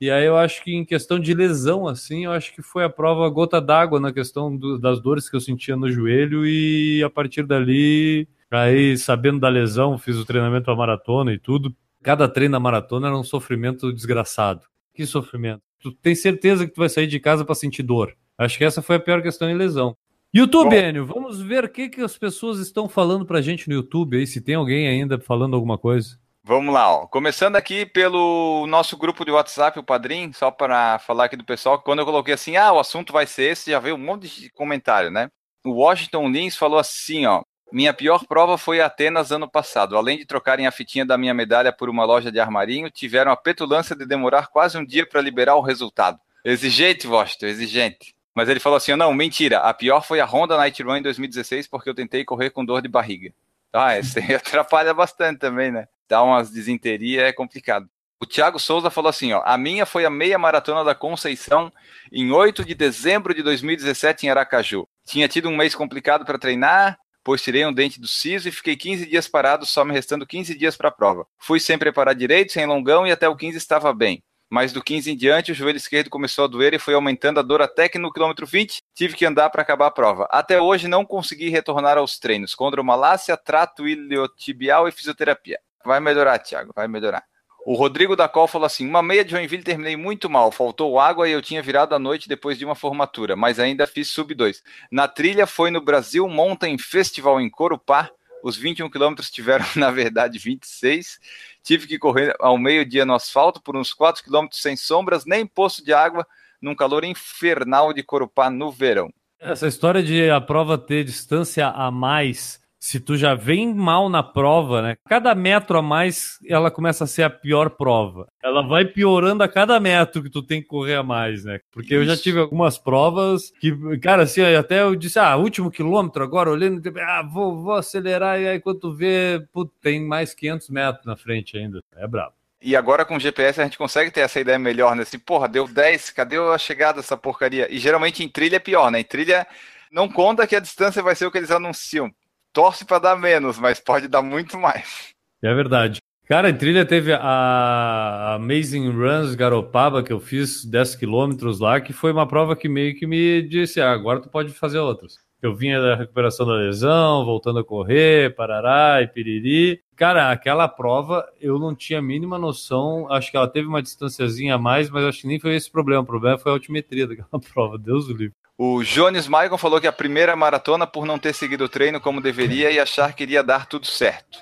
E 0.00 0.10
aí 0.10 0.24
eu 0.26 0.36
acho 0.36 0.64
que 0.64 0.72
em 0.74 0.84
questão 0.84 1.20
de 1.20 1.34
lesão, 1.34 1.86
assim, 1.86 2.24
eu 2.24 2.32
acho 2.32 2.54
que 2.54 2.62
foi 2.62 2.84
a 2.84 2.88
prova 2.90 3.28
gota 3.28 3.60
d'água 3.60 4.00
na 4.00 4.12
questão 4.12 4.56
do- 4.56 4.78
das 4.78 5.00
dores 5.00 5.28
que 5.28 5.36
eu 5.36 5.40
sentia 5.40 5.76
no 5.76 5.90
joelho. 5.92 6.46
E 6.46 7.02
a 7.04 7.10
partir 7.10 7.44
dali, 7.46 8.26
aí 8.50 8.96
sabendo 8.96 9.40
da 9.40 9.48
lesão, 9.48 9.98
fiz 9.98 10.16
o 10.16 10.24
treinamento 10.24 10.64
para 10.64 10.76
maratona 10.76 11.32
e 11.32 11.38
tudo. 11.38 11.74
Cada 12.02 12.28
treino 12.28 12.52
da 12.52 12.60
maratona 12.60 13.08
era 13.08 13.16
um 13.16 13.24
sofrimento 13.24 13.92
desgraçado. 13.92 14.62
Que 14.94 15.06
sofrimento. 15.06 15.62
Tu 15.80 15.92
tem 15.92 16.14
certeza 16.14 16.66
que 16.66 16.72
tu 16.72 16.80
vai 16.80 16.88
sair 16.88 17.06
de 17.06 17.20
casa 17.20 17.44
para 17.44 17.54
sentir 17.54 17.82
dor. 17.82 18.14
Acho 18.36 18.58
que 18.58 18.64
essa 18.64 18.82
foi 18.82 18.96
a 18.96 19.00
pior 19.00 19.22
questão 19.22 19.48
em 19.48 19.54
lesão. 19.54 19.96
YouTube. 20.32 20.76
Enio, 20.76 21.04
vamos 21.04 21.40
ver 21.40 21.64
o 21.64 21.68
que, 21.68 21.88
que 21.88 22.00
as 22.00 22.16
pessoas 22.16 22.58
estão 22.58 22.88
falando 22.88 23.26
pra 23.26 23.40
gente 23.40 23.68
no 23.68 23.74
YouTube 23.74 24.16
aí, 24.16 24.26
se 24.26 24.40
tem 24.40 24.54
alguém 24.54 24.88
ainda 24.88 25.18
falando 25.18 25.54
alguma 25.54 25.76
coisa. 25.76 26.18
Vamos 26.42 26.72
lá, 26.72 26.90
ó. 26.90 27.06
Começando 27.06 27.56
aqui 27.56 27.84
pelo 27.84 28.66
nosso 28.66 28.96
grupo 28.96 29.24
de 29.24 29.30
WhatsApp, 29.30 29.78
o 29.78 29.82
Padrim, 29.82 30.32
só 30.32 30.50
para 30.50 30.98
falar 31.00 31.24
aqui 31.24 31.36
do 31.36 31.44
pessoal, 31.44 31.78
que 31.78 31.84
quando 31.84 31.98
eu 31.98 32.06
coloquei 32.06 32.32
assim, 32.32 32.56
ah, 32.56 32.72
o 32.72 32.78
assunto 32.78 33.12
vai 33.12 33.26
ser 33.26 33.52
esse, 33.52 33.70
já 33.70 33.78
veio 33.78 33.96
um 33.96 33.98
monte 33.98 34.28
de 34.28 34.50
comentário, 34.50 35.10
né? 35.10 35.28
O 35.64 35.72
Washington 35.72 36.30
Lins 36.30 36.56
falou 36.56 36.78
assim, 36.78 37.26
ó. 37.26 37.42
Minha 37.72 37.94
pior 37.94 38.24
prova 38.26 38.58
foi 38.58 38.80
Atenas 38.80 39.30
ano 39.30 39.48
passado. 39.48 39.96
Além 39.96 40.18
de 40.18 40.24
trocarem 40.24 40.66
a 40.66 40.72
fitinha 40.72 41.04
da 41.04 41.16
minha 41.16 41.32
medalha 41.32 41.72
por 41.72 41.88
uma 41.88 42.04
loja 42.04 42.30
de 42.30 42.40
armarinho, 42.40 42.90
tiveram 42.90 43.30
a 43.30 43.36
petulância 43.36 43.94
de 43.94 44.04
demorar 44.04 44.48
quase 44.48 44.76
um 44.76 44.84
dia 44.84 45.06
para 45.06 45.20
liberar 45.20 45.54
o 45.54 45.60
resultado. 45.60 46.18
Exigente, 46.44 47.06
Washington, 47.06 47.46
exigente. 47.46 48.14
Mas 48.34 48.48
ele 48.48 48.60
falou 48.60 48.76
assim: 48.76 48.94
não, 48.96 49.12
mentira. 49.12 49.58
A 49.58 49.74
pior 49.74 50.04
foi 50.04 50.20
a 50.20 50.24
Honda 50.24 50.56
Night 50.56 50.82
Run 50.82 50.96
em 50.96 51.02
2016, 51.02 51.66
porque 51.68 51.88
eu 51.88 51.94
tentei 51.94 52.24
correr 52.24 52.50
com 52.50 52.64
dor 52.64 52.82
de 52.82 52.88
barriga. 52.88 53.32
Ah, 53.72 53.96
esse 53.98 54.18
atrapalha 54.34 54.92
bastante 54.92 55.38
também, 55.38 55.70
né? 55.70 55.86
Dá 56.08 56.22
umas 56.22 56.50
desinterias, 56.50 57.22
é 57.22 57.32
complicado. 57.32 57.88
O 58.18 58.26
Thiago 58.26 58.58
Souza 58.58 58.90
falou 58.90 59.08
assim: 59.08 59.32
ó, 59.32 59.42
a 59.44 59.56
minha 59.56 59.86
foi 59.86 60.04
a 60.04 60.10
meia 60.10 60.38
maratona 60.38 60.84
da 60.84 60.94
Conceição 60.94 61.72
em 62.12 62.30
8 62.30 62.64
de 62.64 62.74
dezembro 62.74 63.34
de 63.34 63.42
2017 63.42 64.26
em 64.26 64.30
Aracaju. 64.30 64.88
Tinha 65.04 65.28
tido 65.28 65.48
um 65.48 65.56
mês 65.56 65.74
complicado 65.74 66.24
para 66.24 66.38
treinar, 66.38 66.98
pois 67.22 67.42
tirei 67.42 67.64
um 67.66 67.72
dente 67.72 68.00
do 68.00 68.08
siso 68.08 68.48
e 68.48 68.52
fiquei 68.52 68.76
15 68.76 69.06
dias 69.06 69.28
parado, 69.28 69.66
só 69.66 69.84
me 69.84 69.92
restando 69.92 70.26
15 70.26 70.54
dias 70.56 70.76
para 70.76 70.88
a 70.88 70.92
prova. 70.92 71.26
Fui 71.38 71.60
sem 71.60 71.78
preparar 71.78 72.14
direito, 72.14 72.52
sem 72.52 72.66
longão 72.66 73.06
e 73.06 73.12
até 73.12 73.28
o 73.28 73.36
15 73.36 73.56
estava 73.56 73.92
bem. 73.92 74.22
mas 74.50 74.72
do 74.72 74.82
15 74.82 75.12
em 75.12 75.16
diante 75.16 75.52
o 75.52 75.54
joelho 75.54 75.76
esquerdo 75.76 76.10
começou 76.10 76.44
a 76.44 76.48
doer 76.48 76.74
e 76.74 76.78
foi 76.78 76.92
aumentando 76.94 77.38
a 77.38 77.42
dor 77.42 77.62
até 77.62 77.88
que 77.88 77.98
no 77.98 78.12
quilômetro 78.12 78.44
20 78.44 78.82
tive 78.92 79.14
que 79.14 79.24
andar 79.24 79.48
para 79.48 79.62
acabar 79.62 79.86
a 79.86 79.90
prova. 79.92 80.26
Até 80.28 80.60
hoje 80.60 80.88
não 80.88 81.04
consegui 81.04 81.48
retornar 81.50 81.96
aos 81.96 82.18
treinos. 82.18 82.52
Condromalácia, 82.54 83.36
trato 83.36 83.86
iliotibial 83.86 84.88
e 84.88 84.92
fisioterapia. 84.92 85.60
Vai 85.84 86.00
melhorar, 86.00 86.38
Thiago, 86.40 86.72
vai 86.74 86.88
melhorar. 86.88 87.24
O 87.64 87.74
Rodrigo 87.74 88.16
da 88.16 88.28
Col 88.28 88.46
falou 88.46 88.66
assim: 88.66 88.86
uma 88.86 89.02
meia 89.02 89.24
de 89.24 89.32
Joinville 89.32 89.62
terminei 89.62 89.96
muito 89.96 90.30
mal, 90.30 90.50
faltou 90.50 90.98
água 90.98 91.28
e 91.28 91.32
eu 91.32 91.42
tinha 91.42 91.62
virado 91.62 91.94
a 91.94 91.98
noite 91.98 92.28
depois 92.28 92.58
de 92.58 92.64
uma 92.64 92.74
formatura, 92.74 93.36
mas 93.36 93.58
ainda 93.58 93.86
fiz 93.86 94.08
sub 94.08 94.34
2. 94.34 94.62
Na 94.90 95.06
trilha 95.06 95.46
foi 95.46 95.70
no 95.70 95.80
Brasil 95.80 96.26
Mountain 96.28 96.78
Festival 96.78 97.40
em 97.40 97.50
Corupá. 97.50 98.10
Os 98.42 98.56
21 98.56 98.88
quilômetros 98.88 99.30
tiveram, 99.30 99.66
na 99.76 99.90
verdade, 99.90 100.38
26. 100.38 101.18
Tive 101.62 101.86
que 101.86 101.98
correr 101.98 102.34
ao 102.40 102.56
meio-dia 102.56 103.04
no 103.04 103.14
asfalto 103.14 103.60
por 103.60 103.76
uns 103.76 103.92
4 103.92 104.24
quilômetros 104.24 104.62
sem 104.62 104.76
sombras, 104.76 105.26
nem 105.26 105.46
poço 105.46 105.84
de 105.84 105.92
água, 105.92 106.26
num 106.60 106.74
calor 106.74 107.04
infernal 107.04 107.92
de 107.92 108.02
Corupá 108.02 108.48
no 108.48 108.70
verão. 108.70 109.12
Essa 109.38 109.66
história 109.66 110.02
de 110.02 110.30
a 110.30 110.40
prova 110.40 110.76
ter 110.76 111.04
distância 111.04 111.68
a 111.68 111.90
mais 111.90 112.59
se 112.80 112.98
tu 112.98 113.14
já 113.14 113.34
vem 113.34 113.74
mal 113.74 114.08
na 114.08 114.22
prova, 114.22 114.80
né? 114.80 114.96
Cada 115.06 115.34
metro 115.34 115.76
a 115.76 115.82
mais 115.82 116.38
ela 116.48 116.70
começa 116.70 117.04
a 117.04 117.06
ser 117.06 117.22
a 117.22 117.30
pior 117.30 117.68
prova. 117.68 118.26
Ela 118.42 118.62
vai 118.66 118.86
piorando 118.86 119.42
a 119.42 119.48
cada 119.48 119.78
metro 119.78 120.22
que 120.22 120.30
tu 120.30 120.42
tem 120.42 120.62
que 120.62 120.68
correr 120.68 120.94
a 120.94 121.02
mais, 121.02 121.44
né? 121.44 121.60
Porque 121.70 121.94
Isso. 121.94 122.02
eu 122.02 122.04
já 122.06 122.16
tive 122.16 122.40
algumas 122.40 122.78
provas 122.78 123.52
que, 123.60 123.70
cara, 123.98 124.22
assim, 124.22 124.42
até 124.42 124.80
eu 124.80 124.96
disse, 124.96 125.18
ah, 125.18 125.36
último 125.36 125.70
quilômetro 125.70 126.24
agora, 126.24 126.50
olhando, 126.50 126.82
ah, 127.00 127.22
vou, 127.22 127.62
vou 127.62 127.74
acelerar, 127.74 128.40
e 128.40 128.48
aí 128.48 128.58
quando 128.58 128.80
tu 128.80 128.94
vê, 128.94 129.46
putz, 129.52 129.72
tem 129.82 130.02
mais 130.02 130.32
500 130.32 130.70
metros 130.70 131.04
na 131.04 131.16
frente 131.16 131.58
ainda. 131.58 131.82
É 131.94 132.08
brabo. 132.08 132.32
E 132.62 132.74
agora 132.74 133.04
com 133.04 133.16
o 133.16 133.20
GPS 133.20 133.60
a 133.60 133.64
gente 133.64 133.78
consegue 133.78 134.10
ter 134.10 134.20
essa 134.20 134.40
ideia 134.40 134.58
melhor, 134.58 134.96
né? 134.96 135.02
Assim, 135.02 135.18
porra, 135.18 135.46
deu 135.46 135.68
10, 135.68 136.10
cadê 136.10 136.38
a 136.38 136.56
chegada 136.56 137.00
dessa 137.00 137.16
porcaria? 137.16 137.68
E 137.70 137.78
geralmente 137.78 138.24
em 138.24 138.28
trilha 138.28 138.56
é 138.56 138.58
pior, 138.58 138.90
né? 138.90 139.00
Em 139.00 139.04
trilha 139.04 139.46
não 139.92 140.08
conta 140.08 140.46
que 140.46 140.56
a 140.56 140.60
distância 140.60 141.02
vai 141.02 141.14
ser 141.14 141.26
o 141.26 141.30
que 141.30 141.38
eles 141.38 141.50
anunciam 141.50 142.10
torce 142.52 142.84
para 142.84 142.98
dar 142.98 143.16
menos, 143.16 143.58
mas 143.58 143.80
pode 143.80 144.08
dar 144.08 144.22
muito 144.22 144.58
mais. 144.58 145.14
É 145.42 145.54
verdade. 145.54 146.00
Cara, 146.26 146.48
em 146.48 146.56
trilha 146.56 146.86
teve 146.86 147.12
a 147.12 148.34
Amazing 148.36 148.90
Runs 148.90 149.34
Garopaba, 149.34 150.00
que 150.02 150.12
eu 150.12 150.20
fiz 150.20 150.64
10 150.64 150.94
quilômetros 150.94 151.58
lá, 151.58 151.80
que 151.80 151.92
foi 151.92 152.12
uma 152.12 152.26
prova 152.26 152.54
que 152.54 152.68
meio 152.68 152.94
que 152.94 153.04
me 153.04 153.42
disse, 153.42 153.80
ah, 153.80 153.90
agora 153.90 154.20
tu 154.20 154.28
pode 154.28 154.52
fazer 154.52 154.78
outras. 154.78 155.18
Eu 155.42 155.54
vinha 155.54 155.80
da 155.80 155.96
recuperação 155.96 156.46
da 156.46 156.52
lesão, 156.52 157.24
voltando 157.24 157.58
a 157.58 157.64
correr, 157.64 158.34
parará 158.36 159.00
e 159.02 159.08
piriri. 159.08 159.80
Cara, 159.96 160.30
aquela 160.30 160.68
prova 160.68 161.26
eu 161.40 161.58
não 161.58 161.74
tinha 161.74 161.98
a 161.98 162.02
mínima 162.02 162.38
noção. 162.38 163.10
Acho 163.10 163.30
que 163.30 163.36
ela 163.36 163.48
teve 163.48 163.66
uma 163.66 163.82
distanciazinha 163.82 164.56
a 164.56 164.58
mais, 164.58 164.90
mas 164.90 165.02
acho 165.02 165.22
que 165.22 165.26
nem 165.26 165.40
foi 165.40 165.56
esse 165.56 165.70
problema. 165.70 166.02
O 166.02 166.06
problema 166.06 166.36
foi 166.36 166.52
a 166.52 166.54
altimetria 166.54 167.06
daquela 167.06 167.40
prova. 167.52 167.78
Deus 167.78 168.06
o 168.06 168.12
livre. 168.12 168.34
O 168.62 168.84
Jones 168.84 169.26
Michael 169.26 169.56
falou 169.56 169.80
que 169.80 169.86
a 169.86 169.92
primeira 169.92 170.36
maratona 170.36 170.86
por 170.86 171.06
não 171.06 171.18
ter 171.18 171.32
seguido 171.32 171.64
o 171.64 171.68
treino 171.68 171.98
como 171.98 172.20
deveria 172.20 172.70
e 172.70 172.78
achar 172.78 173.14
que 173.14 173.22
iria 173.22 173.42
dar 173.42 173.64
tudo 173.64 173.86
certo. 173.86 174.38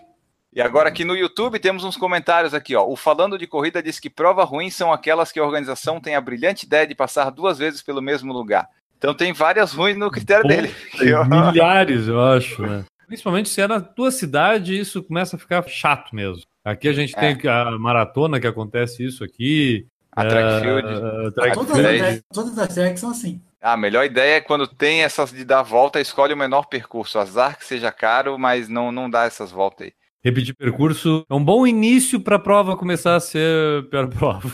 E 0.52 0.60
agora 0.60 0.88
aqui 0.88 1.04
no 1.04 1.14
YouTube 1.14 1.60
temos 1.60 1.84
uns 1.84 1.96
comentários 1.96 2.52
aqui, 2.52 2.74
ó. 2.74 2.84
O 2.84 2.96
Falando 2.96 3.38
de 3.38 3.46
Corrida 3.46 3.80
diz 3.80 4.00
que 4.00 4.10
prova 4.10 4.42
ruim 4.42 4.70
são 4.70 4.92
aquelas 4.92 5.30
que 5.30 5.38
a 5.38 5.44
organização 5.44 6.00
tem 6.00 6.16
a 6.16 6.20
brilhante 6.20 6.66
ideia 6.66 6.84
de 6.84 6.96
passar 6.96 7.30
duas 7.30 7.58
vezes 7.58 7.80
pelo 7.80 8.02
mesmo 8.02 8.32
lugar. 8.32 8.66
Então 8.96 9.14
tem 9.14 9.32
várias 9.32 9.72
ruins 9.72 9.96
no 9.96 10.10
critério 10.10 10.42
Pô, 10.42 10.48
dele. 10.48 10.74
Milhares, 11.00 12.08
eu 12.08 12.20
acho, 12.20 12.60
né? 12.60 12.84
Principalmente 13.06 13.48
se 13.48 13.60
é 13.60 13.68
na 13.68 13.80
tua 13.80 14.10
cidade, 14.10 14.76
isso 14.76 15.00
começa 15.00 15.36
a 15.36 15.38
ficar 15.38 15.62
chato 15.68 16.12
mesmo. 16.12 16.42
Aqui 16.64 16.88
a 16.88 16.92
gente 16.92 17.16
é. 17.16 17.20
tem 17.20 17.48
a 17.48 17.78
maratona 17.78 18.40
que 18.40 18.48
acontece 18.48 19.06
isso 19.06 19.22
aqui. 19.22 19.86
A 20.10 20.24
track 20.24 20.60
field. 20.60 20.88
Uh, 20.88 21.30
track 21.30 21.54
todas, 21.54 21.76
field. 21.76 22.22
todas 22.32 22.58
as 22.58 22.74
tracks 22.74 22.98
são 22.98 23.10
assim. 23.10 23.40
A 23.60 23.76
melhor 23.76 24.04
ideia 24.04 24.36
é 24.36 24.40
quando 24.40 24.68
tem 24.68 25.02
essas 25.02 25.32
de 25.32 25.44
dar 25.44 25.62
volta, 25.62 26.00
escolhe 26.00 26.32
o 26.32 26.36
menor 26.36 26.66
percurso. 26.66 27.18
Azar 27.18 27.58
que 27.58 27.64
seja 27.64 27.90
caro, 27.90 28.38
mas 28.38 28.68
não, 28.68 28.92
não 28.92 29.10
dá 29.10 29.24
essas 29.24 29.50
voltas 29.50 29.88
aí. 29.88 29.92
Repetir 30.22 30.54
percurso 30.54 31.24
é 31.28 31.34
um 31.34 31.44
bom 31.44 31.66
início 31.66 32.20
para 32.20 32.36
a 32.36 32.40
prova 32.40 32.76
começar 32.76 33.16
a 33.16 33.20
ser 33.20 33.88
pior 33.88 34.06
prova. 34.10 34.50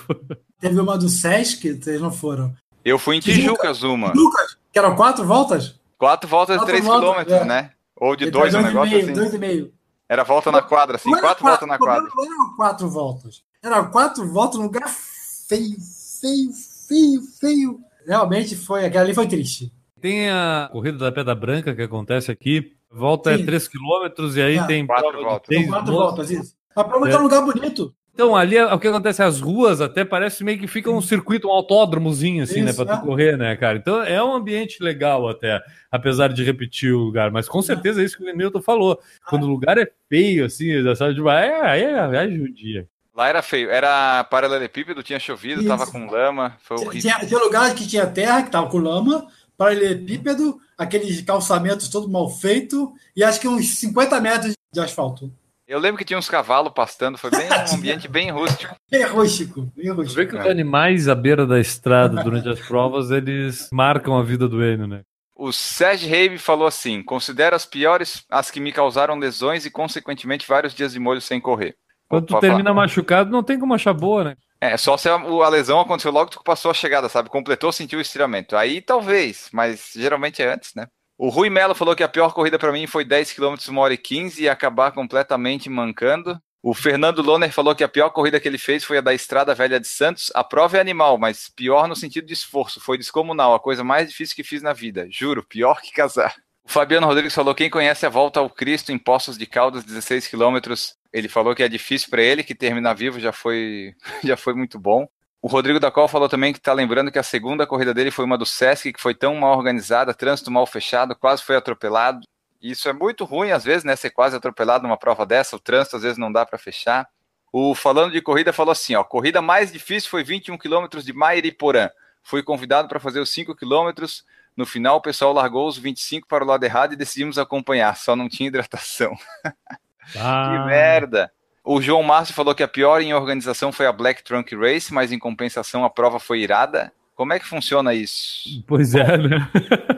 Teve 0.58 0.80
uma 0.80 0.96
do 0.96 1.08
Sesc, 1.08 1.82
vocês 1.82 2.00
não 2.00 2.10
foram. 2.10 2.54
Eu 2.84 2.98
fui 2.98 3.16
em 3.16 3.20
Tijucas, 3.20 3.82
uma. 3.82 4.12
Lucas, 4.14 4.56
que 4.72 4.78
eram 4.78 4.96
quatro 4.96 5.24
voltas? 5.24 5.78
Quatro 5.98 6.28
voltas 6.28 6.58
de 6.60 6.66
três 6.66 6.82
quilômetros, 6.82 7.36
é. 7.36 7.44
né? 7.44 7.70
Ou 7.96 8.16
de 8.16 8.30
dois, 8.30 8.54
um 8.54 8.62
negócio 8.62 8.90
meio, 8.90 9.04
assim. 9.04 9.12
Dois 9.12 9.34
e 9.34 9.38
meio. 9.38 9.72
Era 10.08 10.22
volta 10.22 10.52
na 10.52 10.60
quadra, 10.60 10.96
assim, 10.96 11.10
quatro, 11.10 11.26
quatro 11.26 11.44
voltas 11.44 11.68
na 11.68 11.78
quadra. 11.78 12.10
Não 12.14 12.24
eram 12.24 12.56
quatro 12.56 12.88
voltas. 12.88 13.42
Era 13.62 13.84
quatro 13.84 14.26
voltas 14.30 14.58
num 14.58 14.64
lugar 14.64 14.88
feio, 14.88 15.76
feio, 16.20 16.50
feio, 16.88 17.22
feio 17.40 17.80
realmente 18.06 18.56
foi, 18.56 18.84
aquela 18.84 19.04
ali 19.04 19.14
foi 19.14 19.26
triste. 19.26 19.72
Tem 20.00 20.28
a 20.28 20.68
corrida 20.70 20.98
da 20.98 21.12
Pedra 21.12 21.34
Branca 21.34 21.74
que 21.74 21.82
acontece 21.82 22.30
aqui, 22.30 22.72
volta 22.90 23.36
Sim. 23.36 23.42
é 23.42 23.46
3 23.46 23.68
km 23.68 24.36
e 24.36 24.42
aí 24.42 24.56
é. 24.56 24.66
tem 24.66 24.86
quatro 24.86 25.22
voltas. 25.22 25.48
Tem 25.48 25.66
quatro 25.66 25.92
voltas, 25.92 26.30
isso. 26.30 26.54
A 26.76 26.84
prova 26.84 27.08
é. 27.08 27.12
tá 27.12 27.18
um 27.18 27.22
lugar 27.22 27.42
bonito. 27.42 27.94
Então, 28.14 28.36
ali 28.36 28.56
o 28.60 28.78
que 28.78 28.86
acontece, 28.86 29.24
as 29.24 29.40
ruas 29.40 29.80
até 29.80 30.04
parece 30.04 30.44
meio 30.44 30.56
que 30.56 30.68
fica 30.68 30.88
um 30.88 31.00
circuito, 31.00 31.48
um 31.48 31.50
autódromozinho, 31.50 32.44
assim, 32.44 32.62
né, 32.62 32.70
Isso, 32.70 32.78
né, 32.78 32.84
pra 32.86 32.96
tu 32.96 33.02
é. 33.02 33.04
correr, 33.04 33.36
né, 33.36 33.56
cara? 33.56 33.76
Então 33.76 34.00
é 34.04 34.22
um 34.22 34.32
ambiente 34.32 34.80
legal 34.80 35.28
até, 35.28 35.60
apesar 35.90 36.32
de 36.32 36.44
repetir 36.44 36.92
o 36.92 36.98
lugar, 36.98 37.32
mas 37.32 37.48
com 37.48 37.60
certeza 37.60 38.00
é 38.00 38.04
isso 38.04 38.16
que 38.16 38.30
o 38.30 38.36
Milton 38.36 38.62
falou. 38.62 39.00
Quando 39.28 39.44
o 39.44 39.48
lugar 39.48 39.78
é 39.78 39.90
feio, 40.08 40.44
assim, 40.44 40.70
sabe, 40.94 41.16
tipo, 41.16 41.28
é, 41.28 41.80
é, 41.80 41.82
é, 41.82 42.24
é 42.24 42.30
judia. 42.30 42.88
Lá 43.14 43.28
era 43.28 43.42
feio, 43.42 43.70
era 43.70 44.24
paralelepípedo, 44.24 45.02
tinha 45.02 45.20
chovido, 45.20 45.60
Isso. 45.60 45.68
tava 45.68 45.86
com 45.86 46.06
lama, 46.06 46.56
foi 46.60 46.76
horrível. 46.78 47.00
Tinha, 47.00 47.26
tinha 47.26 47.38
lugar 47.38 47.72
que 47.74 47.86
tinha 47.86 48.06
terra, 48.06 48.42
que 48.42 48.50
tava 48.50 48.68
com 48.68 48.78
lama, 48.78 49.28
paralelepípedo, 49.56 50.58
aqueles 50.76 51.20
calçamentos 51.22 51.88
todo 51.88 52.08
mal 52.08 52.28
feito 52.28 52.92
e 53.14 53.22
acho 53.22 53.40
que 53.40 53.46
uns 53.46 53.76
50 53.76 54.20
metros 54.20 54.54
de 54.72 54.80
asfalto. 54.80 55.32
Eu 55.66 55.78
lembro 55.78 55.96
que 55.96 56.04
tinha 56.04 56.18
uns 56.18 56.28
cavalos 56.28 56.72
pastando, 56.74 57.16
foi 57.16 57.30
bem 57.30 57.48
um 57.70 57.74
ambiente 57.76 58.08
bem 58.08 58.30
rústico. 58.32 58.74
Bem 58.90 59.04
rústico, 59.04 59.72
bem 59.76 59.90
rústico. 59.90 60.16
Vê 60.16 60.26
que 60.26 60.36
os 60.36 60.46
animais 60.46 61.08
à 61.08 61.14
beira 61.14 61.46
da 61.46 61.60
estrada 61.60 62.20
durante 62.20 62.48
as 62.48 62.60
provas, 62.60 63.12
eles 63.12 63.68
marcam 63.72 64.18
a 64.18 64.24
vida 64.24 64.48
do 64.48 64.62
Enio, 64.62 64.88
né? 64.88 65.02
O 65.36 65.52
Sérgio 65.52 66.08
Reib 66.08 66.38
falou 66.38 66.66
assim: 66.66 67.02
considero 67.02 67.56
as 67.56 67.64
piores 67.64 68.24
as 68.28 68.50
que 68.50 68.60
me 68.60 68.72
causaram 68.72 69.18
lesões 69.18 69.64
e, 69.64 69.70
consequentemente, 69.70 70.46
vários 70.46 70.74
dias 70.74 70.92
de 70.92 71.00
molho 71.00 71.20
sem 71.20 71.40
correr. 71.40 71.76
Quando 72.14 72.26
tu 72.26 72.40
termina 72.40 72.70
falar. 72.70 72.74
machucado, 72.74 73.30
não 73.30 73.42
tem 73.42 73.58
como 73.58 73.74
achar 73.74 73.92
boa, 73.92 74.24
né? 74.24 74.36
É, 74.60 74.76
só 74.76 74.96
se 74.96 75.08
a, 75.08 75.14
a, 75.14 75.48
lesão 75.48 75.80
aconteceu 75.80 76.10
logo 76.10 76.30
que 76.30 76.38
tu 76.38 76.42
passou 76.42 76.70
a 76.70 76.74
chegada, 76.74 77.08
sabe? 77.08 77.28
Completou, 77.28 77.70
sentiu 77.70 77.98
o 77.98 78.02
estiramento. 78.02 78.56
Aí 78.56 78.80
talvez, 78.80 79.48
mas 79.52 79.90
geralmente 79.94 80.42
é 80.42 80.52
antes, 80.52 80.74
né? 80.74 80.86
O 81.18 81.28
Rui 81.28 81.50
Melo 81.50 81.74
falou 81.74 81.94
que 81.94 82.02
a 82.02 82.08
pior 82.08 82.32
corrida 82.32 82.58
para 82.58 82.72
mim 82.72 82.86
foi 82.86 83.04
10 83.04 83.32
km 83.32 83.54
uma 83.68 83.82
hora 83.82 83.94
e 83.94 83.98
15 83.98 84.42
e 84.42 84.48
acabar 84.48 84.90
completamente 84.92 85.68
mancando. 85.68 86.40
O 86.62 86.72
Fernando 86.72 87.20
Loner 87.20 87.52
falou 87.52 87.74
que 87.74 87.84
a 87.84 87.88
pior 87.88 88.08
corrida 88.08 88.40
que 88.40 88.48
ele 88.48 88.56
fez 88.56 88.82
foi 88.82 88.96
a 88.96 89.02
da 89.02 89.12
Estrada 89.12 89.54
Velha 89.54 89.78
de 89.78 89.86
Santos. 89.86 90.32
A 90.34 90.42
prova 90.42 90.78
é 90.78 90.80
animal, 90.80 91.18
mas 91.18 91.50
pior 91.54 91.86
no 91.86 91.94
sentido 91.94 92.26
de 92.26 92.32
esforço. 92.32 92.80
Foi 92.80 92.96
descomunal, 92.96 93.54
a 93.54 93.60
coisa 93.60 93.84
mais 93.84 94.08
difícil 94.08 94.34
que 94.34 94.42
fiz 94.42 94.62
na 94.62 94.72
vida. 94.72 95.06
Juro, 95.10 95.44
pior 95.46 95.82
que 95.82 95.92
casar. 95.92 96.34
O 96.64 96.70
Fabiano 96.70 97.06
Rodrigues 97.06 97.34
falou: 97.34 97.54
quem 97.54 97.68
conhece 97.68 98.06
a 98.06 98.08
volta 98.08 98.40
ao 98.40 98.48
Cristo 98.48 98.90
em 98.90 98.98
Poços 98.98 99.36
de 99.36 99.44
Caldas, 99.44 99.84
16 99.84 100.26
quilômetros, 100.26 100.94
ele 101.14 101.28
falou 101.28 101.54
que 101.54 101.62
é 101.62 101.68
difícil 101.68 102.10
para 102.10 102.20
ele, 102.20 102.42
que 102.42 102.56
terminar 102.56 102.92
vivo 102.92 103.20
já 103.20 103.30
foi, 103.30 103.94
já 104.24 104.36
foi 104.36 104.52
muito 104.52 104.80
bom. 104.80 105.08
O 105.40 105.46
Rodrigo 105.46 105.78
da 105.78 105.90
Col 105.90 106.08
falou 106.08 106.28
também 106.28 106.52
que 106.52 106.58
está 106.58 106.72
lembrando 106.72 107.12
que 107.12 107.18
a 107.18 107.22
segunda 107.22 107.66
corrida 107.66 107.94
dele 107.94 108.10
foi 108.10 108.24
uma 108.24 108.36
do 108.36 108.44
Sesc, 108.44 108.92
que 108.92 109.00
foi 109.00 109.14
tão 109.14 109.36
mal 109.36 109.56
organizada, 109.56 110.12
trânsito 110.12 110.50
mal 110.50 110.66
fechado, 110.66 111.14
quase 111.14 111.42
foi 111.44 111.54
atropelado. 111.54 112.26
Isso 112.60 112.88
é 112.88 112.92
muito 112.92 113.24
ruim, 113.24 113.52
às 113.52 113.62
vezes, 113.62 113.84
né? 113.84 113.94
Ser 113.94 114.10
quase 114.10 114.34
atropelado 114.34 114.82
numa 114.82 114.96
prova 114.96 115.24
dessa, 115.24 115.54
o 115.54 115.60
trânsito 115.60 115.96
às 115.96 116.02
vezes 116.02 116.18
não 116.18 116.32
dá 116.32 116.44
para 116.44 116.58
fechar. 116.58 117.06
O 117.52 117.74
Falando 117.76 118.10
de 118.10 118.20
Corrida 118.20 118.52
falou 118.52 118.72
assim: 118.72 118.96
ó, 118.96 119.04
corrida 119.04 119.40
mais 119.40 119.70
difícil 119.70 120.10
foi 120.10 120.24
21 120.24 120.58
quilômetros 120.58 121.04
de 121.04 121.12
Mairiporã. 121.12 121.90
Fui 122.22 122.42
convidado 122.42 122.88
para 122.88 122.98
fazer 122.98 123.20
os 123.20 123.30
5 123.30 123.54
quilômetros. 123.54 124.24
No 124.56 124.66
final, 124.66 124.96
o 124.96 125.02
pessoal 125.02 125.32
largou 125.32 125.68
os 125.68 125.78
25 125.78 126.26
para 126.26 126.42
o 126.42 126.46
lado 126.46 126.64
errado 126.64 126.94
e 126.94 126.96
decidimos 126.96 127.38
acompanhar, 127.38 127.96
só 127.96 128.16
não 128.16 128.28
tinha 128.28 128.48
hidratação. 128.48 129.14
Ah. 130.16 130.50
Que 130.50 130.66
merda! 130.66 131.30
O 131.64 131.80
João 131.80 132.02
Márcio 132.02 132.34
falou 132.34 132.54
que 132.54 132.62
a 132.62 132.68
pior 132.68 133.00
em 133.00 133.14
organização 133.14 133.72
foi 133.72 133.86
a 133.86 133.92
Black 133.92 134.22
Trunk 134.22 134.54
Race, 134.54 134.92
mas 134.92 135.10
em 135.10 135.18
compensação 135.18 135.84
a 135.84 135.90
prova 135.90 136.20
foi 136.20 136.40
irada. 136.40 136.92
Como 137.14 137.32
é 137.32 137.38
que 137.38 137.46
funciona 137.46 137.94
isso? 137.94 138.62
Pois 138.66 138.94
é, 138.94 139.16
né? 139.16 139.50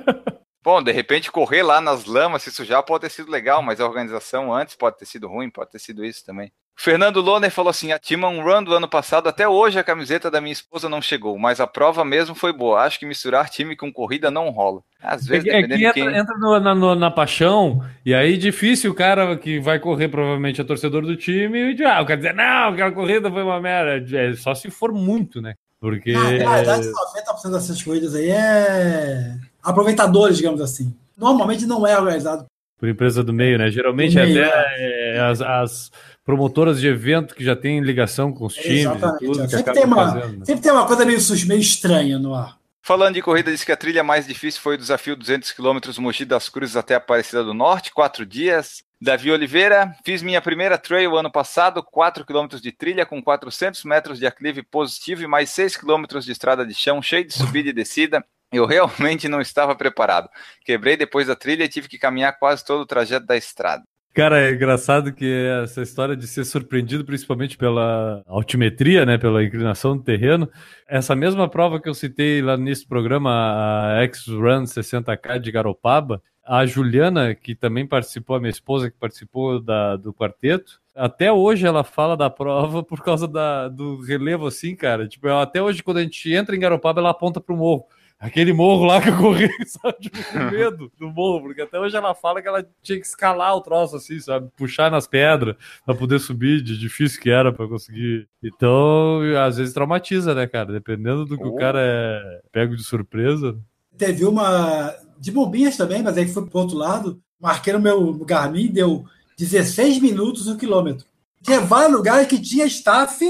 Bom, 0.62 0.82
de 0.82 0.92
repente 0.92 1.30
correr 1.30 1.62
lá 1.62 1.80
nas 1.80 2.04
lamas, 2.04 2.42
se 2.42 2.52
sujar, 2.52 2.82
pode 2.82 3.02
ter 3.02 3.10
sido 3.10 3.30
legal, 3.30 3.62
mas 3.62 3.80
a 3.80 3.86
organização 3.86 4.52
antes 4.52 4.74
pode 4.74 4.98
ter 4.98 5.06
sido 5.06 5.28
ruim, 5.28 5.50
pode 5.50 5.70
ter 5.70 5.78
sido 5.78 6.04
isso 6.04 6.24
também. 6.24 6.52
Fernando 6.78 7.22
Loner 7.22 7.50
falou 7.50 7.70
assim: 7.70 7.90
a 7.90 7.98
Timon 7.98 8.42
Run 8.42 8.62
do 8.62 8.74
ano 8.74 8.86
passado, 8.86 9.28
até 9.28 9.48
hoje 9.48 9.78
a 9.78 9.82
camiseta 9.84 10.30
da 10.30 10.40
minha 10.42 10.52
esposa 10.52 10.88
não 10.90 11.00
chegou, 11.00 11.38
mas 11.38 11.58
a 11.58 11.66
prova 11.66 12.04
mesmo 12.04 12.34
foi 12.34 12.52
boa. 12.52 12.82
Acho 12.82 12.98
que 12.98 13.06
misturar 13.06 13.48
time 13.48 13.74
com 13.74 13.90
corrida 13.92 14.30
não 14.30 14.50
rola. 14.50 14.82
Às 15.02 15.26
vezes, 15.26 15.46
é, 15.46 15.50
que- 15.50 15.56
é 15.56 15.62
dependendo 15.62 15.74
que 15.74 15.78
de 15.78 16.00
entra, 16.00 16.12
quem. 16.12 16.20
entra 16.20 16.38
no- 16.38 16.60
na, 16.60 16.74
no- 16.74 16.94
na 16.94 17.10
paixão, 17.10 17.82
e 18.04 18.14
aí 18.14 18.36
difícil 18.36 18.90
o 18.92 18.94
cara 18.94 19.36
que 19.38 19.58
vai 19.58 19.78
correr, 19.78 20.08
provavelmente 20.08 20.60
é 20.60 20.64
torcedor 20.64 21.02
do 21.02 21.16
time, 21.16 21.70
e 21.70 21.74
diz, 21.74 21.86
ah, 21.86 22.04
quer 22.04 22.18
dizer, 22.18 22.34
não, 22.34 22.68
aquela 22.68 22.92
corrida 22.92 23.30
foi 23.30 23.42
uma 23.42 23.60
merda. 23.60 24.16
É 24.16 24.34
só 24.34 24.54
se 24.54 24.70
for 24.70 24.92
muito, 24.92 25.40
né? 25.40 25.54
Porque. 25.80 26.12
Na 26.12 26.56
verdade, 26.56 26.88
90% 26.90 27.52
dessas 27.52 27.82
corridas 27.82 28.14
aí 28.14 28.28
é 28.30 29.34
aproveitadores, 29.62 30.36
digamos 30.36 30.60
assim. 30.60 30.94
Normalmente 31.16 31.64
não 31.66 31.86
é 31.86 31.98
organizado. 31.98 32.44
Por 32.78 32.88
empresa 32.90 33.24
do 33.24 33.32
meio, 33.32 33.56
né? 33.56 33.70
Geralmente 33.70 34.14
meio, 34.16 34.44
até 34.44 34.74
é, 35.16 35.20
as, 35.20 35.40
as 35.40 35.90
promotoras 36.26 36.80
de 36.80 36.88
evento 36.88 37.36
que 37.36 37.44
já 37.44 37.54
têm 37.54 37.80
ligação 37.80 38.32
com 38.32 38.46
os 38.46 38.54
times 38.54 38.68
e 38.68 38.80
Exatamente. 38.80 39.24
tudo, 39.24 39.48
Sempre 39.48 39.72
tem, 39.72 39.84
uma, 39.84 39.96
fazendo. 39.96 40.38
né? 40.38 40.44
sempre 40.44 40.62
tem 40.62 40.72
uma 40.72 40.86
coisa 40.86 41.04
meio, 41.06 41.20
meio 41.46 41.60
estranha 41.60 42.18
no 42.18 42.34
ar. 42.34 42.58
Falando 42.82 43.14
de 43.14 43.22
corrida, 43.22 43.50
diz 43.50 43.64
que 43.64 43.72
a 43.72 43.76
trilha 43.76 44.02
mais 44.02 44.26
difícil 44.26 44.60
foi 44.60 44.74
o 44.74 44.78
desafio 44.78 45.16
200 45.16 45.52
km 45.52 45.78
Mogi 45.98 46.24
das 46.24 46.48
Cruzes 46.48 46.76
até 46.76 46.96
Aparecida 46.96 47.44
do 47.44 47.54
Norte, 47.54 47.92
quatro 47.92 48.26
dias. 48.26 48.84
Davi 49.00 49.30
Oliveira, 49.30 49.94
fiz 50.04 50.22
minha 50.22 50.40
primeira 50.40 50.78
trail 50.78 51.16
ano 51.16 51.30
passado, 51.30 51.82
4 51.82 52.24
km 52.24 52.48
de 52.60 52.72
trilha 52.72 53.04
com 53.04 53.22
400 53.22 53.84
metros 53.84 54.18
de 54.18 54.26
aclive 54.26 54.62
positivo 54.62 55.22
e 55.22 55.26
mais 55.26 55.50
6 55.50 55.76
km 55.76 56.04
de 56.20 56.32
estrada 56.32 56.64
de 56.64 56.74
chão, 56.74 57.02
cheio 57.02 57.24
de 57.24 57.34
subida 57.34 57.68
e 57.68 57.72
descida. 57.72 58.24
Eu 58.52 58.64
realmente 58.66 59.28
não 59.28 59.40
estava 59.40 59.74
preparado. 59.74 60.28
Quebrei 60.64 60.96
depois 60.96 61.26
da 61.26 61.36
trilha 61.36 61.64
e 61.64 61.68
tive 61.68 61.88
que 61.88 61.98
caminhar 61.98 62.38
quase 62.38 62.64
todo 62.64 62.80
o 62.80 62.86
trajeto 62.86 63.26
da 63.26 63.36
estrada. 63.36 63.82
Cara, 64.16 64.40
é 64.40 64.54
engraçado 64.54 65.12
que 65.12 65.30
essa 65.62 65.82
história 65.82 66.16
de 66.16 66.26
ser 66.26 66.46
surpreendido, 66.46 67.04
principalmente 67.04 67.58
pela 67.58 68.22
altimetria, 68.26 69.04
né, 69.04 69.18
pela 69.18 69.44
inclinação 69.44 69.94
do 69.94 70.02
terreno, 70.02 70.48
essa 70.88 71.14
mesma 71.14 71.46
prova 71.50 71.78
que 71.78 71.86
eu 71.86 71.92
citei 71.92 72.40
lá 72.40 72.56
nesse 72.56 72.88
programa, 72.88 73.30
a 73.30 74.02
X-Run 74.04 74.64
60K 74.64 75.38
de 75.38 75.52
Garopaba, 75.52 76.22
a 76.42 76.64
Juliana, 76.64 77.34
que 77.34 77.54
também 77.54 77.86
participou, 77.86 78.36
a 78.36 78.40
minha 78.40 78.48
esposa 78.48 78.90
que 78.90 78.96
participou 78.96 79.60
da, 79.60 79.96
do 79.96 80.14
quarteto, 80.14 80.80
até 80.94 81.30
hoje 81.30 81.66
ela 81.66 81.84
fala 81.84 82.16
da 82.16 82.30
prova 82.30 82.82
por 82.82 83.02
causa 83.02 83.28
da, 83.28 83.68
do 83.68 84.00
relevo 84.00 84.46
assim, 84.46 84.74
cara. 84.74 85.06
Tipo, 85.06 85.28
até 85.28 85.60
hoje, 85.60 85.82
quando 85.82 85.98
a 85.98 86.02
gente 86.02 86.32
entra 86.32 86.56
em 86.56 86.60
Garopaba, 86.60 87.02
ela 87.02 87.10
aponta 87.10 87.38
pro 87.38 87.54
morro. 87.54 87.84
Aquele 88.18 88.52
morro 88.52 88.86
lá 88.86 89.00
que 89.00 89.10
eu 89.10 89.16
corri, 89.18 89.48
sabe? 89.66 90.10
Com 90.32 90.50
medo 90.50 90.90
do 90.98 91.08
morro, 91.10 91.42
porque 91.42 91.60
até 91.60 91.78
hoje 91.78 91.94
ela 91.96 92.14
fala 92.14 92.40
que 92.40 92.48
ela 92.48 92.66
tinha 92.82 92.98
que 92.98 93.06
escalar 93.06 93.54
o 93.54 93.60
troço 93.60 93.96
assim, 93.96 94.18
sabe? 94.18 94.48
Puxar 94.56 94.90
nas 94.90 95.06
pedras 95.06 95.54
pra 95.84 95.94
poder 95.94 96.18
subir, 96.18 96.62
de 96.62 96.78
difícil 96.78 97.20
que 97.20 97.28
era 97.30 97.52
pra 97.52 97.68
conseguir. 97.68 98.26
Então, 98.42 99.20
às 99.44 99.58
vezes 99.58 99.74
traumatiza, 99.74 100.34
né, 100.34 100.46
cara? 100.46 100.72
Dependendo 100.72 101.26
do 101.26 101.36
que 101.36 101.44
o 101.44 101.52
Oh. 101.52 101.56
cara 101.56 101.78
é 101.80 102.40
pego 102.50 102.74
de 102.74 102.82
surpresa. 102.84 103.58
Teve 103.98 104.24
uma 104.24 104.94
de 105.18 105.30
bombinhas 105.30 105.76
também, 105.76 106.02
mas 106.02 106.16
aí 106.16 106.26
foi 106.26 106.46
pro 106.46 106.60
outro 106.60 106.76
lado. 106.76 107.20
Marquei 107.38 107.72
no 107.74 107.80
meu 107.80 108.14
Garmin, 108.24 108.68
deu 108.68 109.04
16 109.38 110.00
minutos 110.00 110.46
o 110.48 110.56
quilômetro. 110.56 111.06
Tinha 111.42 111.60
vários 111.60 111.92
lugares 111.96 112.26
que 112.26 112.40
tinha 112.40 112.64
staff, 112.66 113.22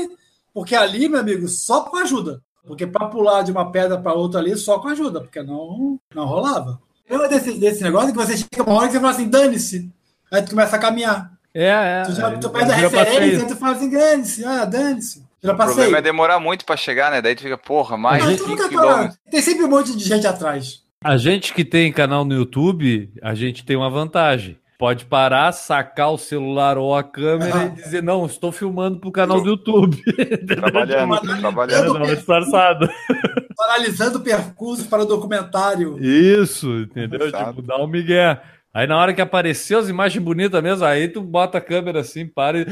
porque 0.54 0.74
ali, 0.76 1.08
meu 1.08 1.18
amigo, 1.20 1.48
só 1.48 1.82
com 1.82 1.96
ajuda. 1.96 2.40
Porque 2.66 2.86
para 2.86 3.06
pular 3.06 3.42
de 3.42 3.52
uma 3.52 3.70
pedra 3.70 3.96
para 3.98 4.12
outra 4.12 4.40
ali, 4.40 4.56
só 4.56 4.78
com 4.78 4.88
ajuda, 4.88 5.20
porque 5.20 5.42
não, 5.42 5.98
não 6.14 6.26
rolava. 6.26 6.80
Lembra 7.08 7.28
desse, 7.28 7.52
desse 7.58 7.82
negócio 7.82 8.10
que 8.12 8.18
você 8.18 8.36
chega 8.36 8.62
uma 8.66 8.74
hora 8.74 8.86
que 8.88 8.94
você 8.94 9.00
fala 9.00 9.12
assim, 9.12 9.28
dane-se. 9.28 9.90
Aí 10.32 10.42
tu 10.42 10.50
começa 10.50 10.74
a 10.74 10.78
caminhar. 10.78 11.30
É, 11.54 11.68
é. 11.68 12.02
Tu 12.04 12.12
já 12.12 12.30
tu 12.38 12.50
perde 12.50 12.72
a 12.72 12.74
referência, 12.74 13.46
tu 13.46 13.56
fala 13.56 13.76
assim, 13.76 13.88
dane-se, 13.88 14.44
ah, 14.44 14.64
dane-se. 14.64 15.24
Já 15.42 15.52
O 15.52 15.56
passei. 15.56 15.74
problema 15.74 15.98
é 15.98 16.02
demorar 16.02 16.40
muito 16.40 16.64
pra 16.64 16.76
chegar, 16.76 17.10
né? 17.10 17.22
Daí 17.22 17.36
tu 17.36 17.42
fica, 17.42 17.56
porra, 17.56 17.96
mais 17.96 18.24
Mas 18.24 18.32
de 18.32 18.38
tu 18.38 18.48
5 18.48 18.62
nunca 18.62 18.68
para. 18.74 19.08
km. 19.08 19.14
Tem 19.30 19.40
sempre 19.40 19.64
um 19.64 19.68
monte 19.68 19.96
de 19.96 20.04
gente 20.04 20.26
atrás. 20.26 20.80
A 21.04 21.16
gente 21.16 21.54
que 21.54 21.64
tem 21.64 21.92
canal 21.92 22.24
no 22.24 22.34
YouTube, 22.34 23.12
a 23.22 23.34
gente 23.34 23.64
tem 23.64 23.76
uma 23.76 23.88
vantagem. 23.88 24.58
Pode 24.78 25.06
parar, 25.06 25.52
sacar 25.52 26.12
o 26.12 26.18
celular 26.18 26.76
ou 26.76 26.94
a 26.94 27.02
câmera 27.02 27.64
e 27.66 27.70
dizer, 27.70 28.02
não, 28.02 28.26
estou 28.26 28.52
filmando 28.52 28.98
pro 29.00 29.10
canal 29.10 29.40
do 29.40 29.48
YouTube. 29.48 29.96
Trabalhando, 30.46 31.40
trabalhando. 31.40 31.94
Não, 31.94 32.02
disfarçado. 32.02 32.88
Analisando 33.58 34.18
o 34.18 34.22
percurso 34.22 34.86
para 34.88 35.02
o 35.02 35.06
documentário. 35.06 35.98
Isso, 35.98 36.70
entendeu? 36.80 37.26
Exato. 37.26 37.54
Tipo, 37.54 37.62
dá 37.62 37.78
um 37.82 37.86
migué. 37.86 38.38
Aí 38.74 38.86
na 38.86 38.98
hora 38.98 39.14
que 39.14 39.22
apareceu 39.22 39.78
as 39.78 39.88
imagens 39.88 40.22
bonitas 40.22 40.62
mesmo, 40.62 40.84
aí 40.84 41.08
tu 41.08 41.22
bota 41.22 41.56
a 41.56 41.62
câmera 41.62 42.00
assim, 42.00 42.26
para 42.26 42.58
e 42.58 42.66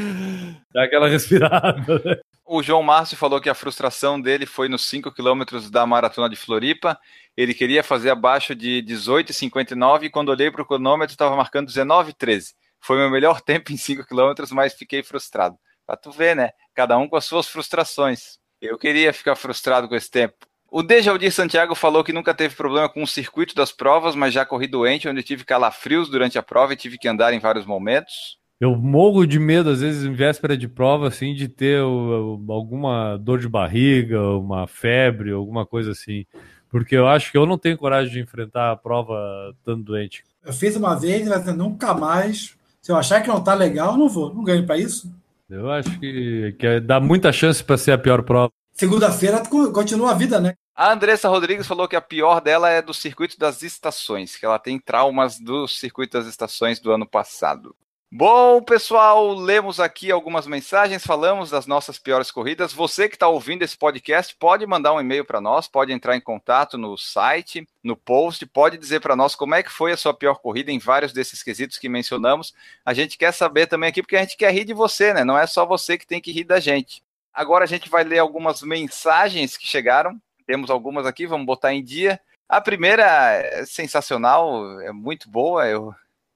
dá 0.74 0.84
aquela 0.84 1.08
respirada. 1.08 2.02
né? 2.04 2.16
O 2.46 2.62
João 2.62 2.82
Márcio 2.82 3.16
falou 3.16 3.40
que 3.40 3.48
a 3.48 3.54
frustração 3.54 4.20
dele 4.20 4.44
foi 4.44 4.68
nos 4.68 4.84
5 4.84 5.10
quilômetros 5.12 5.70
da 5.70 5.86
maratona 5.86 6.28
de 6.28 6.36
Floripa. 6.36 6.98
Ele 7.34 7.54
queria 7.54 7.82
fazer 7.82 8.10
abaixo 8.10 8.54
de 8.54 8.84
18,59 8.86 10.04
e 10.04 10.10
quando 10.10 10.28
olhei 10.28 10.50
para 10.50 10.60
o 10.60 10.66
cronômetro 10.66 11.14
estava 11.14 11.34
marcando 11.34 11.68
19,13. 11.68 12.52
Foi 12.78 12.98
meu 12.98 13.10
melhor 13.10 13.40
tempo 13.42 13.72
em 13.72 13.78
5 13.78 14.04
quilômetros, 14.06 14.52
mas 14.52 14.74
fiquei 14.74 15.02
frustrado. 15.02 15.56
Pra 15.86 15.96
tu 15.96 16.10
ver, 16.10 16.36
né? 16.36 16.50
Cada 16.74 16.98
um 16.98 17.08
com 17.08 17.16
as 17.16 17.24
suas 17.24 17.48
frustrações. 17.48 18.38
Eu 18.60 18.76
queria 18.76 19.12
ficar 19.14 19.36
frustrado 19.36 19.88
com 19.88 19.94
esse 19.94 20.10
tempo. 20.10 20.36
O 20.70 20.82
Dejaldir 20.82 21.32
Santiago 21.32 21.74
falou 21.74 22.04
que 22.04 22.12
nunca 22.12 22.34
teve 22.34 22.54
problema 22.54 22.90
com 22.90 23.02
o 23.02 23.06
circuito 23.06 23.54
das 23.54 23.72
provas, 23.72 24.14
mas 24.14 24.34
já 24.34 24.44
corri 24.44 24.66
doente, 24.66 25.08
onde 25.08 25.22
tive 25.22 25.44
calafrios 25.44 26.10
durante 26.10 26.36
a 26.36 26.42
prova 26.42 26.74
e 26.74 26.76
tive 26.76 26.98
que 26.98 27.08
andar 27.08 27.32
em 27.32 27.38
vários 27.38 27.64
momentos. 27.64 28.38
Eu 28.60 28.76
morro 28.76 29.26
de 29.26 29.38
medo, 29.38 29.68
às 29.70 29.80
vezes, 29.80 30.04
em 30.04 30.12
véspera 30.12 30.56
de 30.56 30.68
prova, 30.68 31.08
assim, 31.08 31.34
de 31.34 31.48
ter 31.48 31.82
o- 31.82 32.38
o- 32.46 32.52
alguma 32.52 33.16
dor 33.16 33.38
de 33.40 33.48
barriga, 33.48 34.20
uma 34.38 34.66
febre, 34.66 35.32
alguma 35.32 35.66
coisa 35.66 35.90
assim. 35.90 36.24
Porque 36.70 36.96
eu 36.96 37.06
acho 37.06 37.30
que 37.30 37.38
eu 37.38 37.46
não 37.46 37.58
tenho 37.58 37.76
coragem 37.76 38.12
de 38.12 38.20
enfrentar 38.20 38.70
a 38.72 38.76
prova 38.76 39.14
estando 39.58 39.82
doente. 39.84 40.24
Eu 40.44 40.52
fiz 40.52 40.76
uma 40.76 40.94
vez, 40.98 41.28
mas 41.28 41.44
nunca 41.56 41.94
mais. 41.94 42.56
Se 42.80 42.90
eu 42.92 42.96
achar 42.96 43.20
que 43.22 43.28
não 43.28 43.42
tá 43.42 43.54
legal, 43.54 43.92
eu 43.92 43.98
não 43.98 44.08
vou. 44.08 44.32
Não 44.34 44.42
ganho 44.44 44.66
para 44.66 44.78
isso. 44.78 45.12
Eu 45.48 45.70
acho 45.70 45.98
que, 46.00 46.54
que 46.58 46.80
dá 46.80 46.98
muita 47.00 47.32
chance 47.32 47.62
para 47.62 47.76
ser 47.76 47.92
a 47.92 47.98
pior 47.98 48.22
prova. 48.22 48.50
Segunda-feira 48.72 49.40
co- 49.46 49.72
continua 49.72 50.10
a 50.10 50.14
vida, 50.14 50.40
né? 50.40 50.54
A 50.74 50.92
Andressa 50.92 51.28
Rodrigues 51.28 51.66
falou 51.66 51.86
que 51.86 51.94
a 51.94 52.00
pior 52.00 52.40
dela 52.40 52.68
é 52.68 52.82
do 52.82 52.92
circuito 52.92 53.38
das 53.38 53.62
estações, 53.62 54.36
que 54.36 54.44
ela 54.44 54.58
tem 54.58 54.78
traumas 54.80 55.38
do 55.38 55.68
circuito 55.68 56.18
das 56.18 56.26
estações 56.26 56.80
do 56.80 56.90
ano 56.90 57.06
passado. 57.06 57.74
Bom, 58.16 58.62
pessoal, 58.62 59.34
lemos 59.34 59.80
aqui 59.80 60.12
algumas 60.12 60.46
mensagens, 60.46 61.04
falamos 61.04 61.50
das 61.50 61.66
nossas 61.66 61.98
piores 61.98 62.30
corridas. 62.30 62.72
Você 62.72 63.08
que 63.08 63.16
está 63.16 63.26
ouvindo 63.26 63.64
esse 63.64 63.76
podcast 63.76 64.36
pode 64.36 64.64
mandar 64.64 64.92
um 64.92 65.00
e-mail 65.00 65.24
para 65.24 65.40
nós, 65.40 65.66
pode 65.66 65.92
entrar 65.92 66.14
em 66.14 66.20
contato 66.20 66.78
no 66.78 66.96
site, 66.96 67.68
no 67.82 67.96
post, 67.96 68.46
pode 68.46 68.78
dizer 68.78 69.00
para 69.00 69.16
nós 69.16 69.34
como 69.34 69.56
é 69.56 69.64
que 69.64 69.72
foi 69.72 69.90
a 69.90 69.96
sua 69.96 70.14
pior 70.14 70.36
corrida 70.36 70.70
em 70.70 70.78
vários 70.78 71.12
desses 71.12 71.42
quesitos 71.42 71.76
que 71.76 71.88
mencionamos. 71.88 72.54
A 72.84 72.94
gente 72.94 73.18
quer 73.18 73.32
saber 73.32 73.66
também 73.66 73.88
aqui, 73.88 74.00
porque 74.00 74.16
a 74.16 74.20
gente 74.20 74.36
quer 74.36 74.54
rir 74.54 74.64
de 74.64 74.74
você, 74.74 75.12
né? 75.12 75.24
Não 75.24 75.36
é 75.36 75.44
só 75.44 75.66
você 75.66 75.98
que 75.98 76.06
tem 76.06 76.20
que 76.20 76.30
rir 76.30 76.44
da 76.44 76.60
gente. 76.60 77.02
Agora 77.32 77.64
a 77.64 77.66
gente 77.68 77.90
vai 77.90 78.04
ler 78.04 78.20
algumas 78.20 78.62
mensagens 78.62 79.56
que 79.56 79.66
chegaram. 79.66 80.22
Temos 80.46 80.70
algumas 80.70 81.04
aqui, 81.04 81.26
vamos 81.26 81.46
botar 81.46 81.74
em 81.74 81.82
dia. 81.82 82.20
A 82.48 82.60
primeira 82.60 83.04
é 83.04 83.66
sensacional, 83.66 84.80
é 84.82 84.92
muito 84.92 85.28
boa. 85.28 85.66
Eu, 85.66 85.92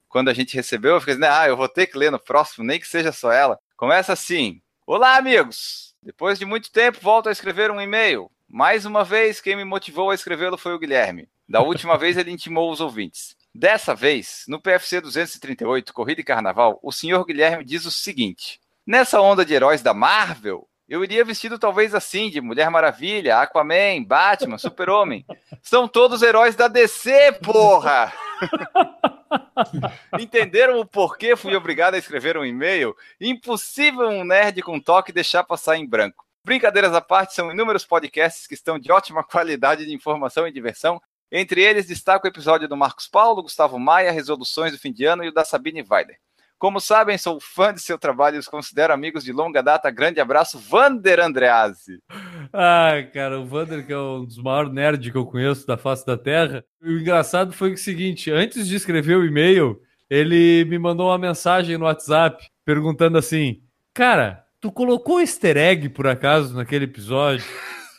quando 0.09 0.29
a 0.29 0.33
gente 0.33 0.55
recebeu, 0.55 0.95
eu 0.95 0.99
fiquei 0.99 1.13
assim, 1.13 1.23
ah, 1.23 1.47
eu 1.47 1.55
vou 1.55 1.69
ter 1.69 1.87
que 1.87 1.97
ler 1.97 2.11
no 2.11 2.19
próximo, 2.19 2.65
nem 2.65 2.79
que 2.79 2.87
seja 2.87 3.11
só 3.11 3.31
ela. 3.31 3.59
Começa 3.77 4.11
assim: 4.11 4.61
Olá, 4.85 5.15
amigos! 5.15 5.95
Depois 6.01 6.39
de 6.39 6.45
muito 6.45 6.71
tempo, 6.71 6.99
volto 7.01 7.29
a 7.29 7.31
escrever 7.31 7.69
um 7.71 7.79
e-mail. 7.79 8.31
Mais 8.47 8.85
uma 8.85 9.03
vez, 9.03 9.39
quem 9.39 9.55
me 9.55 9.63
motivou 9.63 10.09
a 10.09 10.15
escrevê-lo 10.15 10.57
foi 10.57 10.73
o 10.73 10.79
Guilherme. 10.79 11.29
Da 11.47 11.61
última 11.61 11.97
vez, 11.97 12.17
ele 12.17 12.31
intimou 12.31 12.71
os 12.71 12.81
ouvintes. 12.81 13.35
Dessa 13.53 13.93
vez, 13.93 14.43
no 14.47 14.59
PFC 14.59 14.99
238, 15.01 15.93
Corrida 15.93 16.21
e 16.21 16.23
Carnaval, 16.23 16.79
o 16.81 16.91
senhor 16.91 17.23
Guilherme 17.25 17.63
diz 17.63 17.85
o 17.85 17.91
seguinte: 17.91 18.59
Nessa 18.85 19.21
onda 19.21 19.45
de 19.45 19.53
heróis 19.53 19.81
da 19.81 19.93
Marvel, 19.93 20.67
eu 20.89 21.03
iria 21.03 21.23
vestido 21.23 21.59
talvez 21.59 21.93
assim, 21.93 22.31
de 22.31 22.41
Mulher 22.41 22.71
Maravilha, 22.71 23.37
Aquaman, 23.37 24.03
Batman, 24.03 24.57
Super-Homem. 24.59 25.23
São 25.61 25.87
todos 25.87 26.23
heróis 26.23 26.55
da 26.55 26.67
DC, 26.67 27.33
porra! 27.43 28.11
Entenderam 30.19 30.79
o 30.79 30.85
porquê 30.85 31.35
fui 31.35 31.55
obrigado 31.55 31.93
a 31.93 31.97
escrever 31.97 32.37
um 32.37 32.45
e-mail? 32.45 32.95
Impossível 33.21 34.07
um 34.07 34.23
nerd 34.23 34.63
com 34.63 34.79
toque 34.79 35.11
deixar 35.11 35.43
passar 35.43 35.77
em 35.77 35.87
branco. 35.87 36.25
Brincadeiras 36.43 36.93
à 36.93 37.01
parte, 37.01 37.35
são 37.35 37.51
inúmeros 37.51 37.85
podcasts 37.85 38.47
que 38.47 38.55
estão 38.55 38.79
de 38.79 38.91
ótima 38.91 39.23
qualidade 39.23 39.85
de 39.85 39.93
informação 39.93 40.47
e 40.47 40.51
diversão. 40.51 40.99
Entre 41.31 41.61
eles, 41.61 41.85
destaco 41.85 42.25
o 42.25 42.29
episódio 42.29 42.67
do 42.67 42.75
Marcos 42.75 43.07
Paulo, 43.07 43.43
Gustavo 43.43 43.77
Maia, 43.77 44.11
Resoluções 44.11 44.71
do 44.71 44.79
Fim 44.79 44.91
de 44.91 45.05
Ano 45.05 45.23
e 45.23 45.27
o 45.27 45.33
da 45.33 45.45
Sabine 45.45 45.85
Weiler. 45.87 46.17
Como 46.59 46.81
sabem, 46.81 47.17
sou 47.17 47.39
fã 47.39 47.73
de 47.73 47.79
seu 47.79 47.97
trabalho 47.97 48.35
e 48.35 48.39
os 48.39 48.47
considero 48.49 48.91
amigos 48.91 49.23
de 49.23 49.31
longa 49.31 49.63
data. 49.63 49.89
Grande 49.89 50.19
abraço, 50.19 50.59
Vander 50.59 51.17
Andreazzi. 51.21 52.03
Ai, 52.51 53.09
cara, 53.11 53.39
o 53.39 53.45
Vander, 53.45 53.85
que 53.87 53.93
é 53.93 53.97
um 53.97 54.25
dos 54.25 54.37
maiores 54.37 54.73
nerds 54.73 55.09
que 55.09 55.17
eu 55.17 55.25
conheço 55.25 55.65
da 55.65 55.77
face 55.77 56.05
da 56.05 56.17
Terra. 56.17 56.61
O 56.83 56.89
engraçado 56.89 57.53
foi 57.53 57.71
o 57.71 57.77
seguinte: 57.77 58.29
antes 58.29 58.67
de 58.67 58.75
escrever 58.75 59.15
o 59.15 59.25
e-mail, 59.25 59.79
ele 60.09 60.65
me 60.65 60.77
mandou 60.77 61.07
uma 61.07 61.17
mensagem 61.17 61.77
no 61.77 61.85
WhatsApp 61.85 62.45
perguntando 62.65 63.17
assim: 63.17 63.61
Cara, 63.93 64.43
tu 64.59 64.69
colocou 64.69 65.21
easter 65.21 65.55
egg 65.55 65.87
por 65.87 66.07
acaso 66.07 66.53
naquele 66.53 66.83
episódio? 66.83 67.45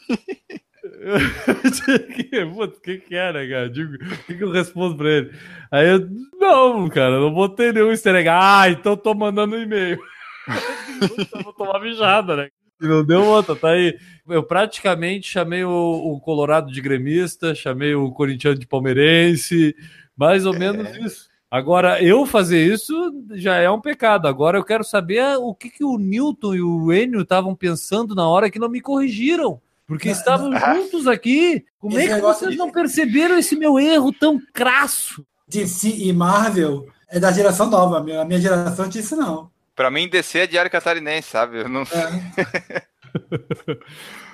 O 1.00 2.68
que, 2.82 2.98
que 2.98 3.14
era, 3.14 3.48
cara? 3.48 3.70
Digo, 3.70 3.94
o 3.94 4.24
que, 4.26 4.34
que 4.34 4.44
eu 4.44 4.50
respondo 4.50 4.96
pra 4.96 5.10
ele? 5.10 5.32
Aí 5.72 5.88
eu, 5.88 6.06
não, 6.38 6.88
cara, 6.90 7.18
não 7.18 7.32
botei 7.32 7.72
nenhum 7.72 7.90
easter 7.90 8.14
egg. 8.14 8.28
Ah, 8.28 8.68
então 8.68 8.96
tô 8.96 9.14
mandando 9.14 9.56
um 9.56 9.62
e-mail. 9.62 9.98
Vou 11.42 11.54
tomar 11.54 11.80
mijada, 11.80 12.36
né? 12.36 12.48
E 12.82 12.86
não 12.86 13.04
deu 13.04 13.24
outra, 13.24 13.56
tá 13.56 13.70
aí. 13.70 13.98
Eu 14.28 14.42
praticamente 14.42 15.30
chamei 15.30 15.64
o, 15.64 15.70
o, 15.70 16.20
Colorado 16.20 16.70
de 16.70 16.80
gremista, 16.82 17.54
chamei 17.54 17.94
o 17.94 18.10
corintiano 18.10 18.58
de 18.58 18.66
palmeirense, 18.66 19.74
mais 20.14 20.44
ou 20.44 20.52
menos 20.52 20.86
é. 20.86 21.00
isso. 21.00 21.30
Agora, 21.50 22.02
eu 22.02 22.26
fazer 22.26 22.64
isso 22.64 22.94
já 23.32 23.56
é 23.56 23.70
um 23.70 23.80
pecado. 23.80 24.28
Agora 24.28 24.58
eu 24.58 24.64
quero 24.64 24.84
saber 24.84 25.36
o 25.38 25.54
que, 25.54 25.70
que 25.70 25.84
o 25.84 25.98
Newton 25.98 26.54
e 26.54 26.62
o 26.62 26.92
Enio 26.92 27.22
estavam 27.22 27.56
pensando 27.56 28.14
na 28.14 28.28
hora 28.28 28.50
que 28.50 28.58
não 28.58 28.68
me 28.68 28.80
corrigiram. 28.80 29.60
Porque 29.90 30.08
estavam 30.08 30.56
juntos 30.56 31.08
aqui. 31.08 31.64
Como 31.80 31.98
esse 31.98 32.12
é 32.12 32.14
que 32.14 32.20
vocês 32.20 32.52
de... 32.52 32.56
não 32.56 32.70
perceberam 32.70 33.36
esse 33.36 33.56
meu 33.56 33.76
erro 33.76 34.12
tão 34.12 34.40
crasso? 34.54 35.26
DC 35.48 35.88
e 35.88 36.12
Marvel 36.12 36.86
é 37.08 37.18
da 37.18 37.32
geração 37.32 37.68
nova. 37.68 37.98
A 37.98 38.24
minha 38.24 38.40
geração 38.40 38.88
disse 38.88 39.16
não. 39.16 39.50
Pra 39.74 39.90
mim, 39.90 40.08
DC 40.08 40.38
é 40.38 40.46
diário 40.46 40.70
catarinense, 40.70 41.30
sabe? 41.30 41.62
Eu 41.62 41.68
não 41.68 41.82
é. 41.82 42.82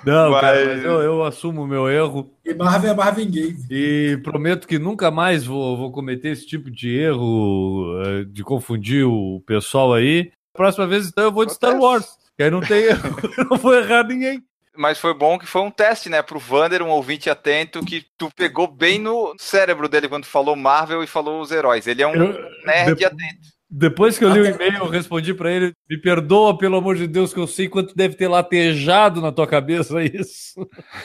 Não, 0.05 0.29
mas... 0.29 0.41
cara, 0.41 0.65
mas 0.65 0.83
eu, 0.85 1.01
eu, 1.01 1.23
assumo 1.23 1.63
o 1.63 1.67
meu 1.67 1.89
erro. 1.89 2.31
E 2.45 2.53
Marvel 2.53 2.91
é 2.91 2.93
Marvin 2.93 3.29
Gaye. 3.29 3.57
E 3.71 4.19
prometo 4.23 4.67
que 4.67 4.77
nunca 4.77 5.09
mais 5.09 5.43
vou, 5.43 5.75
vou 5.75 5.91
cometer 5.91 6.29
esse 6.29 6.45
tipo 6.45 6.69
de 6.69 6.95
erro 6.95 7.99
eh, 8.05 8.23
de 8.25 8.43
confundir 8.43 9.03
o 9.03 9.41
pessoal 9.47 9.95
aí. 9.95 10.31
Próxima 10.53 10.85
vez, 10.85 11.07
então, 11.07 11.23
eu 11.23 11.31
vou 11.31 11.43
de 11.43 11.53
Star 11.53 11.75
Wars. 11.75 12.07
Que 12.37 12.43
aí 12.43 12.51
não 12.51 12.61
tem 12.61 12.83
erro, 12.83 13.17
não 13.49 13.57
vou 13.57 13.73
errar 13.73 14.03
ninguém 14.03 14.43
mas 14.77 14.99
foi 14.99 15.13
bom 15.13 15.37
que 15.37 15.45
foi 15.45 15.61
um 15.61 15.71
teste, 15.71 16.09
né, 16.09 16.21
pro 16.21 16.39
Vander, 16.39 16.81
um 16.81 16.89
ouvinte 16.89 17.29
atento, 17.29 17.83
que 17.83 18.05
tu 18.17 18.29
pegou 18.35 18.67
bem 18.67 18.99
no 18.99 19.35
cérebro 19.37 19.89
dele 19.89 20.07
quando 20.07 20.25
falou 20.25 20.55
Marvel 20.55 21.03
e 21.03 21.07
falou 21.07 21.41
os 21.41 21.51
heróis. 21.51 21.87
Ele 21.87 22.01
é 22.01 22.07
um 22.07 22.15
eu, 22.15 22.49
nerd 22.65 22.95
de... 22.95 23.05
atento. 23.05 23.57
Depois 23.69 24.17
que 24.17 24.23
eu 24.23 24.29
li 24.29 24.39
o 24.39 24.45
e-mail, 24.45 24.77
eu 24.77 24.87
respondi 24.87 25.33
para 25.33 25.51
ele: 25.51 25.73
me 25.89 25.99
perdoa, 25.99 26.57
pelo 26.57 26.77
amor 26.77 26.95
de 26.95 27.05
Deus, 27.05 27.33
que 27.33 27.39
eu 27.39 27.47
sei 27.47 27.67
quanto 27.67 27.93
deve 27.93 28.15
ter 28.15 28.27
latejado 28.29 29.19
na 29.19 29.31
tua 29.31 29.45
cabeça 29.45 30.01
isso. 30.01 30.55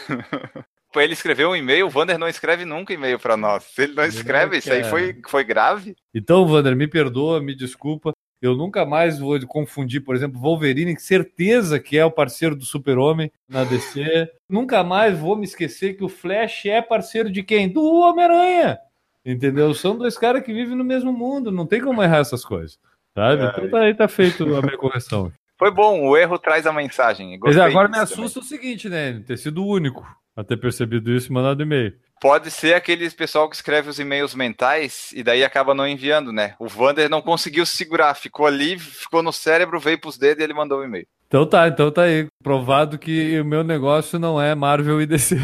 ele 1.00 1.14
escreveu 1.14 1.50
um 1.50 1.56
e-mail, 1.56 1.86
o 1.86 1.90
Vander 1.90 2.18
não 2.18 2.28
escreve 2.28 2.64
nunca 2.64 2.92
e-mail 2.92 3.18
para 3.18 3.36
nós. 3.36 3.64
Se 3.64 3.82
ele 3.82 3.94
não 3.94 4.04
escreve, 4.04 4.58
isso 4.58 4.72
aí 4.72 4.84
foi, 4.84 5.18
foi 5.26 5.42
grave. 5.42 5.96
Então, 6.14 6.46
Vander, 6.46 6.76
me 6.76 6.86
perdoa, 6.86 7.40
me 7.40 7.54
desculpa. 7.54 8.12
Eu 8.43 8.57
nunca 8.57 8.84
mais 8.84 9.20
vou 9.20 9.38
confundir, 9.47 10.01
por 10.01 10.16
exemplo, 10.16 10.40
Wolverine, 10.40 10.99
certeza 10.99 11.78
que 11.78 11.97
é 11.97 12.05
o 12.05 12.11
parceiro 12.11 12.57
do 12.57 12.64
Super-Homem 12.64 13.30
na 13.49 13.62
DC. 13.62 14.28
nunca 14.49 14.82
mais 14.82 15.16
vou 15.16 15.36
me 15.36 15.45
esquecer 15.45 15.95
que 15.95 16.03
o 16.03 16.09
Flash 16.09 16.66
é 16.66 16.82
parceiro 16.82 17.30
de 17.30 17.45
quem? 17.45 17.68
Do 17.68 17.84
Homem-Aranha. 17.84 18.80
Entendeu? 19.24 19.72
São 19.72 19.97
dois 19.97 20.18
caras 20.18 20.43
que 20.43 20.53
vivem 20.53 20.74
no 20.74 20.82
mesmo 20.82 21.12
mundo, 21.12 21.53
não 21.53 21.64
tem 21.64 21.80
como 21.80 22.03
errar 22.03 22.18
essas 22.18 22.45
coisas. 22.45 22.80
Sabe? 23.14 23.45
É. 23.45 23.47
Então 23.47 23.70
tá, 23.70 23.78
aí 23.78 23.95
tá 23.95 24.09
feito 24.09 24.43
a 24.57 24.61
minha 24.61 24.76
correção. 24.76 25.32
Foi 25.57 25.70
bom, 25.70 26.09
o 26.09 26.16
erro 26.16 26.36
traz 26.36 26.66
a 26.66 26.72
mensagem. 26.72 27.38
Mas 27.40 27.57
agora 27.57 27.88
me 27.88 27.99
assusta 27.99 28.40
também. 28.40 28.43
o 28.43 28.43
seguinte, 28.43 28.88
né? 28.88 29.22
Ter 29.24 29.36
sido 29.36 29.62
o 29.62 29.68
único 29.68 30.05
a 30.36 30.42
ter 30.44 30.56
percebido 30.56 31.12
isso 31.12 31.28
e 31.28 31.32
mandado 31.32 31.62
e-mail. 31.62 31.94
Pode 32.20 32.50
ser 32.50 32.74
aqueles 32.74 33.12
pessoal 33.12 33.50
que 33.50 33.56
escreve 33.56 33.90
os 33.90 33.98
e-mails 33.98 34.34
mentais 34.34 35.10
e 35.12 35.22
daí 35.22 35.42
acaba 35.42 35.74
não 35.74 35.88
enviando, 35.88 36.32
né? 36.32 36.54
O 36.58 36.68
Vander 36.68 37.10
não 37.10 37.20
conseguiu 37.20 37.66
segurar, 37.66 38.14
ficou 38.14 38.46
ali, 38.46 38.78
ficou 38.78 39.22
no 39.22 39.32
cérebro, 39.32 39.80
veio 39.80 40.00
pros 40.00 40.16
dedos 40.16 40.40
e 40.40 40.44
ele 40.44 40.54
mandou 40.54 40.78
o 40.78 40.82
um 40.82 40.84
e-mail. 40.84 41.06
Então 41.26 41.44
tá, 41.46 41.66
então 41.66 41.90
tá 41.90 42.02
aí. 42.02 42.28
Provado 42.42 42.98
que 42.98 43.40
o 43.40 43.44
meu 43.44 43.64
negócio 43.64 44.18
não 44.18 44.40
é 44.40 44.54
Marvel 44.54 45.00
e 45.00 45.06
DC. 45.06 45.36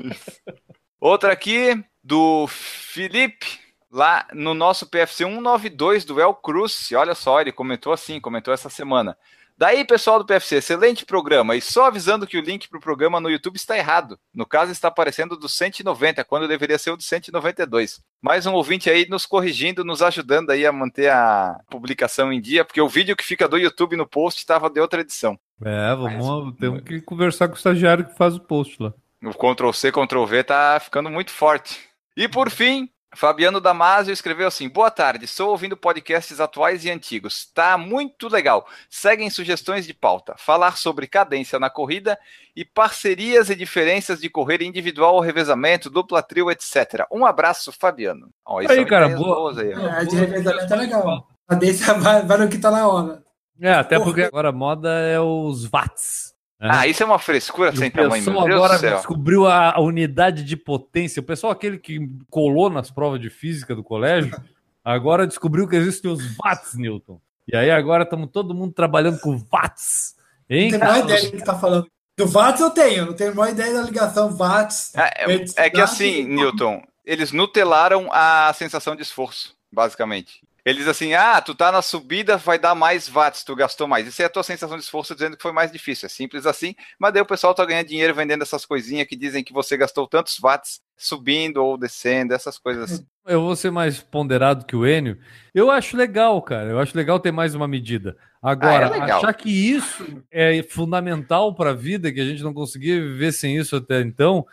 Outra 0.98 1.32
aqui, 1.32 1.84
do 2.02 2.46
Felipe, 2.48 3.46
lá 3.92 4.26
no 4.32 4.54
nosso 4.54 4.88
PFC 4.88 5.24
192 5.24 6.04
do 6.04 6.20
El 6.20 6.34
Cruz. 6.34 6.90
Olha 6.92 7.14
só, 7.14 7.40
ele 7.40 7.52
comentou 7.52 7.92
assim, 7.92 8.18
comentou 8.18 8.52
essa 8.52 8.68
semana. 8.68 9.16
Daí, 9.58 9.86
pessoal 9.86 10.18
do 10.18 10.26
PFC, 10.26 10.56
excelente 10.56 11.06
programa. 11.06 11.56
E 11.56 11.62
só 11.62 11.86
avisando 11.86 12.26
que 12.26 12.36
o 12.36 12.42
link 12.42 12.68
para 12.68 12.76
o 12.76 12.80
programa 12.80 13.18
no 13.18 13.30
YouTube 13.30 13.56
está 13.56 13.76
errado. 13.76 14.18
No 14.34 14.44
caso, 14.44 14.70
está 14.70 14.88
aparecendo 14.88 15.34
do 15.34 15.48
190, 15.48 16.22
quando 16.24 16.46
deveria 16.46 16.76
ser 16.76 16.90
o 16.90 16.96
do 16.96 17.02
192. 17.02 18.02
Mais 18.20 18.44
um 18.44 18.52
ouvinte 18.52 18.90
aí 18.90 19.08
nos 19.08 19.24
corrigindo, 19.24 19.82
nos 19.82 20.02
ajudando 20.02 20.50
aí 20.50 20.66
a 20.66 20.72
manter 20.72 21.10
a 21.10 21.58
publicação 21.70 22.30
em 22.30 22.40
dia, 22.40 22.66
porque 22.66 22.82
o 22.82 22.88
vídeo 22.88 23.16
que 23.16 23.24
fica 23.24 23.48
do 23.48 23.56
YouTube 23.56 23.96
no 23.96 24.06
post 24.06 24.40
estava 24.40 24.68
de 24.68 24.78
outra 24.78 25.00
edição. 25.00 25.38
É, 25.64 25.94
vamos, 25.94 26.44
Mas, 26.44 26.56
temos 26.56 26.82
que 26.82 27.00
conversar 27.00 27.48
com 27.48 27.54
o 27.54 27.56
estagiário 27.56 28.04
que 28.04 28.14
faz 28.14 28.36
o 28.36 28.40
post 28.40 28.82
lá. 28.82 28.92
O 29.24 29.32
Ctrl 29.32 29.72
C, 29.72 29.90
Ctrl 29.90 30.24
V 30.24 30.44
tá 30.44 30.78
ficando 30.78 31.08
muito 31.08 31.30
forte. 31.30 31.80
E 32.14 32.28
por 32.28 32.50
fim, 32.50 32.90
Fabiano 33.14 33.60
Damasio 33.60 34.12
escreveu 34.12 34.48
assim: 34.48 34.68
Boa 34.68 34.90
tarde, 34.90 35.24
estou 35.24 35.50
ouvindo 35.50 35.76
podcasts 35.76 36.40
atuais 36.40 36.84
e 36.84 36.90
antigos. 36.90 37.46
Tá 37.46 37.78
muito 37.78 38.28
legal. 38.28 38.66
Seguem 38.90 39.30
sugestões 39.30 39.86
de 39.86 39.94
pauta. 39.94 40.34
Falar 40.36 40.76
sobre 40.76 41.06
cadência 41.06 41.58
na 41.58 41.70
corrida 41.70 42.18
e 42.54 42.64
parcerias 42.64 43.48
e 43.48 43.54
diferenças 43.54 44.20
de 44.20 44.28
correr 44.28 44.62
individual 44.62 45.14
ou 45.14 45.20
revezamento, 45.20 45.88
dupla 45.90 46.22
trio, 46.22 46.50
etc. 46.50 47.06
Um 47.10 47.24
abraço, 47.24 47.72
Fabiano. 47.72 48.28
Ó, 48.44 48.58
aí, 48.58 48.84
cara, 48.84 49.08
boa. 49.08 49.60
Aí. 49.60 49.72
É, 49.72 50.04
de 50.04 50.16
revezamento 50.16 50.72
é 50.72 50.76
legal. 50.76 51.28
Cadência 51.48 51.94
vai, 51.94 52.22
vai 52.22 52.38
no 52.38 52.48
que 52.48 52.58
tá 52.58 52.70
na 52.70 52.88
hora. 52.88 53.22
É, 53.60 53.72
até 53.72 53.98
porque 53.98 54.22
agora 54.22 54.50
a 54.50 54.52
moda 54.52 54.90
é 54.90 55.18
os 55.18 55.64
watts. 55.64 56.25
É. 56.60 56.68
Ah, 56.70 56.86
isso 56.86 57.02
é 57.02 57.06
uma 57.06 57.18
frescura 57.18 57.70
e 57.70 57.76
sem 57.76 57.90
tamanho, 57.90 58.24
meu 58.24 58.44
Deus 58.44 58.64
agora 58.64 58.78
descobriu 58.78 59.46
a, 59.46 59.72
a, 59.72 59.80
unidade 59.80 60.42
de 60.42 60.56
potência. 60.56 61.20
O 61.20 61.24
pessoal, 61.24 61.52
aquele 61.52 61.78
que 61.78 62.08
colou 62.30 62.70
nas 62.70 62.90
provas 62.90 63.20
de 63.20 63.28
física 63.28 63.74
do 63.74 63.84
colégio, 63.84 64.34
agora 64.82 65.26
descobriu 65.26 65.68
que 65.68 65.76
existem 65.76 66.10
os 66.10 66.36
watts, 66.36 66.74
Newton. 66.74 67.20
E 67.46 67.54
aí 67.54 67.70
agora 67.70 68.04
estamos 68.04 68.30
todo 68.32 68.54
mundo 68.54 68.72
trabalhando 68.72 69.20
com 69.20 69.36
watts. 69.36 70.16
Hein, 70.48 70.72
não 70.72 70.78
tenho 70.78 70.92
a 70.92 70.98
ideia 71.00 71.22
do 71.24 71.30
que 71.30 71.36
está 71.36 71.58
falando. 71.58 71.90
Do 72.16 72.26
watts 72.26 72.60
eu 72.62 72.70
tenho, 72.70 73.06
não 73.06 73.12
tenho 73.12 73.32
a 73.32 73.34
maior 73.34 73.52
ideia 73.52 73.74
da 73.74 73.82
ligação 73.82 74.34
watts. 74.34 74.94
É, 74.94 75.34
é, 75.34 75.44
é 75.56 75.70
que 75.70 75.80
assim, 75.80 76.24
Newton, 76.24 76.82
eles 77.04 77.32
nutelaram 77.32 78.08
a 78.10 78.50
sensação 78.54 78.96
de 78.96 79.02
esforço, 79.02 79.54
basicamente. 79.70 80.40
Ele 80.66 80.78
diz 80.78 80.88
assim: 80.88 81.14
ah, 81.14 81.40
tu 81.40 81.54
tá 81.54 81.70
na 81.70 81.80
subida, 81.80 82.36
vai 82.36 82.58
dar 82.58 82.74
mais 82.74 83.08
watts, 83.08 83.44
tu 83.44 83.54
gastou 83.54 83.86
mais. 83.86 84.08
Isso 84.08 84.20
é 84.20 84.24
a 84.24 84.28
tua 84.28 84.42
sensação 84.42 84.76
de 84.76 84.82
esforço 84.82 85.14
dizendo 85.14 85.36
que 85.36 85.42
foi 85.42 85.52
mais 85.52 85.70
difícil. 85.70 86.06
É 86.06 86.08
simples 86.08 86.44
assim, 86.44 86.74
mas 86.98 87.12
daí 87.12 87.22
o 87.22 87.26
pessoal 87.26 87.54
tá 87.54 87.64
ganhando 87.64 87.86
dinheiro 87.86 88.12
vendendo 88.12 88.42
essas 88.42 88.66
coisinhas 88.66 89.06
que 89.06 89.14
dizem 89.14 89.44
que 89.44 89.52
você 89.52 89.76
gastou 89.76 90.08
tantos 90.08 90.40
watts 90.40 90.80
subindo 90.96 91.58
ou 91.58 91.78
descendo, 91.78 92.34
essas 92.34 92.58
coisas 92.58 92.90
assim. 92.90 93.06
Eu 93.24 93.42
vou 93.42 93.54
ser 93.54 93.70
mais 93.70 94.00
ponderado 94.00 94.66
que 94.66 94.74
o 94.74 94.84
Enio. 94.84 95.18
Eu 95.54 95.70
acho 95.70 95.96
legal, 95.96 96.42
cara. 96.42 96.70
Eu 96.70 96.80
acho 96.80 96.96
legal 96.96 97.20
ter 97.20 97.30
mais 97.30 97.54
uma 97.54 97.68
medida. 97.68 98.16
Agora, 98.42 98.90
ah, 98.92 98.96
é 98.96 99.12
achar 99.12 99.34
que 99.34 99.50
isso 99.50 100.24
é 100.32 100.60
fundamental 100.64 101.54
para 101.54 101.70
a 101.70 101.74
vida, 101.74 102.10
que 102.10 102.20
a 102.20 102.24
gente 102.24 102.42
não 102.42 102.52
conseguia 102.52 103.00
viver 103.00 103.30
sem 103.30 103.56
isso 103.56 103.76
até 103.76 104.00
então, 104.00 104.44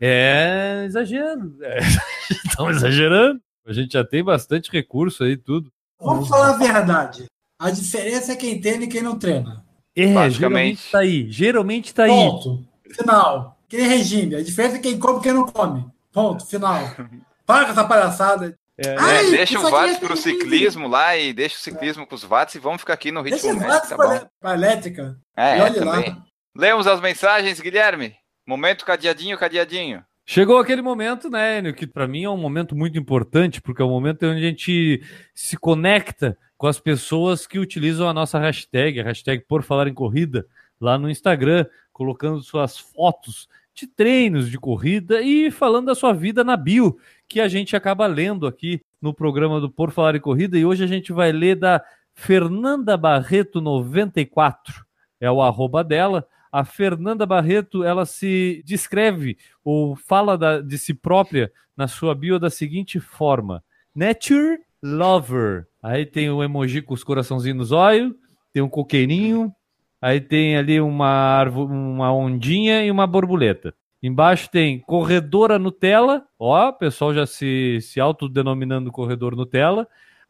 é 0.00 0.82
exagero. 0.84 1.56
É... 1.62 1.78
Estão 2.44 2.68
exagerando. 2.70 3.40
A 3.66 3.72
gente 3.72 3.92
já 3.92 4.04
tem 4.04 4.22
bastante 4.22 4.70
recurso 4.70 5.24
aí, 5.24 5.36
tudo. 5.36 5.70
Vamos 6.00 6.28
falar 6.28 6.54
a 6.54 6.58
verdade. 6.58 7.26
A 7.58 7.70
diferença 7.70 8.32
é 8.32 8.36
quem 8.36 8.60
treina 8.60 8.84
e 8.84 8.88
quem 8.88 9.02
não 9.02 9.18
treina. 9.18 9.64
É, 9.94 10.30
geralmente 10.30 10.90
tá 10.90 10.98
aí. 11.00 11.30
Geralmente 11.30 11.94
tá 11.94 12.04
aí. 12.04 12.10
Ponto. 12.10 12.64
Final. 12.90 13.58
Que 13.68 13.76
regime. 13.82 14.34
A 14.34 14.42
diferença 14.42 14.76
é 14.76 14.80
quem 14.80 14.98
come 14.98 15.18
e 15.18 15.22
quem 15.22 15.32
não 15.32 15.46
come. 15.46 15.86
Ponto. 16.12 16.46
Final. 16.46 16.80
Para 17.44 17.66
com 17.66 17.72
essa 17.72 17.84
palhaçada. 17.84 18.58
É, 18.78 18.96
Ai, 18.98 19.26
é, 19.26 19.30
deixa 19.30 19.58
o 19.58 19.70
VATS 19.70 19.98
para 19.98 20.14
o 20.14 20.16
ciclismo 20.16 20.88
lá 20.88 21.14
e 21.14 21.34
deixa 21.34 21.56
o 21.56 21.60
ciclismo 21.60 22.04
é. 22.04 22.06
com 22.06 22.14
os 22.14 22.24
VATS 22.24 22.54
e 22.54 22.58
vamos 22.58 22.80
ficar 22.80 22.94
aqui 22.94 23.12
no 23.12 23.20
ritmo 23.20 23.42
deixa 23.42 23.68
médio, 23.68 23.88
tá 23.90 23.96
para 24.40 24.52
a 24.52 24.54
elétrica. 24.54 25.18
É, 25.36 25.58
e 25.58 25.60
olha 25.60 25.78
é, 25.78 25.84
lá. 25.84 26.26
Lemos 26.56 26.86
as 26.86 26.98
mensagens, 26.98 27.60
Guilherme. 27.60 28.16
Momento 28.46 28.86
cadeadinho, 28.86 29.36
cadeadinho. 29.36 30.02
Chegou 30.32 30.58
aquele 30.58 30.80
momento, 30.80 31.28
né, 31.28 31.58
Enio, 31.58 31.74
que 31.74 31.88
para 31.88 32.06
mim 32.06 32.22
é 32.22 32.30
um 32.30 32.36
momento 32.36 32.76
muito 32.76 32.96
importante, 32.96 33.60
porque 33.60 33.82
é 33.82 33.84
um 33.84 33.90
momento 33.90 34.24
onde 34.26 34.38
a 34.38 34.48
gente 34.48 35.02
se 35.34 35.56
conecta 35.56 36.38
com 36.56 36.68
as 36.68 36.78
pessoas 36.78 37.48
que 37.48 37.58
utilizam 37.58 38.08
a 38.08 38.14
nossa 38.14 38.38
hashtag, 38.38 39.00
a 39.00 39.02
hashtag 39.02 39.44
Por 39.48 39.64
Falar 39.64 39.88
em 39.88 39.92
Corrida, 39.92 40.46
lá 40.80 40.96
no 40.96 41.10
Instagram, 41.10 41.66
colocando 41.92 42.40
suas 42.42 42.78
fotos 42.78 43.48
de 43.74 43.88
treinos 43.88 44.48
de 44.48 44.56
corrida 44.56 45.20
e 45.20 45.50
falando 45.50 45.86
da 45.86 45.96
sua 45.96 46.12
vida 46.12 46.44
na 46.44 46.56
bio, 46.56 46.96
que 47.26 47.40
a 47.40 47.48
gente 47.48 47.74
acaba 47.74 48.06
lendo 48.06 48.46
aqui 48.46 48.80
no 49.02 49.12
programa 49.12 49.60
do 49.60 49.68
Por 49.68 49.90
Falar 49.90 50.14
em 50.14 50.20
Corrida 50.20 50.56
e 50.56 50.64
hoje 50.64 50.84
a 50.84 50.86
gente 50.86 51.12
vai 51.12 51.32
ler 51.32 51.56
da 51.56 51.82
Fernanda 52.14 52.96
Barreto 52.96 53.60
94, 53.60 54.86
é 55.18 55.28
o 55.28 55.42
arroba 55.42 55.82
dela. 55.82 56.24
A 56.52 56.64
Fernanda 56.64 57.24
Barreto, 57.24 57.84
ela 57.84 58.04
se 58.04 58.62
descreve 58.64 59.38
ou 59.64 59.94
fala 59.94 60.36
da, 60.36 60.60
de 60.60 60.76
si 60.78 60.92
própria 60.92 61.52
na 61.76 61.86
sua 61.86 62.14
bio 62.14 62.38
da 62.38 62.50
seguinte 62.50 62.98
forma: 62.98 63.62
Nature 63.94 64.58
Lover. 64.82 65.66
Aí 65.82 66.04
tem 66.04 66.30
o 66.30 66.42
emoji 66.42 66.82
com 66.82 66.94
os 66.94 67.04
coraçãozinhos 67.04 67.58
nos 67.58 67.72
olhos, 67.72 68.14
tem 68.52 68.62
um 68.62 68.68
coqueirinho, 68.68 69.54
aí 70.00 70.20
tem 70.20 70.56
ali 70.56 70.80
uma, 70.80 71.42
uma 71.44 72.12
ondinha 72.12 72.84
e 72.84 72.90
uma 72.90 73.06
borboleta. 73.06 73.74
Embaixo 74.02 74.50
tem 74.50 74.80
corredora 74.80 75.58
Nutella, 75.58 76.26
ó, 76.38 76.70
o 76.70 76.72
pessoal 76.72 77.14
já 77.14 77.26
se, 77.26 77.78
se 77.82 78.00
autodenominando 78.00 78.90
corredor 78.90 79.36
Nutella. 79.36 79.86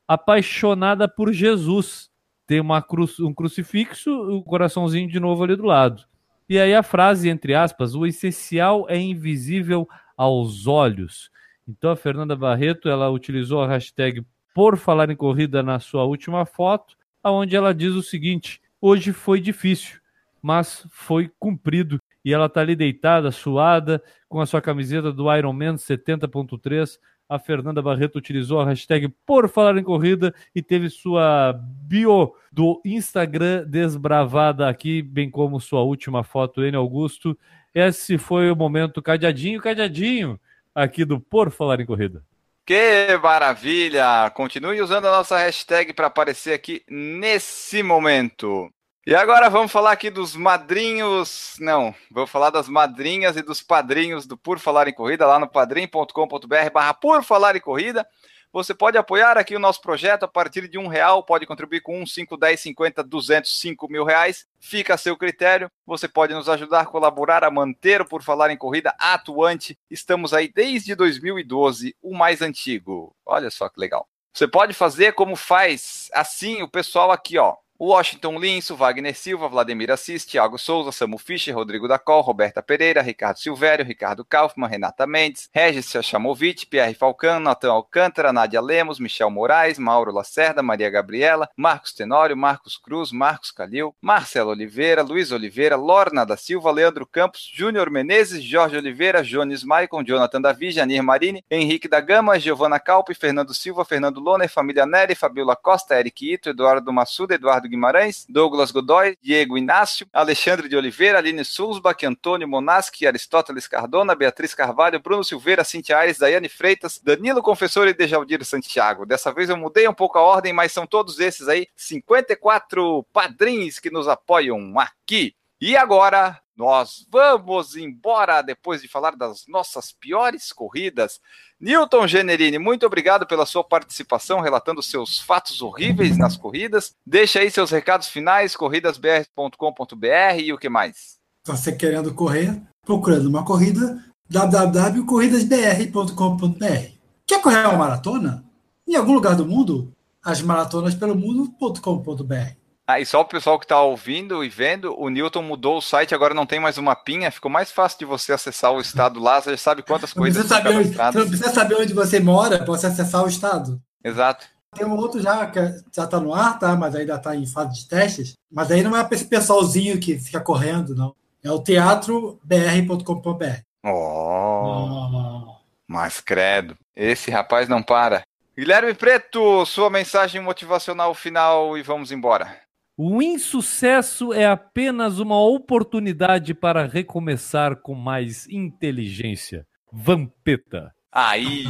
Apaixonada 0.08 1.08
por 1.08 1.32
Jesus. 1.32 2.10
Tem 2.48 2.58
uma 2.60 2.82
cruz, 2.82 3.20
um 3.20 3.32
crucifixo, 3.32 4.10
o 4.10 4.38
um 4.38 4.42
coraçãozinho 4.42 5.08
de 5.08 5.20
novo 5.20 5.44
ali 5.44 5.54
do 5.54 5.64
lado. 5.64 6.09
E 6.50 6.58
aí 6.58 6.74
a 6.74 6.82
frase, 6.82 7.28
entre 7.28 7.54
aspas, 7.54 7.94
o 7.94 8.04
essencial 8.04 8.84
é 8.88 8.98
invisível 8.98 9.88
aos 10.16 10.66
olhos. 10.66 11.30
Então 11.66 11.92
a 11.92 11.96
Fernanda 11.96 12.34
Barreto, 12.34 12.88
ela 12.88 13.08
utilizou 13.08 13.62
a 13.62 13.68
hashtag 13.68 14.26
por 14.52 14.76
falar 14.76 15.08
em 15.10 15.14
corrida 15.14 15.62
na 15.62 15.78
sua 15.78 16.02
última 16.02 16.44
foto, 16.44 16.96
aonde 17.22 17.54
ela 17.54 17.72
diz 17.72 17.92
o 17.94 18.02
seguinte: 18.02 18.60
hoje 18.80 19.12
foi 19.12 19.40
difícil, 19.40 20.00
mas 20.42 20.84
foi 20.90 21.30
cumprido. 21.38 22.00
E 22.24 22.34
ela 22.34 22.46
está 22.46 22.62
ali 22.62 22.74
deitada, 22.74 23.30
suada, 23.30 24.02
com 24.28 24.40
a 24.40 24.46
sua 24.46 24.60
camiseta 24.60 25.12
do 25.12 25.32
Ironman 25.32 25.76
70.3. 25.76 26.98
A 27.30 27.38
Fernanda 27.38 27.80
Barreto 27.80 28.16
utilizou 28.16 28.58
a 28.58 28.64
hashtag 28.64 29.08
por 29.24 29.48
falar 29.48 29.78
em 29.78 29.84
corrida 29.84 30.34
e 30.52 30.60
teve 30.60 30.90
sua 30.90 31.52
bio 31.56 32.34
do 32.50 32.82
Instagram 32.84 33.64
desbravada 33.68 34.68
aqui, 34.68 35.00
bem 35.00 35.30
como 35.30 35.60
sua 35.60 35.80
última 35.82 36.24
foto, 36.24 36.64
N 36.64 36.76
Augusto. 36.76 37.38
Esse 37.72 38.18
foi 38.18 38.50
o 38.50 38.56
momento 38.56 39.00
cadeadinho, 39.00 39.60
cadeadinho 39.60 40.40
aqui 40.74 41.04
do 41.04 41.20
Por 41.20 41.52
Falar 41.52 41.78
em 41.78 41.86
Corrida. 41.86 42.24
Que 42.66 43.16
maravilha! 43.22 44.28
Continue 44.34 44.82
usando 44.82 45.06
a 45.06 45.12
nossa 45.12 45.38
hashtag 45.38 45.92
para 45.92 46.08
aparecer 46.08 46.52
aqui 46.52 46.82
nesse 46.90 47.80
momento. 47.80 48.72
E 49.06 49.14
agora 49.14 49.48
vamos 49.48 49.72
falar 49.72 49.92
aqui 49.92 50.10
dos 50.10 50.36
madrinhos. 50.36 51.56
Não, 51.58 51.94
vou 52.10 52.26
falar 52.26 52.50
das 52.50 52.68
madrinhas 52.68 53.34
e 53.34 53.42
dos 53.42 53.62
padrinhos 53.62 54.26
do 54.26 54.36
Por 54.36 54.58
Falar 54.58 54.88
em 54.88 54.92
Corrida 54.92 55.26
lá 55.26 55.38
no 55.38 55.48
padrim.com.br 55.48 56.70
barra 56.70 56.92
Por 56.92 57.24
Falar 57.24 57.56
em 57.56 57.60
Corrida. 57.60 58.06
Você 58.52 58.74
pode 58.74 58.98
apoiar 58.98 59.38
aqui 59.38 59.56
o 59.56 59.60
nosso 59.60 59.80
projeto 59.80 60.24
a 60.24 60.28
partir 60.28 60.68
de 60.68 60.76
um 60.76 60.86
real, 60.86 61.24
pode 61.24 61.46
contribuir 61.46 61.80
com 61.80 62.02
um, 62.02 62.04
cinco, 62.04 62.36
dez, 62.36 62.60
cinquenta, 62.60 63.02
duzentos, 63.02 63.58
cinco 63.58 63.88
mil 63.88 64.04
reais. 64.04 64.46
Fica 64.58 64.94
a 64.94 64.98
seu 64.98 65.16
critério. 65.16 65.70
Você 65.86 66.06
pode 66.06 66.34
nos 66.34 66.48
ajudar 66.48 66.80
a 66.80 66.86
colaborar 66.86 67.42
a 67.42 67.50
manter 67.50 68.02
o 68.02 68.04
Por 68.06 68.22
Falar 68.22 68.50
em 68.50 68.56
Corrida 68.58 68.94
atuante. 68.98 69.78
Estamos 69.90 70.34
aí 70.34 70.52
desde 70.52 70.94
2012, 70.94 71.96
o 72.02 72.14
mais 72.14 72.42
antigo. 72.42 73.16
Olha 73.24 73.50
só 73.50 73.66
que 73.70 73.80
legal. 73.80 74.06
Você 74.34 74.46
pode 74.46 74.74
fazer 74.74 75.14
como 75.14 75.36
faz 75.36 76.10
assim 76.12 76.60
o 76.60 76.68
pessoal 76.68 77.10
aqui, 77.10 77.38
ó. 77.38 77.56
Washington 77.82 78.36
Linso, 78.36 78.76
Wagner 78.76 79.14
Silva, 79.14 79.48
Vladimir 79.48 79.90
Assis, 79.90 80.26
Thiago 80.26 80.58
Souza, 80.58 80.92
Samu 80.92 81.16
Fischer, 81.16 81.54
Rodrigo 81.54 81.88
Dacol, 81.88 82.22
Roberta 82.22 82.62
Pereira, 82.62 83.00
Ricardo 83.00 83.38
Silvério, 83.38 83.86
Ricardo 83.86 84.22
Kaufmann, 84.22 84.68
Renata 84.68 85.06
Mendes, 85.06 85.48
Regis 85.50 85.90
Chamovic, 86.02 86.66
Pierre 86.66 86.92
Falcão, 86.92 87.40
Natan 87.40 87.70
Alcântara, 87.70 88.34
Nádia 88.34 88.60
Lemos, 88.60 89.00
Michel 89.00 89.30
Moraes, 89.30 89.78
Mauro 89.78 90.12
Lacerda, 90.12 90.62
Maria 90.62 90.90
Gabriela, 90.90 91.48
Marcos 91.56 91.94
Tenório, 91.94 92.36
Marcos 92.36 92.76
Cruz, 92.76 93.12
Marcos 93.12 93.50
Calil, 93.50 93.94
Marcelo 93.98 94.50
Oliveira, 94.50 95.02
Luiz 95.02 95.32
Oliveira, 95.32 95.76
Lorna 95.76 96.26
da 96.26 96.36
Silva, 96.36 96.70
Leandro 96.70 97.06
Campos, 97.06 97.50
Júnior 97.50 97.88
Menezes, 97.88 98.44
Jorge 98.46 98.76
Oliveira, 98.76 99.22
Jones 99.24 99.64
Maicon, 99.64 100.04
Jonathan 100.04 100.42
Davi, 100.42 100.70
Janir 100.70 101.02
Marini, 101.02 101.42
Henrique 101.50 101.88
da 101.88 102.02
Gama, 102.02 102.38
Giovana 102.38 102.78
Calpe, 102.78 103.14
Fernando 103.14 103.54
Silva, 103.54 103.86
Fernando 103.86 104.20
Loner, 104.20 104.50
Família 104.50 104.84
Nery, 104.84 105.14
Fabiola 105.14 105.56
Costa, 105.56 105.94
Eric 105.98 106.30
Ito, 106.30 106.50
Eduardo 106.50 106.92
Massuda, 106.92 107.36
Eduardo 107.36 107.69
Guimarães, 107.70 108.26
Douglas 108.28 108.70
Godoy, 108.70 109.16
Diego 109.22 109.56
Inácio, 109.56 110.06
Alexandre 110.12 110.68
de 110.68 110.76
Oliveira, 110.76 111.18
Aline 111.18 111.44
Sulzbach, 111.44 112.04
Antônio 112.04 112.48
Monaschi, 112.48 113.06
Aristóteles 113.06 113.66
Cardona, 113.66 114.14
Beatriz 114.14 114.54
Carvalho, 114.54 115.00
Bruno 115.00 115.24
Silveira, 115.24 115.64
Cintia 115.64 115.98
Aires, 115.98 116.18
Daiane 116.18 116.48
Freitas, 116.48 117.00
Danilo 117.02 117.42
Confessor 117.42 117.88
e 117.88 117.94
Dejaldir 117.94 118.44
Santiago. 118.44 119.06
Dessa 119.06 119.32
vez 119.32 119.48
eu 119.48 119.56
mudei 119.56 119.88
um 119.88 119.94
pouco 119.94 120.18
a 120.18 120.22
ordem, 120.22 120.52
mas 120.52 120.72
são 120.72 120.86
todos 120.86 121.20
esses 121.20 121.48
aí, 121.48 121.66
54 121.76 123.04
padrinhos 123.12 123.78
que 123.78 123.90
nos 123.90 124.08
apoiam 124.08 124.78
aqui. 124.78 125.34
E 125.60 125.76
agora 125.76 126.40
nós 126.60 127.06
vamos 127.10 127.74
embora 127.74 128.42
depois 128.42 128.82
de 128.82 128.88
falar 128.88 129.16
das 129.16 129.46
nossas 129.48 129.92
piores 129.92 130.52
corridas. 130.52 131.18
Newton 131.58 132.06
Generini, 132.06 132.58
muito 132.58 132.84
obrigado 132.84 133.26
pela 133.26 133.46
sua 133.46 133.64
participação, 133.64 134.40
relatando 134.40 134.82
seus 134.82 135.18
fatos 135.18 135.62
horríveis 135.62 136.18
nas 136.18 136.36
corridas. 136.36 136.94
Deixa 137.06 137.38
aí 137.38 137.50
seus 137.50 137.70
recados 137.70 138.08
finais, 138.08 138.54
corridasbr.com.br 138.54 140.38
e 140.38 140.52
o 140.52 140.58
que 140.58 140.68
mais? 140.68 141.18
Você 141.46 141.72
querendo 141.72 142.12
correr, 142.12 142.60
procurando 142.84 143.26
uma 143.26 143.42
corrida, 143.42 144.04
www.corridasbr.com.br. 144.28 146.92
Quer 147.26 147.40
correr 147.40 147.66
uma 147.68 147.78
maratona? 147.78 148.44
Em 148.86 148.96
algum 148.96 149.14
lugar 149.14 149.34
do 149.34 149.46
mundo? 149.46 149.94
As 150.22 150.42
maratonas 150.42 150.94
pelo 150.94 151.14
mundo.com.br. 151.14 152.59
Ah, 152.90 152.98
e 152.98 153.06
só 153.06 153.20
o 153.20 153.24
pessoal 153.24 153.56
que 153.56 153.64
está 153.64 153.80
ouvindo 153.80 154.42
e 154.42 154.48
vendo, 154.48 154.98
o 154.98 155.08
Newton 155.08 155.42
mudou 155.42 155.78
o 155.78 155.80
site, 155.80 156.12
agora 156.12 156.34
não 156.34 156.44
tem 156.44 156.58
mais 156.58 156.76
uma 156.76 156.96
pinha, 156.96 157.30
ficou 157.30 157.48
mais 157.48 157.70
fácil 157.70 158.00
de 158.00 158.04
você 158.04 158.32
acessar 158.32 158.72
o 158.72 158.80
estado 158.80 159.20
lá, 159.20 159.40
você 159.40 159.52
já 159.52 159.56
sabe 159.56 159.84
quantas 159.84 160.12
coisas 160.12 160.42
você, 160.42 160.48
sabe 160.48 160.70
onde, 160.70 160.88
você 160.88 161.18
não 161.18 161.28
precisa 161.28 161.50
saber 161.50 161.76
onde 161.76 161.94
você 161.94 162.18
mora 162.18 162.58
para 162.58 162.66
você 162.66 162.88
acessar 162.88 163.22
o 163.22 163.28
estado. 163.28 163.80
Exato. 164.02 164.44
Tem 164.74 164.84
um 164.84 164.96
outro 164.96 165.22
já 165.22 165.46
que 165.46 165.60
já 165.94 166.04
está 166.04 166.18
no 166.18 166.34
ar, 166.34 166.58
tá? 166.58 166.74
Mas 166.74 166.96
ainda 166.96 167.14
está 167.14 167.36
em 167.36 167.46
fase 167.46 167.74
de 167.74 167.88
testes. 167.88 168.34
Mas 168.50 168.72
aí 168.72 168.82
não 168.82 168.96
é 168.96 169.04
para 169.04 169.14
esse 169.14 169.26
pessoalzinho 169.26 170.00
que 170.00 170.18
fica 170.18 170.40
correndo, 170.40 170.94
não. 170.94 171.14
É 171.44 171.50
o 171.50 171.60
teatrobr.com.br. 171.60 173.60
Oh, 173.84 173.88
oh, 173.88 175.54
mas 175.86 176.20
credo, 176.20 176.76
esse 176.94 177.30
rapaz 177.30 177.68
não 177.68 177.82
para. 177.82 178.22
Guilherme 178.56 178.94
Preto, 178.94 179.64
sua 179.64 179.88
mensagem 179.88 180.40
motivacional 180.40 181.14
final 181.14 181.78
e 181.78 181.82
vamos 181.82 182.12
embora. 182.12 182.60
O 182.96 183.22
insucesso 183.22 184.32
é 184.32 184.46
apenas 184.46 185.18
uma 185.18 185.40
oportunidade 185.40 186.52
para 186.54 186.86
recomeçar 186.86 187.76
com 187.76 187.94
mais 187.94 188.46
inteligência. 188.48 189.66
Vampeta. 189.92 190.94
Aí, 191.12 191.64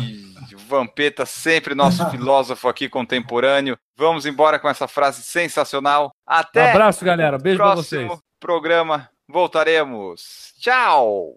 Vampeta, 0.69 1.25
sempre 1.25 1.75
nosso 1.75 2.09
filósofo 2.11 2.69
aqui 2.69 2.89
contemporâneo. 2.89 3.79
Vamos 3.97 4.27
embora 4.27 4.59
com 4.59 4.69
essa 4.69 4.87
frase 4.87 5.23
sensacional. 5.23 6.13
Até. 6.27 6.67
Um 6.67 6.71
abraço, 6.71 7.05
galera. 7.05 7.39
Beijo 7.39 7.59
para 7.59 7.75
vocês. 7.75 8.11
programa. 8.39 9.09
Voltaremos. 9.29 10.53
Tchau. 10.61 11.37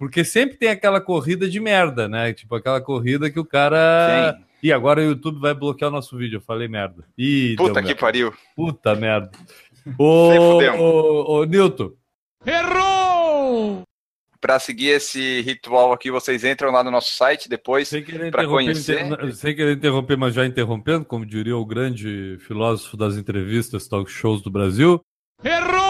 Porque 0.00 0.24
sempre 0.24 0.56
tem 0.56 0.70
aquela 0.70 0.98
corrida 0.98 1.46
de 1.46 1.60
merda, 1.60 2.08
né? 2.08 2.32
Tipo 2.32 2.54
aquela 2.54 2.80
corrida 2.80 3.30
que 3.30 3.38
o 3.38 3.44
cara. 3.44 4.34
Sim. 4.34 4.44
E 4.62 4.72
agora 4.72 4.98
o 5.02 5.04
YouTube 5.04 5.38
vai 5.38 5.52
bloquear 5.52 5.90
o 5.90 5.94
nosso 5.94 6.16
vídeo. 6.16 6.38
Eu 6.38 6.40
falei 6.40 6.68
merda. 6.68 7.04
Ih, 7.18 7.54
Puta 7.54 7.82
que 7.82 7.88
merda. 7.88 8.00
pariu. 8.00 8.34
Puta 8.56 8.94
merda. 8.94 9.30
Ô, 9.98 10.58
ô, 10.78 11.40
ô, 11.40 11.44
Nilton. 11.44 11.92
Errou! 12.46 13.82
Para 14.40 14.58
seguir 14.58 14.88
esse 14.88 15.42
ritual 15.42 15.92
aqui, 15.92 16.10
vocês 16.10 16.44
entram 16.44 16.70
lá 16.70 16.82
no 16.82 16.90
nosso 16.90 17.14
site 17.14 17.46
depois 17.46 17.90
para 18.30 18.46
conhecer. 18.46 19.04
Inter... 19.04 19.34
Sem 19.34 19.54
querer 19.54 19.76
interromper, 19.76 20.16
mas 20.16 20.32
já 20.32 20.46
interrompendo, 20.46 21.04
como 21.04 21.26
diria 21.26 21.56
o 21.56 21.66
grande 21.66 22.38
filósofo 22.40 22.96
das 22.96 23.16
entrevistas, 23.16 23.86
talk 23.86 24.10
shows 24.10 24.40
do 24.40 24.50
Brasil. 24.50 24.98
Errou! 25.44 25.89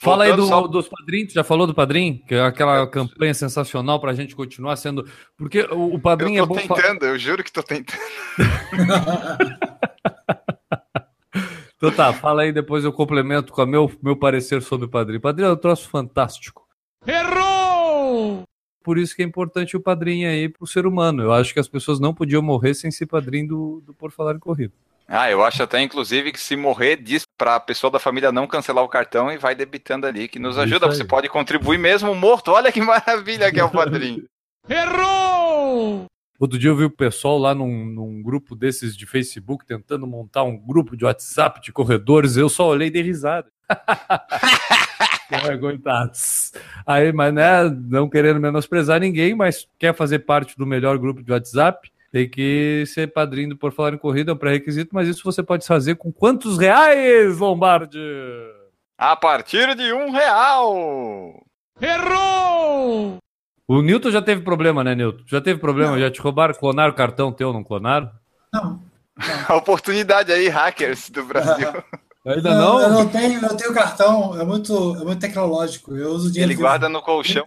Fala 0.00 0.24
aí 0.24 0.34
do, 0.34 0.46
só... 0.46 0.66
dos 0.68 0.88
padrinhos, 0.88 1.32
já 1.32 1.42
falou 1.42 1.66
do 1.66 1.74
padrinho? 1.74 2.22
Que 2.26 2.36
é 2.36 2.40
aquela 2.40 2.86
campanha 2.86 3.34
sensacional 3.34 3.98
para 3.98 4.12
a 4.12 4.14
gente 4.14 4.34
continuar 4.34 4.76
sendo. 4.76 5.04
Porque 5.36 5.62
o, 5.62 5.94
o 5.94 6.00
padrinho 6.00 6.40
é 6.40 6.46
bom. 6.46 6.56
Eu 6.56 6.68
tô 6.68 6.74
tentando, 6.74 7.04
eu 7.04 7.18
juro 7.18 7.42
que 7.42 7.50
tô 7.50 7.64
tentando. 7.64 7.98
então 11.76 11.90
tá, 11.90 12.12
fala 12.12 12.42
aí, 12.42 12.52
depois 12.52 12.84
eu 12.84 12.92
complemento 12.92 13.52
com 13.52 13.62
o 13.62 13.66
meu, 13.66 13.90
meu 14.00 14.16
parecer 14.16 14.62
sobre 14.62 14.86
o 14.86 14.90
padrinho. 14.90 15.18
O 15.18 15.22
padrinho 15.22 15.48
é 15.48 15.52
um 15.52 15.56
troço 15.56 15.88
fantástico. 15.88 16.64
Errou! 17.04 18.44
Por 18.84 18.98
isso 18.98 19.16
que 19.16 19.22
é 19.22 19.24
importante 19.24 19.76
o 19.76 19.80
padrinho 19.80 20.30
aí 20.30 20.48
pro 20.48 20.64
ser 20.64 20.86
humano. 20.86 21.24
Eu 21.24 21.32
acho 21.32 21.52
que 21.52 21.60
as 21.60 21.68
pessoas 21.68 21.98
não 21.98 22.14
podiam 22.14 22.40
morrer 22.40 22.74
sem 22.74 22.92
ser 22.92 23.06
padrinho 23.06 23.48
do, 23.48 23.82
do 23.84 23.92
Por 23.92 24.12
Falar 24.12 24.36
em 24.36 24.38
Corrida. 24.38 24.72
Ah, 25.08 25.30
eu 25.30 25.42
acho 25.42 25.62
até, 25.62 25.82
inclusive, 25.82 26.30
que 26.30 26.38
se 26.38 26.54
morrer, 26.54 26.96
diz 26.96 27.24
para 27.38 27.54
a 27.54 27.60
pessoa 27.60 27.90
da 27.90 28.00
família 28.00 28.32
não 28.32 28.48
cancelar 28.48 28.84
o 28.84 28.88
cartão 28.88 29.30
e 29.30 29.38
vai 29.38 29.54
debitando 29.54 30.06
ali, 30.06 30.26
que 30.26 30.40
nos 30.40 30.58
ajuda. 30.58 30.88
Você 30.88 31.04
pode 31.04 31.28
contribuir 31.28 31.78
mesmo 31.78 32.12
morto. 32.14 32.50
Olha 32.50 32.72
que 32.72 32.80
maravilha 32.82 33.52
que 33.52 33.60
é 33.60 33.64
o 33.64 33.70
padrinho. 33.70 34.24
Outro 36.38 36.56
dia 36.56 36.70
eu 36.70 36.76
vi 36.76 36.84
o 36.84 36.90
pessoal 36.90 37.36
lá 37.38 37.52
num, 37.54 37.84
num 37.86 38.22
grupo 38.22 38.54
desses 38.54 38.96
de 38.96 39.06
Facebook 39.06 39.66
tentando 39.66 40.06
montar 40.06 40.44
um 40.44 40.56
grupo 40.56 40.96
de 40.96 41.04
WhatsApp 41.04 41.60
de 41.60 41.72
corredores. 41.72 42.36
Eu 42.36 42.48
só 42.48 42.68
olhei 42.68 42.88
e 42.88 42.90
dei 42.90 43.02
risada. 43.02 43.48
coitados. 45.60 46.52
Aí, 46.86 47.12
mas 47.12 47.34
né, 47.34 47.68
não 47.88 48.08
querendo 48.08 48.40
menosprezar 48.40 49.00
ninguém, 49.00 49.34
mas 49.34 49.66
quer 49.78 49.94
fazer 49.94 50.20
parte 50.20 50.56
do 50.56 50.66
melhor 50.66 50.96
grupo 50.98 51.22
de 51.22 51.32
WhatsApp, 51.32 51.90
tem 52.10 52.28
que 52.28 52.84
ser 52.86 53.12
padrinho 53.12 53.50
do 53.50 53.56
Por 53.56 53.72
Falar 53.72 53.94
em 53.94 53.98
Corrida, 53.98 54.30
é 54.30 54.34
um 54.34 54.38
pré-requisito, 54.38 54.94
mas 54.94 55.08
isso 55.08 55.22
você 55.24 55.42
pode 55.42 55.66
fazer 55.66 55.96
com 55.96 56.10
quantos 56.10 56.58
reais, 56.58 57.38
Lombardi? 57.38 57.98
A 58.96 59.14
partir 59.14 59.74
de 59.76 59.92
um 59.92 60.10
real. 60.10 61.44
O 63.68 63.82
Newton 63.82 64.10
já 64.10 64.22
teve 64.22 64.42
problema, 64.42 64.82
né, 64.82 64.94
Newton? 64.94 65.24
Já 65.26 65.40
teve 65.40 65.60
problema? 65.60 65.92
Não. 65.92 65.98
Já 66.00 66.10
te 66.10 66.20
roubaram? 66.20 66.54
Clonaram 66.54 66.92
o 66.92 66.96
cartão 66.96 67.30
teu, 67.30 67.52
não 67.52 67.62
clonaram? 67.62 68.10
Não. 68.52 68.80
A 69.48 69.56
oportunidade 69.56 70.32
aí, 70.32 70.48
hackers 70.48 71.10
do 71.10 71.24
Brasil. 71.24 71.68
Ainda 72.26 72.50
Eu, 72.50 72.54
não? 72.56 72.80
eu 72.80 72.90
não 72.90 73.08
tenho, 73.08 73.42
eu 73.42 73.56
tenho 73.56 73.72
cartão, 73.72 74.38
é 74.38 74.44
muito, 74.44 74.96
é 74.96 75.04
muito 75.04 75.18
tecnológico. 75.20 75.94
Eu 75.96 76.10
uso 76.10 76.30
dinheiro. 76.30 76.50
Ele 76.50 76.56
vivo. 76.56 76.68
guarda 76.68 76.88
no 76.88 77.00
colchão. 77.00 77.46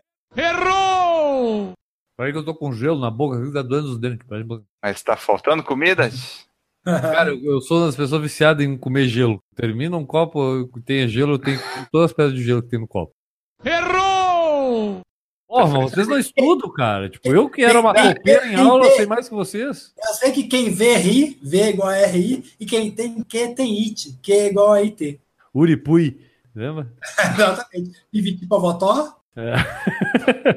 Peraí 2.22 2.34
que 2.34 2.38
eu 2.38 2.46
tô 2.46 2.54
com 2.54 2.72
gelo 2.72 3.00
na 3.00 3.10
boca, 3.10 3.44
que 3.44 3.52
tá 3.52 3.64
doendo 3.64 3.88
os 3.94 3.98
dentes. 3.98 4.28
Mas 4.80 5.02
tá 5.02 5.18
faltando 5.18 5.64
comida? 5.64 6.08
Cara, 6.86 7.32
eu 7.32 7.54
eu 7.54 7.62
sou 7.62 7.78
uma 7.80 7.88
das 7.88 7.96
pessoas 7.96 8.22
viciadas 8.22 8.64
em 8.64 8.78
comer 8.78 9.08
gelo. 9.08 9.40
Termina 9.56 9.98
um 9.98 10.06
copo, 10.06 10.70
tem 10.86 11.08
gelo, 11.08 11.32
eu 11.34 11.40
tenho 11.40 11.60
todas 11.92 12.12
as 12.12 12.16
pedras 12.16 12.36
de 12.36 12.44
gelo 12.44 12.62
que 12.62 12.70
tem 12.70 12.80
no 12.80 12.88
copo. 12.88 13.12
Errou! 13.66 15.00
Porra, 15.48 15.80
mas 15.80 15.92
vocês 15.94 16.08
não 16.08 16.20
estudam, 16.20 16.72
cara. 16.72 17.10
Tipo, 17.10 17.28
eu 17.34 17.50
que 17.50 17.64
era 17.64 17.80
uma 17.80 17.92
Tem- 17.92 18.14
copeira 18.14 18.46
em 18.46 18.56
tem- 18.56 18.66
aula, 18.68 18.84
tem- 18.86 18.98
sei 18.98 19.06
mais 19.08 19.28
que 19.28 19.34
vocês. 19.34 19.92
Eu 19.98 20.14
sei 20.14 20.32
que 20.32 20.44
quem 20.44 20.70
vê 20.70 20.98
ri, 20.98 21.40
vê 21.42 21.70
igual 21.70 21.90
a 21.90 22.06
RI, 22.06 22.44
e 22.60 22.68
quem 22.68 22.92
tem 22.92 23.24
Q 23.24 23.56
tem 23.56 23.80
IT, 23.82 24.20
Q 24.22 24.32
é 24.32 24.48
igual 24.50 24.74
a 24.74 24.80
IT. 24.84 25.20
Uripui, 25.52 26.22
lembra? 26.56 26.94
Exatamente. 27.18 28.00
E 28.14 28.22
vi 28.22 28.38
tipo 28.38 28.56
a 28.56 28.60
Votó. 28.60 29.21
É. 29.36 29.54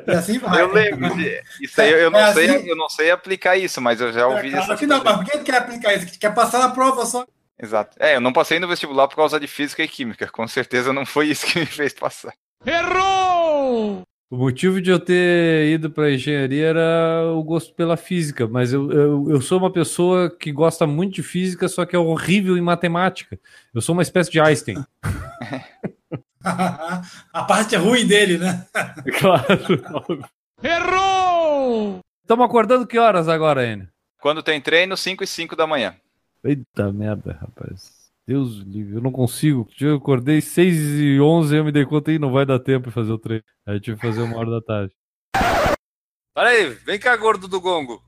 E 0.06 0.10
assim 0.16 0.38
vai. 0.38 0.60
Eu 0.60 0.72
lembro. 0.72 1.14
de- 1.16 1.40
Isso 1.60 1.80
aí 1.80 1.92
eu, 1.92 1.98
eu 1.98 2.10
não 2.10 2.18
É 2.18 2.32
sei, 2.32 2.50
assim? 2.50 2.68
eu 2.68 2.76
não 2.76 2.88
sei 2.88 3.10
aplicar 3.10 3.56
isso, 3.56 3.80
mas 3.80 4.00
eu 4.00 4.12
já 4.12 4.20
É, 4.22 4.26
ouvi 4.26 4.50
claro 4.50 4.64
essas 4.64 4.78
que 4.80 4.86
não, 4.86 5.02
mas 5.04 5.16
por 5.16 5.24
que 5.24 5.38
tu 5.38 5.44
quer 5.44 5.56
aplicar 5.58 5.94
isso? 5.94 6.18
Quer 6.18 6.34
passar 6.34 6.58
na 6.58 6.70
prova 6.70 7.06
só. 7.06 7.24
Exato. 7.62 7.96
É, 8.00 8.16
eu 8.16 8.20
não 8.20 8.32
passei 8.32 8.58
no 8.58 8.66
vestibular 8.66 9.06
por 9.06 9.14
causa 9.16 9.38
de 9.38 9.46
física 9.46 9.82
e 9.82 9.86
química. 9.88 10.26
Com 10.28 10.46
certeza 10.48 10.92
não 10.92 11.06
foi 11.06 11.28
isso 11.28 11.46
que 11.46 11.60
me 11.60 11.66
fez 11.66 11.92
passar. 11.92 12.32
O 14.30 14.36
motivo 14.36 14.80
de 14.80 14.90
eu 14.90 14.98
ter 14.98 15.68
ido 15.68 15.88
para 15.90 16.10
engenharia 16.10 16.66
era 16.66 17.22
o 17.32 17.42
gosto 17.44 17.72
pela 17.74 17.96
física, 17.96 18.48
mas 18.48 18.72
eu, 18.72 18.90
eu, 18.90 19.30
eu 19.30 19.40
sou 19.40 19.58
uma 19.58 19.70
pessoa 19.72 20.28
que 20.28 20.50
gosta 20.50 20.84
muito 20.86 21.14
de 21.14 21.22
física, 21.22 21.68
só 21.68 21.84
que 21.86 21.94
é 21.94 21.98
horrível 21.98 22.56
em 22.56 22.60
matemática. 22.60 23.38
Eu 23.72 23.80
sou 23.80 23.92
uma 23.92 24.02
espécie 24.02 24.32
de 24.32 24.40
Einstein. 24.40 24.82
a 26.44 27.44
parte 27.44 27.76
ruim 27.76 28.06
dele, 28.06 28.38
né? 28.38 28.66
Claro. 29.18 30.24
Errou! 30.62 32.00
Estamos 32.22 32.46
acordando 32.46 32.86
que 32.86 32.98
horas 32.98 33.28
agora, 33.28 33.66
Enio? 33.66 33.88
Quando 34.20 34.42
tem 34.42 34.60
treino, 34.60 34.96
5 34.96 35.22
e 35.22 35.26
5 35.26 35.56
da 35.56 35.66
manhã. 35.66 35.94
Eita 36.42 36.92
merda, 36.92 37.38
rapaz. 37.40 38.04
Deus 38.26 38.56
livre, 38.58 38.94
eu 38.94 39.02
não 39.02 39.12
consigo. 39.12 39.68
Eu 39.78 39.96
acordei 39.96 40.40
6 40.40 40.76
e 41.00 41.20
11 41.20 41.56
eu 41.56 41.64
me 41.64 41.72
dei 41.72 41.84
conta 41.84 42.10
e 42.10 42.18
não 42.18 42.32
vai 42.32 42.46
dar 42.46 42.58
tempo 42.58 42.88
de 42.88 42.94
fazer 42.94 43.12
o 43.12 43.18
treino. 43.18 43.44
Aí 43.66 43.76
eu 43.76 43.80
tive 43.80 43.98
que 43.98 44.06
fazer 44.06 44.22
uma 44.22 44.38
hora 44.38 44.50
da 44.50 44.62
tarde. 44.62 44.94
Olha 46.36 46.48
aí, 46.48 46.70
vem 46.70 46.98
cá, 46.98 47.14
gordo 47.16 47.46
do 47.46 47.60
gongo. 47.60 48.02